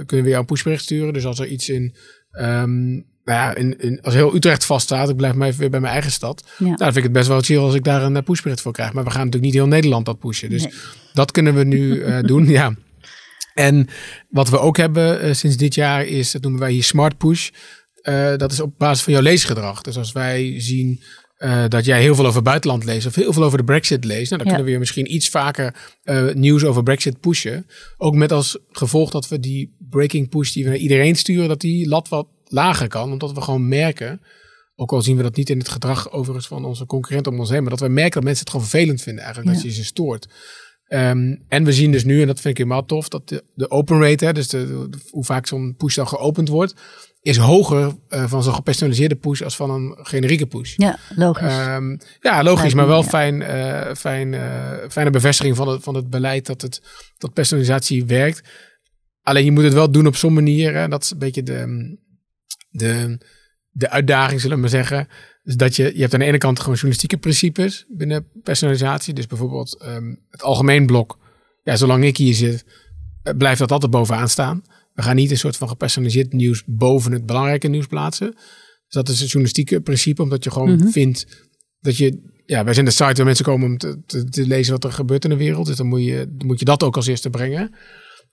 kunnen 0.06 0.26
we 0.26 0.30
jou 0.30 0.40
een 0.40 0.46
pushbericht 0.46 0.84
sturen. 0.84 1.14
Dus 1.14 1.26
als 1.26 1.40
er 1.40 1.48
iets 1.48 1.70
in, 1.70 1.96
um, 2.32 3.06
nou 3.26 3.40
ja, 3.40 3.56
in, 3.56 3.80
in, 3.80 4.02
als 4.02 4.14
heel 4.14 4.36
Utrecht 4.36 4.66
vaststaat, 4.66 5.10
ik 5.10 5.16
blijf 5.16 5.34
maar 5.34 5.48
even 5.48 5.60
weer 5.60 5.70
bij 5.70 5.80
mijn 5.80 5.94
eigen 5.94 6.12
stad. 6.12 6.44
Ja. 6.46 6.66
Nou, 6.66 6.76
dan 6.76 6.86
vind 6.86 6.98
ik 6.98 7.04
het 7.04 7.12
best 7.12 7.28
wel 7.28 7.42
chill 7.42 7.58
als 7.58 7.74
ik 7.74 7.84
daar 7.84 8.04
een 8.04 8.24
pushbericht 8.24 8.62
voor 8.62 8.72
krijg. 8.72 8.94
Maar 8.94 9.04
we 9.04 9.10
gaan 9.10 9.26
natuurlijk 9.26 9.46
niet 9.46 9.62
heel 9.62 9.68
Nederland 9.68 10.06
dat 10.06 10.20
pushen. 10.20 10.50
Dus 10.50 10.64
nee. 10.64 10.74
dat 11.14 11.32
kunnen 11.32 11.56
we 11.56 11.64
nu 11.64 11.80
uh, 11.80 12.20
doen. 12.32 12.48
Ja. 12.48 12.76
En 13.54 13.88
wat 14.30 14.50
we 14.50 14.60
ook 14.60 14.78
hebben 14.78 15.26
uh, 15.26 15.34
sinds 15.34 15.58
dit 15.58 15.76
jaar 15.76 16.06
is, 16.06 16.32
dat 16.32 16.42
noemen 16.42 16.60
wij 16.60 16.72
hier 16.72 16.84
Smart 16.84 17.18
Push. 17.18 17.50
Uh, 18.04 18.36
dat 18.36 18.52
is 18.52 18.60
op 18.60 18.74
basis 18.78 19.04
van 19.04 19.14
jouw 19.14 19.22
leesgedrag. 19.22 19.82
Dus 19.82 19.98
als 19.98 20.12
wij 20.12 20.54
zien 20.58 21.02
uh, 21.38 21.64
dat 21.68 21.86
jij 21.86 22.02
heel 22.02 22.16
veel 22.16 22.26
over 22.26 22.42
buitenland 22.42 22.84
leest 22.84 23.08
of 23.08 23.16
heel 23.16 23.34
veel 23.34 23.44
over 23.44 23.58
de 23.58 23.64
Brexit 23.64 24.04
leest, 24.04 24.30
nou, 24.30 24.38
dan 24.38 24.40
ja. 24.40 24.44
kunnen 24.46 24.66
we 24.66 24.72
je 24.72 24.80
misschien 24.80 25.14
iets 25.14 25.30
vaker 25.30 25.76
uh, 26.04 26.34
nieuws 26.34 26.64
over 26.64 26.84
Brexit 26.84 27.20
pushen. 27.20 27.68
Ook 27.98 28.16
met 28.16 28.32
als 28.32 28.58
gevolg 28.72 29.12
dat 29.12 29.28
we 29.28 29.40
die 29.40 29.76
breaking 29.90 30.30
push 30.30 30.52
die 30.52 30.64
we 30.64 30.70
naar 30.70 30.78
iedereen 30.78 31.16
sturen, 31.16 31.48
dat 31.48 31.62
die 31.62 31.88
lat 31.88 32.10
wat 32.10 32.28
lager 32.46 32.88
kan. 32.88 33.12
Omdat 33.12 33.34
we 33.34 33.42
gewoon 33.42 33.68
merken, 33.68 34.22
ook 34.76 34.92
al 34.92 35.02
zien 35.02 35.18
we 35.18 35.24
dat 35.24 35.36
niet 35.36 35.50
in 35.50 35.58
het 35.58 35.70
gedrag 35.70 36.12
overigens 36.12 36.48
van 36.48 36.66
onze 36.66 36.86
concurrenten 36.86 37.32
om 37.32 37.40
ons 37.40 37.50
heen, 37.50 37.62
maar 37.62 37.70
dat 37.70 37.80
we 37.80 37.88
merken 37.88 38.14
dat 38.14 38.24
mensen 38.24 38.44
het 38.44 38.50
gewoon 38.50 38.68
vervelend 38.68 39.02
vinden 39.02 39.24
eigenlijk, 39.24 39.56
ja. 39.56 39.62
dat 39.64 39.72
je 39.72 39.78
ze 39.78 39.86
stoort. 39.86 40.28
Um, 40.88 41.44
en 41.48 41.64
we 41.64 41.74
zien 41.74 41.92
dus 41.92 42.04
nu, 42.04 42.22
en 42.22 42.28
dat 42.28 42.40
vind 42.40 42.58
ik 42.58 42.64
helemaal 42.64 42.86
tof, 42.86 43.10
dat 43.10 43.30
de, 43.30 43.44
de 43.54 43.70
open 43.70 44.02
rate, 44.02 44.26
hè, 44.26 44.34
dus 44.34 44.48
de, 44.48 44.88
de, 44.90 44.98
hoe 45.10 45.24
vaak 45.24 45.48
zo'n 45.48 45.76
push 45.78 45.96
dan 45.96 46.08
geopend 46.08 46.50
wordt, 46.50 46.74
is 47.22 47.38
hoger 47.38 47.94
uh, 48.10 48.30
van 48.30 48.44
zo'n 48.44 48.54
gepersonaliseerde 48.54 49.16
push 49.16 49.42
als 49.42 49.56
van 49.56 49.70
een 49.70 49.98
generieke 50.02 50.46
push. 50.46 50.74
Ja, 50.76 51.00
logisch. 51.16 51.58
Um, 51.68 52.00
ja, 52.20 52.44
logisch, 52.44 52.74
maar 52.74 52.88
wel 52.88 53.04
fijn, 53.04 53.42
uh, 53.42 53.94
fijn, 53.94 54.34
uh, 54.34 54.72
fijne 54.90 55.10
bevestiging 55.10 55.56
van 55.56 55.68
het, 55.68 55.84
van 55.84 55.96
het 55.96 56.10
beleid 56.10 56.46
dat, 56.46 56.62
het, 56.62 56.82
dat 57.18 57.34
personalisatie 57.34 58.06
werkt. 58.06 58.50
Alleen 59.22 59.46
je 59.46 59.52
moet 59.52 59.64
het 59.64 59.74
wel 59.74 59.92
doen 59.92 60.08
op 60.08 60.16
zo'n 60.16 60.34
manier. 60.34 60.74
Hè, 60.74 60.88
dat 60.88 61.04
is 61.04 61.12
een 61.12 61.18
beetje 61.18 61.44
de, 61.44 61.98
de, 62.78 63.18
de 63.72 63.90
uitdaging, 63.90 64.42
zullen 64.42 64.56
we 64.56 64.62
maar 64.62 64.72
zeggen. 64.72 65.08
Dus 65.44 65.56
dat 65.56 65.76
je, 65.76 65.92
je 65.94 66.02
hebt 66.02 66.14
aan 66.14 66.20
de 66.20 66.26
ene 66.26 66.38
kant 66.38 66.60
gewoon 66.60 66.74
journalistieke 66.74 67.18
principes 67.18 67.86
binnen 67.90 68.28
personalisatie. 68.44 69.14
Dus 69.14 69.28
bijvoorbeeld 69.28 69.84
um, 69.86 70.26
het 70.30 70.42
algemeen 70.42 70.86
blok. 70.86 71.20
Ja, 71.64 71.76
zolang 71.76 72.04
ik 72.04 72.18
hier 72.18 72.34
zit, 72.34 72.66
blijft 73.38 73.60
dat 73.60 73.72
altijd 73.72 73.92
bovenaan 73.92 74.30
staan. 74.30 74.64
We 74.94 75.02
gaan 75.02 75.16
niet 75.16 75.32
een 75.32 75.38
soort 75.38 75.58
van 75.58 75.68
gepersonaliseerd 75.68 76.34
nieuws 76.34 76.64
boven 76.66 77.12
het 77.12 77.26
belangrijke 77.26 77.68
nieuws 77.68 77.88
plaatsen. 77.88 78.32
Dus 78.32 78.94
dat 78.94 79.10
is 79.10 79.20
het 79.20 79.28
journalistieke 79.28 79.82
principe, 79.82 80.22
omdat 80.22 80.44
je 80.44 80.52
gewoon 80.52 80.72
mm 80.72 80.80
-hmm. 80.80 80.92
vindt 80.92 81.48
dat 81.80 81.98
je. 81.98 82.34
Ja, 82.46 82.64
wij 82.64 82.74
zijn 82.74 82.86
de 82.86 82.92
site 82.92 83.14
waar 83.14 83.26
mensen 83.26 83.46
komen 83.46 83.70
om 83.70 83.78
te, 83.78 84.02
te, 84.06 84.24
te, 84.24 84.48
lezen 84.48 84.74
wat 84.74 84.84
er 84.84 84.92
gebeurt 84.92 85.24
in 85.24 85.30
de 85.30 85.36
wereld. 85.36 85.68
Dus 85.68 85.76
dan 85.76 85.88
moet 85.88 86.04
je, 86.04 86.28
dan 86.32 86.48
moet 86.48 86.60
je 86.60 86.66
dat 86.66 86.84
ook 86.84 86.96
als 86.96 87.08
eerste 87.08 87.30
brengen. 87.30 87.76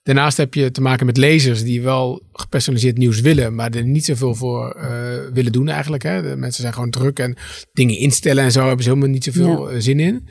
Daarnaast 0.03 0.37
heb 0.37 0.53
je 0.53 0.71
te 0.71 0.81
maken 0.81 1.05
met 1.05 1.17
lezers 1.17 1.63
die 1.63 1.81
wel 1.81 2.23
gepersonaliseerd 2.31 2.97
nieuws 2.97 3.21
willen, 3.21 3.55
maar 3.55 3.71
er 3.71 3.83
niet 3.83 4.05
zoveel 4.05 4.35
voor 4.35 4.75
uh, 4.77 4.83
willen 5.33 5.51
doen 5.51 5.69
eigenlijk. 5.69 6.03
Hè. 6.03 6.21
De 6.21 6.35
mensen 6.35 6.61
zijn 6.61 6.73
gewoon 6.73 6.89
druk 6.89 7.19
en 7.19 7.37
dingen 7.73 7.97
instellen 7.97 8.43
en 8.43 8.51
zo 8.51 8.59
hebben 8.67 8.83
ze 8.83 8.89
helemaal 8.89 9.09
niet 9.09 9.23
zoveel 9.23 9.71
ja. 9.71 9.79
zin 9.79 9.99
in. 9.99 10.27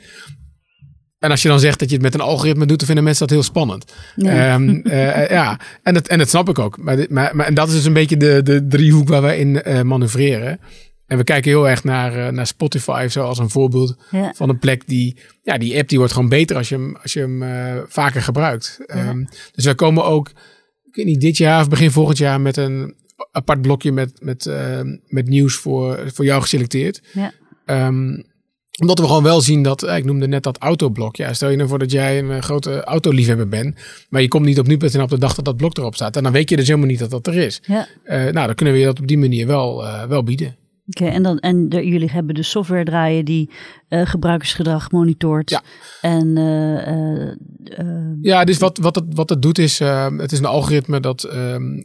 En 1.19 1.29
als 1.31 1.41
je 1.41 1.47
dan 1.47 1.59
zegt 1.59 1.79
dat 1.79 1.89
je 1.89 1.95
het 1.95 2.03
met 2.03 2.13
een 2.13 2.19
algoritme 2.19 2.65
doet, 2.65 2.77
dan 2.77 2.85
vinden 2.85 3.03
mensen 3.03 3.27
dat 3.27 3.35
heel 3.35 3.45
spannend. 3.45 3.93
Ja, 4.15 4.55
um, 4.55 4.81
uh, 4.83 5.29
ja. 5.39 5.59
En, 5.83 5.93
dat, 5.93 6.07
en 6.07 6.17
dat 6.17 6.29
snap 6.29 6.49
ik 6.49 6.59
ook. 6.59 6.77
Maar, 6.77 7.05
maar, 7.09 7.35
maar 7.35 7.45
en 7.45 7.53
dat 7.53 7.67
is 7.67 7.73
dus 7.73 7.85
een 7.85 7.93
beetje 7.93 8.17
de, 8.17 8.41
de 8.43 8.67
driehoek 8.67 9.07
waar 9.07 9.21
we 9.21 9.37
in 9.37 9.61
uh, 9.67 9.81
manoeuvreren. 9.81 10.59
En 11.07 11.17
we 11.17 11.23
kijken 11.23 11.51
heel 11.51 11.69
erg 11.69 11.83
naar, 11.83 12.17
uh, 12.17 12.27
naar 12.27 12.47
Spotify 12.47 13.07
zo 13.09 13.23
als 13.23 13.39
een 13.39 13.49
voorbeeld 13.49 13.95
ja. 14.11 14.33
van 14.35 14.49
een 14.49 14.59
plek 14.59 14.87
die, 14.87 15.17
ja, 15.43 15.57
die 15.57 15.77
app 15.77 15.89
die 15.89 15.97
wordt 15.97 16.13
gewoon 16.13 16.29
beter 16.29 16.57
als 16.57 16.69
je 16.69 16.75
hem, 16.75 16.95
als 17.01 17.13
je 17.13 17.19
hem 17.19 17.43
uh, 17.43 17.81
vaker 17.87 18.21
gebruikt. 18.21 18.79
Ja. 18.85 19.09
Um, 19.09 19.27
dus 19.51 19.65
we 19.65 19.75
komen 19.75 20.05
ook, 20.05 20.29
ik 20.83 20.95
weet 20.95 21.05
niet, 21.05 21.21
dit 21.21 21.37
jaar 21.37 21.61
of 21.61 21.69
begin 21.69 21.91
volgend 21.91 22.17
jaar 22.17 22.41
met 22.41 22.57
een 22.57 22.95
apart 23.31 23.61
blokje 23.61 23.91
met, 23.91 24.11
met, 24.19 24.45
uh, 24.45 24.79
met 25.07 25.27
nieuws 25.27 25.55
voor, 25.55 26.11
voor 26.13 26.25
jou 26.25 26.41
geselecteerd. 26.41 27.01
Ja. 27.13 27.33
Um, 27.87 28.31
omdat 28.81 28.99
we 28.99 29.05
gewoon 29.05 29.23
wel 29.23 29.41
zien 29.41 29.63
dat, 29.63 29.83
ik 29.83 30.05
noemde 30.05 30.27
net 30.27 30.43
dat 30.43 30.57
autoblok. 30.57 31.15
Ja, 31.15 31.33
stel 31.33 31.49
je 31.49 31.57
nou 31.57 31.69
voor 31.69 31.79
dat 31.79 31.91
jij 31.91 32.19
een 32.19 32.43
grote 32.43 32.83
autoliefhebber 32.83 33.47
bent, 33.47 33.79
maar 34.09 34.21
je 34.21 34.27
komt 34.27 34.45
niet 34.45 34.59
op 34.59 34.67
nu.nl 34.67 35.03
op 35.03 35.09
de 35.09 35.17
dag 35.17 35.35
dat 35.35 35.45
dat 35.45 35.57
blok 35.57 35.77
erop 35.77 35.95
staat. 35.95 36.15
En 36.15 36.23
dan 36.23 36.31
weet 36.31 36.49
je 36.49 36.55
dus 36.55 36.67
helemaal 36.67 36.87
niet 36.87 36.99
dat 36.99 37.09
dat 37.09 37.27
er 37.27 37.35
is. 37.35 37.61
Ja. 37.65 37.87
Uh, 38.05 38.11
nou, 38.11 38.45
dan 38.45 38.55
kunnen 38.55 38.73
we 38.73 38.79
je 38.79 38.85
dat 38.85 38.99
op 38.99 39.07
die 39.07 39.17
manier 39.17 39.47
wel, 39.47 39.83
uh, 39.83 40.03
wel 40.03 40.23
bieden. 40.23 40.55
Oké, 40.87 41.01
okay, 41.03 41.15
en, 41.15 41.23
dan, 41.23 41.39
en 41.39 41.69
de, 41.69 41.87
jullie 41.87 42.11
hebben 42.11 42.35
de 42.35 42.43
software 42.43 42.83
draaien 42.83 43.25
die 43.25 43.49
uh, 43.89 44.05
gebruikersgedrag 44.05 44.91
monitort. 44.91 45.49
Ja. 45.49 45.61
En, 46.01 46.35
ja, 48.21 48.43
dus 48.43 48.57
wat, 48.57 48.77
wat, 48.77 48.95
het, 48.95 49.05
wat 49.07 49.29
het 49.29 49.41
doet 49.41 49.57
is, 49.57 49.79
het 50.17 50.31
is 50.31 50.39
een 50.39 50.45
algoritme 50.45 50.99
dat 50.99 51.23
ehm, 51.23 51.81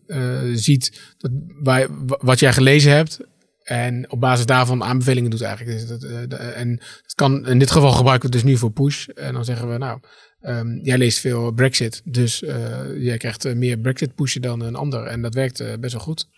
ziet 0.55 1.15
dat 1.19 1.31
bij, 1.63 1.89
wat 2.07 2.39
jij 2.41 2.53
gelezen 2.53 2.93
hebt 2.93 3.21
en 3.69 4.11
op 4.11 4.21
basis 4.21 4.47
daarvan 4.47 4.85
aanbevelingen 4.85 5.31
doet 5.31 5.43
eigenlijk. 5.43 5.79
Dus 5.79 5.99
dat, 5.99 6.03
en 6.33 6.71
het 7.03 7.15
kan 7.15 7.47
in 7.47 7.59
dit 7.59 7.71
geval 7.71 7.93
gebruiken 7.93 8.31
we 8.31 8.37
het 8.37 8.45
dus 8.45 8.53
nu 8.53 8.59
voor 8.59 8.71
push. 8.71 9.09
En 9.09 9.33
dan 9.33 9.45
zeggen 9.45 9.71
we, 9.71 9.79
nou, 9.79 10.01
um, 10.43 10.81
jij 10.83 10.99
leest 10.99 11.19
veel 11.19 11.51
Brexit. 11.51 12.03
Dus 12.05 12.43
uh, 12.43 12.53
jij 12.99 13.17
krijgt 13.17 13.55
meer 13.55 13.79
Brexit 13.79 14.15
pushen 14.15 14.43
dan 14.43 14.61
een 14.61 14.75
ander. 14.75 15.05
En 15.05 15.23
dat 15.23 15.35
werkt 15.35 15.61
uh, 15.61 15.67
best 15.81 15.93
wel 15.93 16.03
goed. 16.03 16.29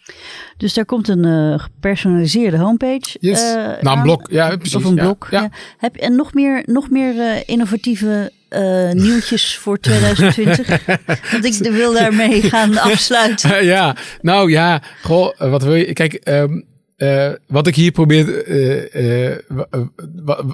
Dus 0.56 0.74
daar 0.74 0.84
komt 0.84 1.08
een 1.08 1.60
gepersonaliseerde 1.60 2.56
homepage. 2.56 3.16
Yes. 3.20 3.42
nou, 3.80 3.96
een 3.96 4.02
blok. 4.02 4.28
Ja, 4.30 4.56
precies. 4.56 4.74
Of 4.74 4.84
een 4.84 4.94
blok. 4.94 5.28
Ja, 5.30 5.42
ja. 5.42 5.50
Heb 5.78 5.94
je 5.94 6.00
en 6.00 6.16
nog 6.16 6.34
meer, 6.34 6.62
nog 6.66 6.90
meer 6.90 7.42
innovatieve 7.48 8.32
uh, 8.50 8.90
nieuwtjes 8.90 9.56
voor 9.56 9.80
2020? 9.80 10.86
Want 11.32 11.44
ik 11.44 11.72
wil 11.72 11.92
daarmee 11.92 12.42
gaan 12.42 12.78
afsluiten. 12.78 13.64
ja, 13.74 13.96
nou 14.20 14.50
ja, 14.50 14.82
goh, 15.02 15.38
wat 15.38 15.62
wil 15.62 15.74
je? 15.74 15.92
Kijk, 15.92 16.20
um, 16.24 16.64
uh, 17.00 17.32
wat 17.46 17.66
ik 17.66 17.74
hier 17.74 17.92
probeer, 17.92 18.48
uh, 18.48 19.30
uh, 19.30 19.36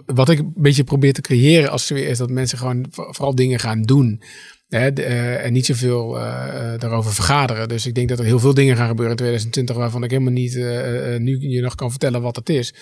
wat 0.07 0.29
ik 0.29 0.39
een 0.39 0.53
beetje 0.57 0.85
probeer 0.85 1.13
te 1.13 1.21
creëren 1.21 1.71
als 1.71 1.89
weer 1.89 2.09
is 2.09 2.19
dat 2.19 2.31
mensen 2.31 2.59
gewoon 2.59 2.87
vooral 2.91 3.35
dingen 3.35 3.59
gaan 3.59 3.83
doen. 3.83 4.23
Hè, 4.69 4.93
de, 4.93 5.03
en 5.03 5.53
niet 5.53 5.67
zoveel 5.67 6.13
daarover 6.79 7.13
vergaderen. 7.13 7.69
Dus 7.69 7.87
ik 7.87 7.95
denk 7.95 8.09
dat 8.09 8.19
er 8.19 8.25
heel 8.25 8.39
veel 8.39 8.55
dingen 8.55 8.77
gaan 8.77 8.89
gebeuren 8.89 9.11
in 9.11 9.17
2020 9.17 9.77
waarvan 9.77 10.05
ik 10.05 10.11
helemaal 10.11 10.33
niet 10.33 10.55
nu 11.19 11.39
je 11.41 11.61
nog 11.61 11.75
kan 11.75 11.91
vertellen 11.91 12.23
wat 12.23 12.37
het 12.37 12.49
is. 12.49 12.75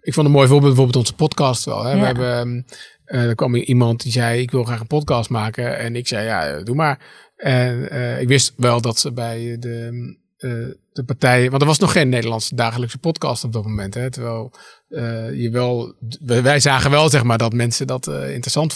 Ik 0.00 0.14
vond 0.14 0.26
een 0.26 0.32
mooi 0.32 0.48
voorbeeld 0.48 0.74
bijvoorbeeld 0.74 1.04
onze 1.06 1.14
podcast 1.14 1.64
wel. 1.64 1.84
Hè. 1.84 1.92
Ja. 1.92 1.98
We 1.98 2.04
hebben, 2.06 2.66
er 3.04 3.34
kwam 3.34 3.54
iemand 3.54 4.02
die 4.02 4.12
zei 4.12 4.40
ik 4.40 4.50
wil 4.50 4.64
graag 4.64 4.80
een 4.80 4.86
podcast 4.86 5.30
maken. 5.30 5.78
En 5.78 5.96
ik 5.96 6.08
zei 6.08 6.26
ja, 6.26 6.62
doe 6.62 6.74
maar. 6.74 7.32
En 7.36 7.88
ik 8.20 8.28
wist 8.28 8.52
wel 8.56 8.80
dat 8.80 8.98
ze 8.98 9.12
bij 9.12 9.56
de 9.58 9.88
uh, 9.92 10.23
de 10.36 11.04
partijen. 11.06 11.50
Want 11.50 11.62
er 11.62 11.68
was 11.68 11.78
nog 11.78 11.92
geen 11.92 12.08
Nederlandse 12.08 12.54
dagelijkse 12.54 12.98
podcast 12.98 13.44
op 13.44 13.52
dat 13.52 13.64
moment. 13.64 13.94
Hè, 13.94 14.10
terwijl 14.10 14.52
uh, 14.88 15.40
je 15.42 15.50
wel. 15.50 15.94
Wij 16.24 16.60
zagen 16.60 16.90
wel, 16.90 17.08
zeg 17.08 17.22
maar, 17.22 17.38
dat 17.38 17.52
mensen 17.52 17.86
dat 17.86 18.06
uh, 18.06 18.32
interessant 18.32 18.74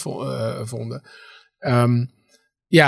vonden. 0.63 1.01
Um, 1.59 2.17
ja, 2.67 2.87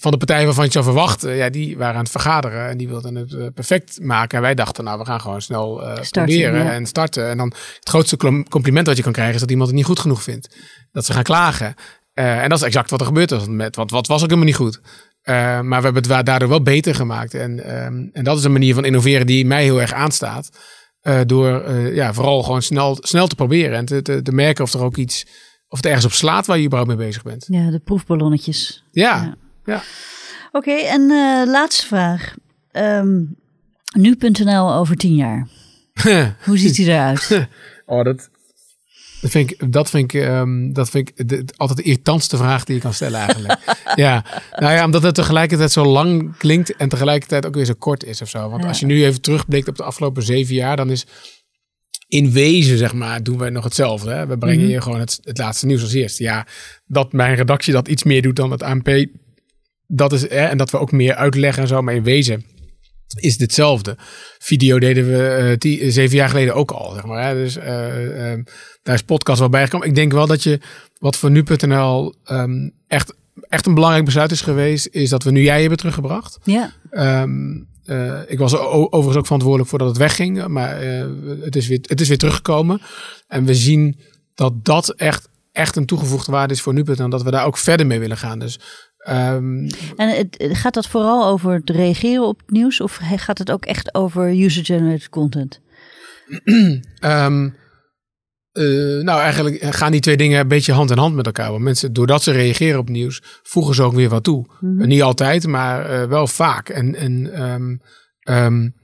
van 0.00 0.10
de 0.10 0.16
partijen 0.16 0.44
waarvan 0.44 0.64
je 0.64 0.70
zou 0.70 0.84
verwachten, 0.84 1.34
ja, 1.34 1.50
die 1.50 1.76
waren 1.76 1.94
aan 1.94 2.02
het 2.02 2.10
vergaderen 2.10 2.68
en 2.68 2.76
die 2.76 2.88
wilden 2.88 3.14
het 3.14 3.54
perfect 3.54 4.00
maken. 4.00 4.36
En 4.36 4.42
wij 4.42 4.54
dachten, 4.54 4.84
nou, 4.84 4.98
we 4.98 5.04
gaan 5.04 5.20
gewoon 5.20 5.42
snel 5.42 5.80
starten, 5.80 6.10
proberen 6.10 6.64
ja. 6.64 6.72
en 6.72 6.86
starten. 6.86 7.28
En 7.28 7.36
dan 7.36 7.48
het 7.48 7.88
grootste 7.88 8.16
compliment 8.48 8.86
wat 8.86 8.96
je 8.96 9.02
kan 9.02 9.12
krijgen 9.12 9.34
is 9.34 9.40
dat 9.40 9.50
iemand 9.50 9.68
het 9.68 9.78
niet 9.78 9.86
goed 9.86 9.98
genoeg 9.98 10.22
vindt. 10.22 10.56
Dat 10.92 11.04
ze 11.04 11.12
gaan 11.12 11.22
klagen. 11.22 11.74
en 12.14 12.48
dat 12.48 12.58
is 12.58 12.64
exact 12.64 12.90
wat 12.90 13.00
er 13.00 13.06
gebeurd 13.06 13.30
was 13.30 13.46
met, 13.48 13.76
want 13.76 13.90
wat 13.90 14.06
was 14.06 14.22
ook 14.22 14.28
helemaal 14.28 14.48
niet 14.48 14.56
goed. 14.56 14.80
Uh, 15.24 15.60
maar 15.60 15.78
we 15.78 15.84
hebben 15.84 16.12
het 16.12 16.26
daardoor 16.26 16.48
wel 16.48 16.62
beter 16.62 16.94
gemaakt. 16.94 17.34
En, 17.34 17.82
um, 17.84 18.10
en 18.12 18.24
dat 18.24 18.38
is 18.38 18.44
een 18.44 18.52
manier 18.52 18.74
van 18.74 18.84
innoveren 18.84 19.26
die 19.26 19.46
mij 19.46 19.62
heel 19.62 19.80
erg 19.80 19.92
aanstaat. 19.92 20.50
Uh, 21.02 21.20
door 21.26 21.68
uh, 21.68 21.94
ja, 21.94 22.12
vooral 22.12 22.42
gewoon 22.42 22.62
snel, 22.62 22.98
snel 23.00 23.26
te 23.26 23.34
proberen 23.34 23.76
en 23.76 23.84
te, 23.84 24.02
te, 24.02 24.22
te, 24.22 24.32
merken 24.32 24.64
of 24.64 24.72
er 24.72 24.82
ook 24.82 24.96
iets, 24.96 25.26
of 25.68 25.76
het 25.76 25.86
ergens 25.86 26.04
op 26.04 26.12
slaat 26.12 26.46
waar 26.46 26.58
je 26.58 26.64
überhaupt 26.64 26.96
mee 26.96 27.06
bezig 27.06 27.22
bent. 27.22 27.44
Ja, 27.48 27.70
de 27.70 27.78
proefballonnetjes. 27.78 28.84
Ja, 28.90 29.22
ja. 29.22 29.34
ja. 29.64 29.82
Oké, 30.52 30.70
okay, 30.70 30.86
en 30.86 31.06
laatste 31.50 31.86
vraag. 31.86 32.34
Um, 32.72 33.36
Nu.nl 33.94 34.72
over 34.72 34.96
tien 34.96 35.14
jaar. 35.14 35.48
Hoe 36.46 36.58
ziet 36.58 36.76
hij 36.76 36.86
eruit? 36.86 37.48
oh, 37.86 38.04
dat, 38.04 38.30
dat 39.24 39.32
vind 39.32 39.50
ik, 39.50 39.72
dat 39.72 39.90
vind 39.90 40.14
ik, 40.14 40.22
um, 40.22 40.72
dat 40.72 40.90
vind 40.90 41.08
ik 41.08 41.28
de, 41.28 41.44
altijd 41.56 41.78
de 41.78 41.84
irritantste 41.84 42.36
vraag 42.36 42.64
die 42.64 42.74
je 42.74 42.80
kan 42.80 42.94
stellen 42.94 43.20
eigenlijk. 43.20 43.58
ja, 43.94 44.24
nou 44.56 44.72
ja, 44.72 44.84
omdat 44.84 45.02
het 45.02 45.14
tegelijkertijd 45.14 45.72
zo 45.72 45.84
lang 45.84 46.36
klinkt 46.36 46.76
en 46.76 46.88
tegelijkertijd 46.88 47.46
ook 47.46 47.54
weer 47.54 47.64
zo 47.64 47.74
kort 47.78 48.04
is 48.04 48.22
of 48.22 48.28
zo. 48.28 48.48
Want 48.48 48.62
ja. 48.62 48.68
als 48.68 48.80
je 48.80 48.86
nu 48.86 49.04
even 49.04 49.20
terugblikt 49.20 49.68
op 49.68 49.76
de 49.76 49.82
afgelopen 49.82 50.22
zeven 50.22 50.54
jaar, 50.54 50.76
dan 50.76 50.90
is 50.90 51.06
in 52.08 52.32
wezen, 52.32 52.78
zeg 52.78 52.94
maar, 52.94 53.22
doen 53.22 53.38
wij 53.38 53.50
nog 53.50 53.64
hetzelfde. 53.64 54.10
Hè? 54.10 54.26
We 54.26 54.38
brengen 54.38 54.58
mm 54.58 54.64
-hmm. 54.64 54.72
je 54.72 54.80
gewoon 54.80 55.00
het, 55.00 55.20
het 55.22 55.38
laatste 55.38 55.66
nieuws 55.66 55.82
als 55.82 55.92
eerste. 55.92 56.22
Ja, 56.22 56.46
dat 56.86 57.12
mijn 57.12 57.34
redactie 57.34 57.72
dat 57.72 57.88
iets 57.88 58.02
meer 58.02 58.22
doet 58.22 58.36
dan 58.36 58.50
het 58.50 58.62
ANP, 58.62 59.06
dat 59.86 60.12
is, 60.12 60.28
hè, 60.28 60.44
en 60.44 60.58
dat 60.58 60.70
we 60.70 60.78
ook 60.78 60.92
meer 60.92 61.14
uitleggen 61.14 61.62
en 61.62 61.68
zo, 61.68 61.82
maar 61.82 61.94
in 61.94 62.02
wezen 62.02 62.44
is 63.14 63.32
het 63.32 63.40
hetzelfde. 63.40 63.96
Video 64.38 64.78
deden 64.78 65.06
we 65.06 65.56
uh, 65.62 65.90
zeven 65.90 66.16
jaar 66.16 66.28
geleden 66.28 66.54
ook 66.54 66.70
al, 66.70 66.92
zeg 66.92 67.04
maar. 67.04 67.28
Hè? 67.28 67.34
Dus 67.34 67.56
uh, 67.56 68.32
uh, 68.32 68.44
daar 68.82 68.94
is 68.94 69.02
podcast 69.02 69.38
wel 69.38 69.48
bijgekomen. 69.48 69.88
Ik 69.88 69.94
denk 69.94 70.12
wel 70.12 70.26
dat 70.26 70.42
je 70.42 70.60
wat 70.98 71.16
voor 71.16 71.30
nu.nl 71.30 72.14
um, 72.30 72.72
echt 72.88 73.14
echt 73.48 73.66
een 73.66 73.74
belangrijk 73.74 74.04
besluit 74.04 74.30
is 74.30 74.40
geweest, 74.40 74.88
is 74.90 75.10
dat 75.10 75.22
we 75.22 75.30
nu 75.30 75.42
jij 75.42 75.60
hebben 75.60 75.78
teruggebracht. 75.78 76.38
Ja. 76.44 76.72
Ehm, 76.90 77.62
eh, 77.84 78.20
ik 78.26 78.38
was 78.38 78.56
overigens 78.56 79.16
ook 79.16 79.24
verantwoordelijk 79.24 79.70
voor 79.70 79.78
dat 79.78 79.88
het 79.88 79.96
wegging, 79.96 80.46
maar 80.46 80.80
het, 81.40 81.56
is 81.56 81.66
weer, 81.66 81.78
het 81.82 82.00
is 82.00 82.08
weer 82.08 82.18
teruggekomen. 82.18 82.80
En 83.28 83.44
we 83.44 83.54
zien 83.54 83.98
dat 84.34 84.64
dat 84.64 84.88
echt, 84.88 85.28
echt 85.52 85.76
een 85.76 85.86
toegevoegde 85.86 86.32
waarde 86.32 86.54
is 86.54 86.60
voor 86.60 86.74
nu 86.74 86.82
en 86.82 87.10
dat 87.10 87.22
we 87.22 87.30
daar 87.30 87.46
ook 87.46 87.58
verder 87.58 87.86
mee 87.86 87.98
willen 87.98 88.16
gaan. 88.16 88.38
Dus 88.38 88.60
Um, 89.08 89.66
en 89.96 90.08
het, 90.08 90.36
gaat 90.38 90.74
dat 90.74 90.86
vooral 90.86 91.26
over 91.26 91.52
het 91.52 91.70
reageren 91.70 92.26
op 92.26 92.42
nieuws 92.46 92.80
of 92.80 93.00
gaat 93.16 93.38
het 93.38 93.50
ook 93.50 93.64
echt 93.64 93.94
over 93.94 94.28
user-generated 94.28 95.08
content? 95.08 95.60
um, 97.00 97.54
uh, 98.52 99.02
nou, 99.02 99.20
eigenlijk 99.20 99.64
gaan 99.74 99.92
die 99.92 100.00
twee 100.00 100.16
dingen 100.16 100.40
een 100.40 100.48
beetje 100.48 100.72
hand 100.72 100.90
in 100.90 100.98
hand 100.98 101.14
met 101.14 101.26
elkaar. 101.26 101.50
Want 101.50 101.62
mensen, 101.62 101.92
doordat 101.92 102.22
ze 102.22 102.32
reageren 102.32 102.78
op 102.78 102.88
nieuws, 102.88 103.22
voegen 103.42 103.74
ze 103.74 103.82
ook 103.82 103.94
weer 103.94 104.08
wat 104.08 104.24
toe. 104.24 104.46
Mm 104.60 104.78
-hmm. 104.78 104.88
Niet 104.88 105.02
altijd, 105.02 105.46
maar 105.46 105.90
uh, 105.90 106.08
wel 106.08 106.26
vaak. 106.26 106.68
En, 106.68 106.94
en 106.94 107.42
um, 108.24 108.74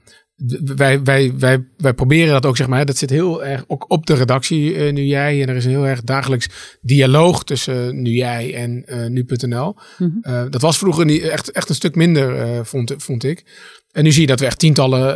wij, 0.75 1.03
wij, 1.03 1.33
wij, 1.37 1.65
wij 1.77 1.93
proberen 1.93 2.33
dat 2.33 2.45
ook, 2.45 2.57
zeg 2.57 2.67
maar. 2.67 2.85
Dat 2.85 2.97
zit 2.97 3.09
heel 3.09 3.45
erg 3.45 3.63
ook 3.67 3.85
op 3.87 4.05
de 4.05 4.13
redactie 4.13 4.75
uh, 4.75 4.93
nu 4.93 5.03
jij. 5.03 5.41
En 5.41 5.49
er 5.49 5.55
is 5.55 5.65
een 5.65 5.71
heel 5.71 5.87
erg 5.87 6.01
dagelijks 6.01 6.49
dialoog 6.81 7.43
tussen 7.43 7.95
uh, 7.95 8.01
nu 8.01 8.11
jij 8.11 8.55
en 8.55 8.83
uh, 8.85 9.07
nu.nl. 9.07 9.75
Mm 9.97 10.19
-hmm. 10.21 10.49
dat 10.49 10.61
was 10.61 10.77
vroeger 10.77 11.05
niet, 11.05 11.21
echt, 11.21 11.51
echt 11.51 11.69
een 11.69 11.75
stuk 11.75 11.95
minder, 11.95 12.65
vond, 12.65 12.93
vond 12.97 13.23
ik. 13.23 13.43
En 13.91 14.03
nu 14.03 14.11
zie 14.11 14.21
je 14.21 14.27
dat 14.27 14.39
we 14.39 14.45
echt 14.45 14.59
tientallen 14.59 15.15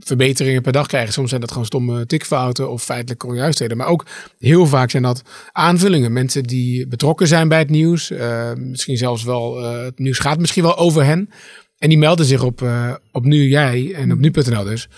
verbeteringen 0.00 0.62
per 0.62 0.72
dag 0.72 0.86
krijgen. 0.86 1.12
Soms 1.12 1.28
zijn 1.28 1.40
dat 1.40 1.50
gewoon 1.50 1.66
stomme 1.66 2.06
tikfouten 2.06 2.70
of 2.70 2.82
feitelijke 2.82 3.26
onjuistheden. 3.26 3.76
Maar 3.76 3.86
ook 3.86 4.06
heel 4.38 4.66
vaak 4.66 4.90
zijn 4.90 5.02
dat 5.02 5.22
aanvullingen. 5.52 6.12
Mensen 6.12 6.42
die 6.42 6.86
betrokken 6.88 7.26
zijn 7.26 7.48
bij 7.48 7.58
het 7.58 7.70
nieuws. 7.70 8.12
misschien 8.56 8.96
zelfs 8.96 9.24
wel, 9.24 9.62
het 9.62 9.98
nieuws 9.98 10.18
gaat 10.18 10.38
misschien 10.38 10.62
wel 10.62 10.76
over 10.76 11.04
hen. 11.04 11.28
En 11.80 11.88
die 11.88 11.98
melden 11.98 12.26
zich 12.26 12.42
op, 12.42 12.60
uh, 12.60 12.94
op 13.12 13.24
nu 13.24 13.48
jij 13.48 13.94
en 13.94 14.12
op 14.12 14.18
nu.nl 14.18 14.64
dus. 14.64 14.88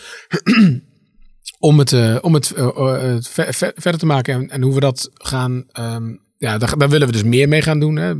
om 1.58 1.78
het, 1.78 1.92
uh, 1.92 2.18
om 2.20 2.34
het 2.34 2.52
uh, 2.56 3.16
verder 3.74 3.98
te 3.98 4.06
maken 4.06 4.34
en, 4.34 4.50
en, 4.50 4.62
hoe 4.62 4.74
we 4.74 4.80
dat 4.80 5.10
gaan. 5.14 5.64
Um, 5.78 6.20
ja, 6.42 6.58
daar, 6.58 6.78
daar, 6.78 6.88
willen 6.88 7.06
we 7.06 7.12
dus 7.12 7.22
meer 7.22 7.48
mee 7.48 7.62
gaan 7.62 7.80
doen. 7.80 7.96
Hè? 7.96 8.10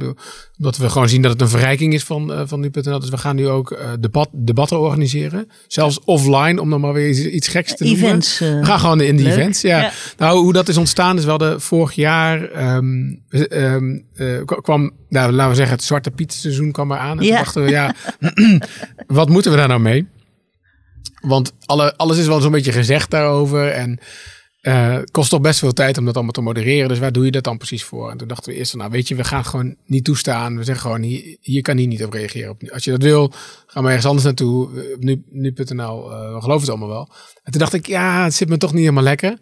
Omdat 0.58 0.76
we 0.76 0.90
gewoon 0.90 1.08
zien 1.08 1.22
dat 1.22 1.32
het 1.32 1.40
een 1.40 1.48
verrijking 1.48 1.94
is 1.94 2.04
van, 2.04 2.48
van 2.48 2.60
nu.nl. 2.60 3.00
Dus 3.00 3.08
we 3.08 3.18
gaan 3.18 3.36
nu 3.36 3.48
ook 3.48 3.78
debat, 4.00 4.28
debatten 4.32 4.80
organiseren. 4.80 5.48
Zelfs 5.66 6.00
offline, 6.04 6.60
om 6.60 6.70
dan 6.70 6.80
maar 6.80 6.92
weer 6.92 7.08
iets, 7.08 7.20
iets 7.20 7.48
geks 7.48 7.76
te 7.76 7.84
events, 7.84 8.40
noemen. 8.40 8.60
we 8.60 8.66
gaan 8.66 8.80
gewoon 8.80 9.00
in 9.00 9.16
de 9.16 9.30
events. 9.32 9.60
Ja. 9.60 9.80
ja. 9.80 9.92
Nou, 10.16 10.38
hoe 10.38 10.52
dat 10.52 10.68
is 10.68 10.76
ontstaan 10.76 11.18
is 11.18 11.24
wel 11.24 11.38
de 11.38 11.60
vorig 11.60 11.92
jaar 11.92 12.66
um, 12.76 13.22
um, 13.50 14.06
kwam 14.44 14.92
nou, 15.12 15.32
laten 15.32 15.50
we 15.50 15.56
zeggen, 15.56 15.76
het 15.76 15.84
Zwarte 15.84 16.10
Piet 16.10 16.32
seizoen 16.32 16.72
kwam 16.72 16.92
eraan. 16.92 17.18
En 17.18 17.24
ja. 17.24 17.28
toen 17.28 17.44
dachten 17.44 17.64
we, 17.64 17.70
ja, 17.70 17.94
wat 19.18 19.28
moeten 19.28 19.50
we 19.50 19.56
daar 19.56 19.68
nou 19.68 19.80
mee? 19.80 20.08
Want 21.20 21.52
alle, 21.66 21.96
alles 21.96 22.18
is 22.18 22.26
wel 22.26 22.40
zo'n 22.40 22.52
beetje 22.52 22.72
gezegd 22.72 23.10
daarover. 23.10 23.68
En 23.68 24.00
het 24.70 25.10
kost 25.10 25.30
toch 25.30 25.40
best 25.40 25.58
veel 25.58 25.72
tijd 25.72 25.98
om 25.98 26.04
dat 26.04 26.14
allemaal 26.14 26.32
te 26.32 26.40
modereren. 26.40 26.88
Dus 26.88 26.98
waar 26.98 27.12
doe 27.12 27.24
je 27.24 27.30
dat 27.30 27.44
dan 27.44 27.58
precies 27.58 27.84
voor? 27.84 28.10
En 28.10 28.16
toen 28.16 28.28
dachten 28.28 28.52
we 28.52 28.58
eerst, 28.58 28.74
nou 28.74 28.90
weet 28.90 29.08
je, 29.08 29.14
we 29.14 29.24
gaan 29.24 29.44
gewoon 29.44 29.76
niet 29.86 30.04
toestaan. 30.04 30.56
We 30.56 30.64
zeggen 30.64 30.84
gewoon, 30.84 31.02
hier, 31.02 31.36
hier 31.40 31.62
kan 31.62 31.76
hier 31.76 31.86
niet 31.86 32.04
op 32.04 32.12
reageren. 32.12 32.56
Als 32.72 32.84
je 32.84 32.90
dat 32.90 33.02
wil, 33.02 33.32
ga 33.66 33.80
maar 33.80 33.88
ergens 33.88 34.06
anders 34.06 34.24
naartoe. 34.24 34.68
Nu, 34.98 35.22
nu.nl, 35.30 36.10
uh, 36.10 36.34
we 36.34 36.40
geloven 36.40 36.60
het 36.60 36.68
allemaal 36.68 36.88
wel. 36.88 37.08
En 37.44 37.52
toen 37.52 37.60
dacht 37.60 37.72
ik, 37.72 37.86
ja, 37.86 38.24
het 38.24 38.34
zit 38.34 38.48
me 38.48 38.56
toch 38.56 38.72
niet 38.72 38.80
helemaal 38.80 39.02
lekker. 39.02 39.38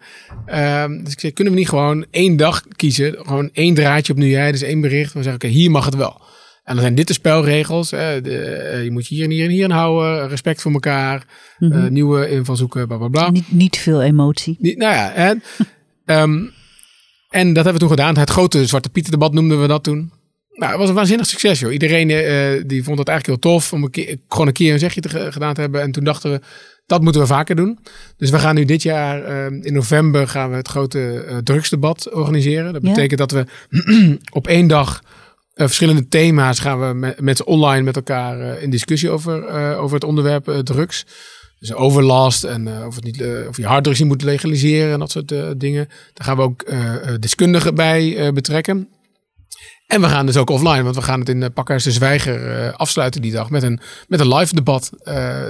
Uh, 0.46 0.84
dus 0.86 1.12
ik 1.12 1.20
zei, 1.20 1.32
kunnen 1.32 1.52
we 1.52 1.58
niet 1.58 1.68
gewoon 1.68 2.06
één 2.10 2.36
dag 2.36 2.62
kiezen? 2.76 3.14
Gewoon 3.18 3.50
één 3.52 3.74
draadje 3.74 4.12
op 4.12 4.18
nu 4.18 4.28
jij, 4.28 4.52
dus 4.52 4.62
één 4.62 4.80
bericht. 4.80 5.12
We 5.12 5.22
zeggen, 5.22 5.42
oké, 5.42 5.48
hier 5.48 5.70
mag 5.70 5.84
het 5.84 5.94
wel. 5.94 6.20
En 6.64 6.74
dan 6.74 6.80
zijn 6.80 6.94
dit 6.94 7.06
de 7.06 7.12
spelregels. 7.12 7.90
Hè. 7.90 8.20
De, 8.20 8.70
uh, 8.74 8.84
je 8.84 8.90
moet 8.90 9.06
je 9.06 9.14
hier 9.14 9.24
en 9.24 9.30
hier 9.30 9.44
en 9.44 9.50
hier 9.50 9.64
aan 9.64 9.70
houden. 9.70 10.28
Respect 10.28 10.62
voor 10.62 10.72
elkaar. 10.72 11.26
Mm 11.58 11.72
-hmm. 11.72 11.84
uh, 11.84 11.90
nieuwe 11.90 12.30
invalshoeken, 12.30 12.86
bla 12.86 12.96
bla 12.96 13.08
bla. 13.08 13.30
Niet, 13.30 13.52
niet 13.52 13.78
veel 13.78 14.02
emotie. 14.02 14.56
Niet, 14.58 14.76
nou 14.76 14.94
ja, 14.94 15.12
en, 15.28 15.42
um, 16.04 16.50
en 17.28 17.46
dat 17.46 17.64
hebben 17.64 17.72
we 17.72 17.78
toen 17.78 17.88
gedaan. 17.88 18.16
Het 18.16 18.30
grote 18.30 18.66
Zwarte 18.66 18.90
Pieten 18.90 19.12
debat 19.12 19.32
noemden 19.32 19.60
we 19.60 19.66
dat 19.66 19.84
toen. 19.84 20.12
Nou, 20.60 20.72
het 20.72 20.80
was 20.80 20.88
een 20.88 20.94
waanzinnig 20.94 21.26
succes, 21.26 21.60
joh. 21.60 21.72
Iedereen 21.72 22.08
uh, 22.08 22.62
die 22.66 22.84
vond 22.84 22.98
het 22.98 23.08
eigenlijk 23.08 23.26
heel 23.26 23.52
tof 23.52 23.72
om 23.72 23.82
een 23.82 23.90
keer, 23.90 24.16
gewoon 24.28 24.46
een 24.46 24.52
keer 24.52 24.72
een 24.72 24.78
zegje 24.78 25.00
te, 25.00 25.32
gedaan 25.32 25.54
te 25.54 25.60
hebben. 25.60 25.80
En 25.80 25.92
toen 25.92 26.04
dachten 26.04 26.30
we, 26.30 26.40
dat 26.86 27.02
moeten 27.02 27.20
we 27.20 27.26
vaker 27.26 27.56
doen. 27.56 27.78
Dus 28.16 28.30
we 28.30 28.38
gaan 28.38 28.54
nu 28.54 28.64
dit 28.64 28.82
jaar, 28.82 29.50
uh, 29.50 29.64
in 29.64 29.72
november, 29.72 30.28
gaan 30.28 30.50
we 30.50 30.56
het 30.56 30.68
grote 30.68 31.26
uh, 31.28 31.36
drugsdebat 31.36 32.12
organiseren. 32.12 32.72
Dat 32.72 32.82
betekent 32.82 33.20
ja. 33.20 33.26
dat 33.26 33.30
we 33.30 33.46
op 34.38 34.46
één 34.46 34.66
dag 34.66 35.02
verschillende 35.66 36.08
thema's 36.08 36.58
gaan 36.58 36.80
we 36.80 36.94
met, 36.94 37.20
met 37.20 37.44
online 37.44 37.82
met 37.82 37.96
elkaar 37.96 38.40
uh, 38.40 38.62
in 38.62 38.70
discussie 38.70 39.10
over, 39.10 39.48
uh, 39.48 39.80
over 39.80 39.94
het 39.94 40.04
onderwerp 40.04 40.60
drugs. 40.64 41.06
Dus 41.58 41.72
overlast 41.72 42.44
en 42.44 42.86
of, 42.86 42.94
het 42.94 43.04
niet, 43.04 43.24
of 43.48 43.56
je 43.56 43.66
harddrugs 43.66 43.98
niet 43.98 44.08
moet 44.08 44.22
legaliseren 44.22 44.92
en 44.92 44.98
dat 44.98 45.10
soort 45.10 45.28
dingen. 45.60 45.88
Daar 46.12 46.26
gaan 46.26 46.36
we 46.36 46.42
ook 46.42 46.72
deskundigen 47.20 47.74
bij 47.74 48.30
betrekken. 48.32 48.88
En 49.86 50.00
we 50.00 50.08
gaan 50.08 50.26
dus 50.26 50.36
ook 50.36 50.50
offline, 50.50 50.82
want 50.82 50.94
we 50.94 51.02
gaan 51.02 51.20
het 51.20 51.28
in 51.28 51.40
de 51.40 51.50
Pakhuis 51.50 51.84
de 51.84 51.92
Zwijger 51.92 52.72
afsluiten 52.72 53.22
die 53.22 53.32
dag 53.32 53.50
met 53.50 53.62
een, 53.62 53.80
met 54.08 54.20
een 54.20 54.34
live 54.34 54.54
debat. 54.54 54.90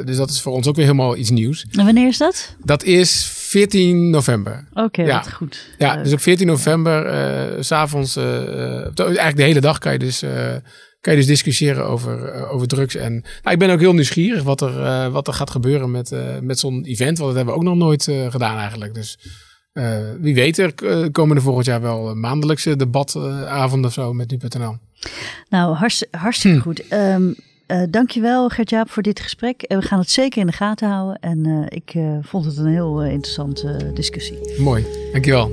Dus 0.04 0.16
dat 0.16 0.30
is 0.30 0.40
voor 0.40 0.52
ons 0.52 0.66
ook 0.66 0.76
weer 0.76 0.84
helemaal 0.84 1.16
iets 1.16 1.30
nieuws. 1.30 1.66
En 1.70 1.84
wanneer 1.84 2.08
is 2.08 2.18
dat? 2.18 2.56
Dat 2.64 2.82
is 2.82 3.24
14 3.50 4.10
november. 4.10 4.68
Oké, 4.70 4.82
okay, 4.82 5.06
ja. 5.06 5.22
goed. 5.22 5.74
Ja, 5.78 5.96
dus 5.96 6.12
op 6.12 6.20
14 6.20 6.46
november, 6.46 7.06
uh, 7.06 7.62
s'avonds, 7.62 8.16
eigenlijk 8.16 9.36
de 9.36 9.42
hele 9.42 9.60
dag 9.60 9.78
kan 9.78 9.92
je 9.92 9.98
dus, 9.98 10.20
kan 11.00 11.12
je 11.12 11.18
dus 11.18 11.26
discussiëren 11.26 11.86
over, 11.86 12.46
over 12.48 12.66
drugs. 12.66 12.94
En 12.94 13.12
nou, 13.12 13.52
ik 13.54 13.58
ben 13.58 13.70
ook 13.70 13.80
heel 13.80 13.92
nieuwsgierig 13.92 14.42
wat 14.42 14.60
er, 14.60 15.10
wat 15.10 15.26
er 15.26 15.34
gaat 15.34 15.50
gebeuren 15.50 15.90
met, 15.90 16.14
met 16.40 16.58
zo'n 16.58 16.84
event, 16.84 17.18
want 17.18 17.28
dat 17.28 17.36
hebben 17.36 17.54
we 17.54 17.60
ook 17.60 17.66
nog 17.66 17.76
nooit 17.76 18.02
gedaan 18.28 18.58
eigenlijk. 18.58 18.94
Dus... 18.94 19.18
Wie 20.20 20.34
weet, 20.34 20.58
er 20.58 20.74
komen 21.10 21.36
er 21.36 21.42
volgend 21.42 21.66
jaar 21.66 21.80
wel 21.80 22.14
maandelijkse 22.14 22.76
debatavonden 22.76 23.86
of 23.86 23.92
zo 23.92 24.12
met 24.12 24.30
nu.nl. 24.30 24.76
Nou, 25.48 25.74
hartst 25.74 26.06
hartstikke 26.10 26.56
hm. 26.56 26.62
goed. 26.62 26.92
Um, 26.92 27.34
uh, 27.70 27.82
dankjewel 27.90 28.48
Gert-Jaap 28.48 28.90
voor 28.90 29.02
dit 29.02 29.20
gesprek. 29.20 29.64
we 29.68 29.82
gaan 29.82 29.98
het 29.98 30.10
zeker 30.10 30.40
in 30.40 30.46
de 30.46 30.52
gaten 30.52 30.88
houden. 30.88 31.18
En 31.20 31.46
uh, 31.46 31.66
ik 31.68 31.94
uh, 31.94 32.18
vond 32.22 32.44
het 32.44 32.56
een 32.56 32.66
heel 32.66 33.02
interessante 33.02 33.90
discussie. 33.94 34.38
Mooi, 34.58 34.86
dankjewel. 35.12 35.50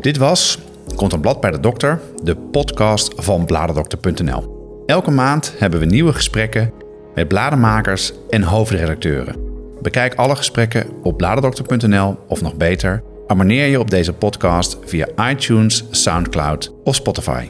Dit 0.00 0.16
was 0.16 0.58
Komt 1.00 1.12
een 1.12 1.20
blad 1.20 1.40
bij 1.40 1.50
de 1.50 1.60
dokter, 1.60 2.00
de 2.22 2.36
podcast 2.36 3.12
van 3.16 3.44
bladerdokter.nl. 3.44 4.58
Elke 4.86 5.10
maand 5.10 5.54
hebben 5.58 5.80
we 5.80 5.86
nieuwe 5.86 6.12
gesprekken 6.12 6.72
met 7.14 7.28
bladenmakers 7.28 8.12
en 8.30 8.42
hoofdredacteuren. 8.42 9.36
Bekijk 9.82 10.14
alle 10.14 10.36
gesprekken 10.36 10.86
op 11.02 11.16
bladerdokter.nl 11.16 12.18
of 12.28 12.42
nog 12.42 12.54
beter, 12.54 13.02
abonneer 13.30 13.66
je 13.66 13.80
op 13.80 13.90
deze 13.90 14.12
podcast 14.12 14.78
via 14.84 15.30
iTunes, 15.30 15.84
SoundCloud 15.90 16.74
of 16.84 16.94
Spotify. 16.94 17.48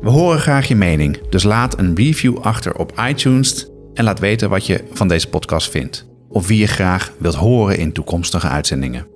We 0.00 0.10
horen 0.10 0.38
graag 0.38 0.68
je 0.68 0.74
mening, 0.74 1.28
dus 1.28 1.42
laat 1.42 1.78
een 1.78 1.96
review 1.96 2.38
achter 2.38 2.74
op 2.74 2.92
iTunes 3.08 3.68
en 3.94 4.04
laat 4.04 4.18
weten 4.18 4.48
wat 4.50 4.66
je 4.66 4.84
van 4.92 5.08
deze 5.08 5.28
podcast 5.28 5.70
vindt. 5.70 6.06
Of 6.28 6.46
wie 6.46 6.58
je 6.58 6.66
graag 6.66 7.12
wilt 7.18 7.34
horen 7.34 7.78
in 7.78 7.92
toekomstige 7.92 8.48
uitzendingen. 8.48 9.06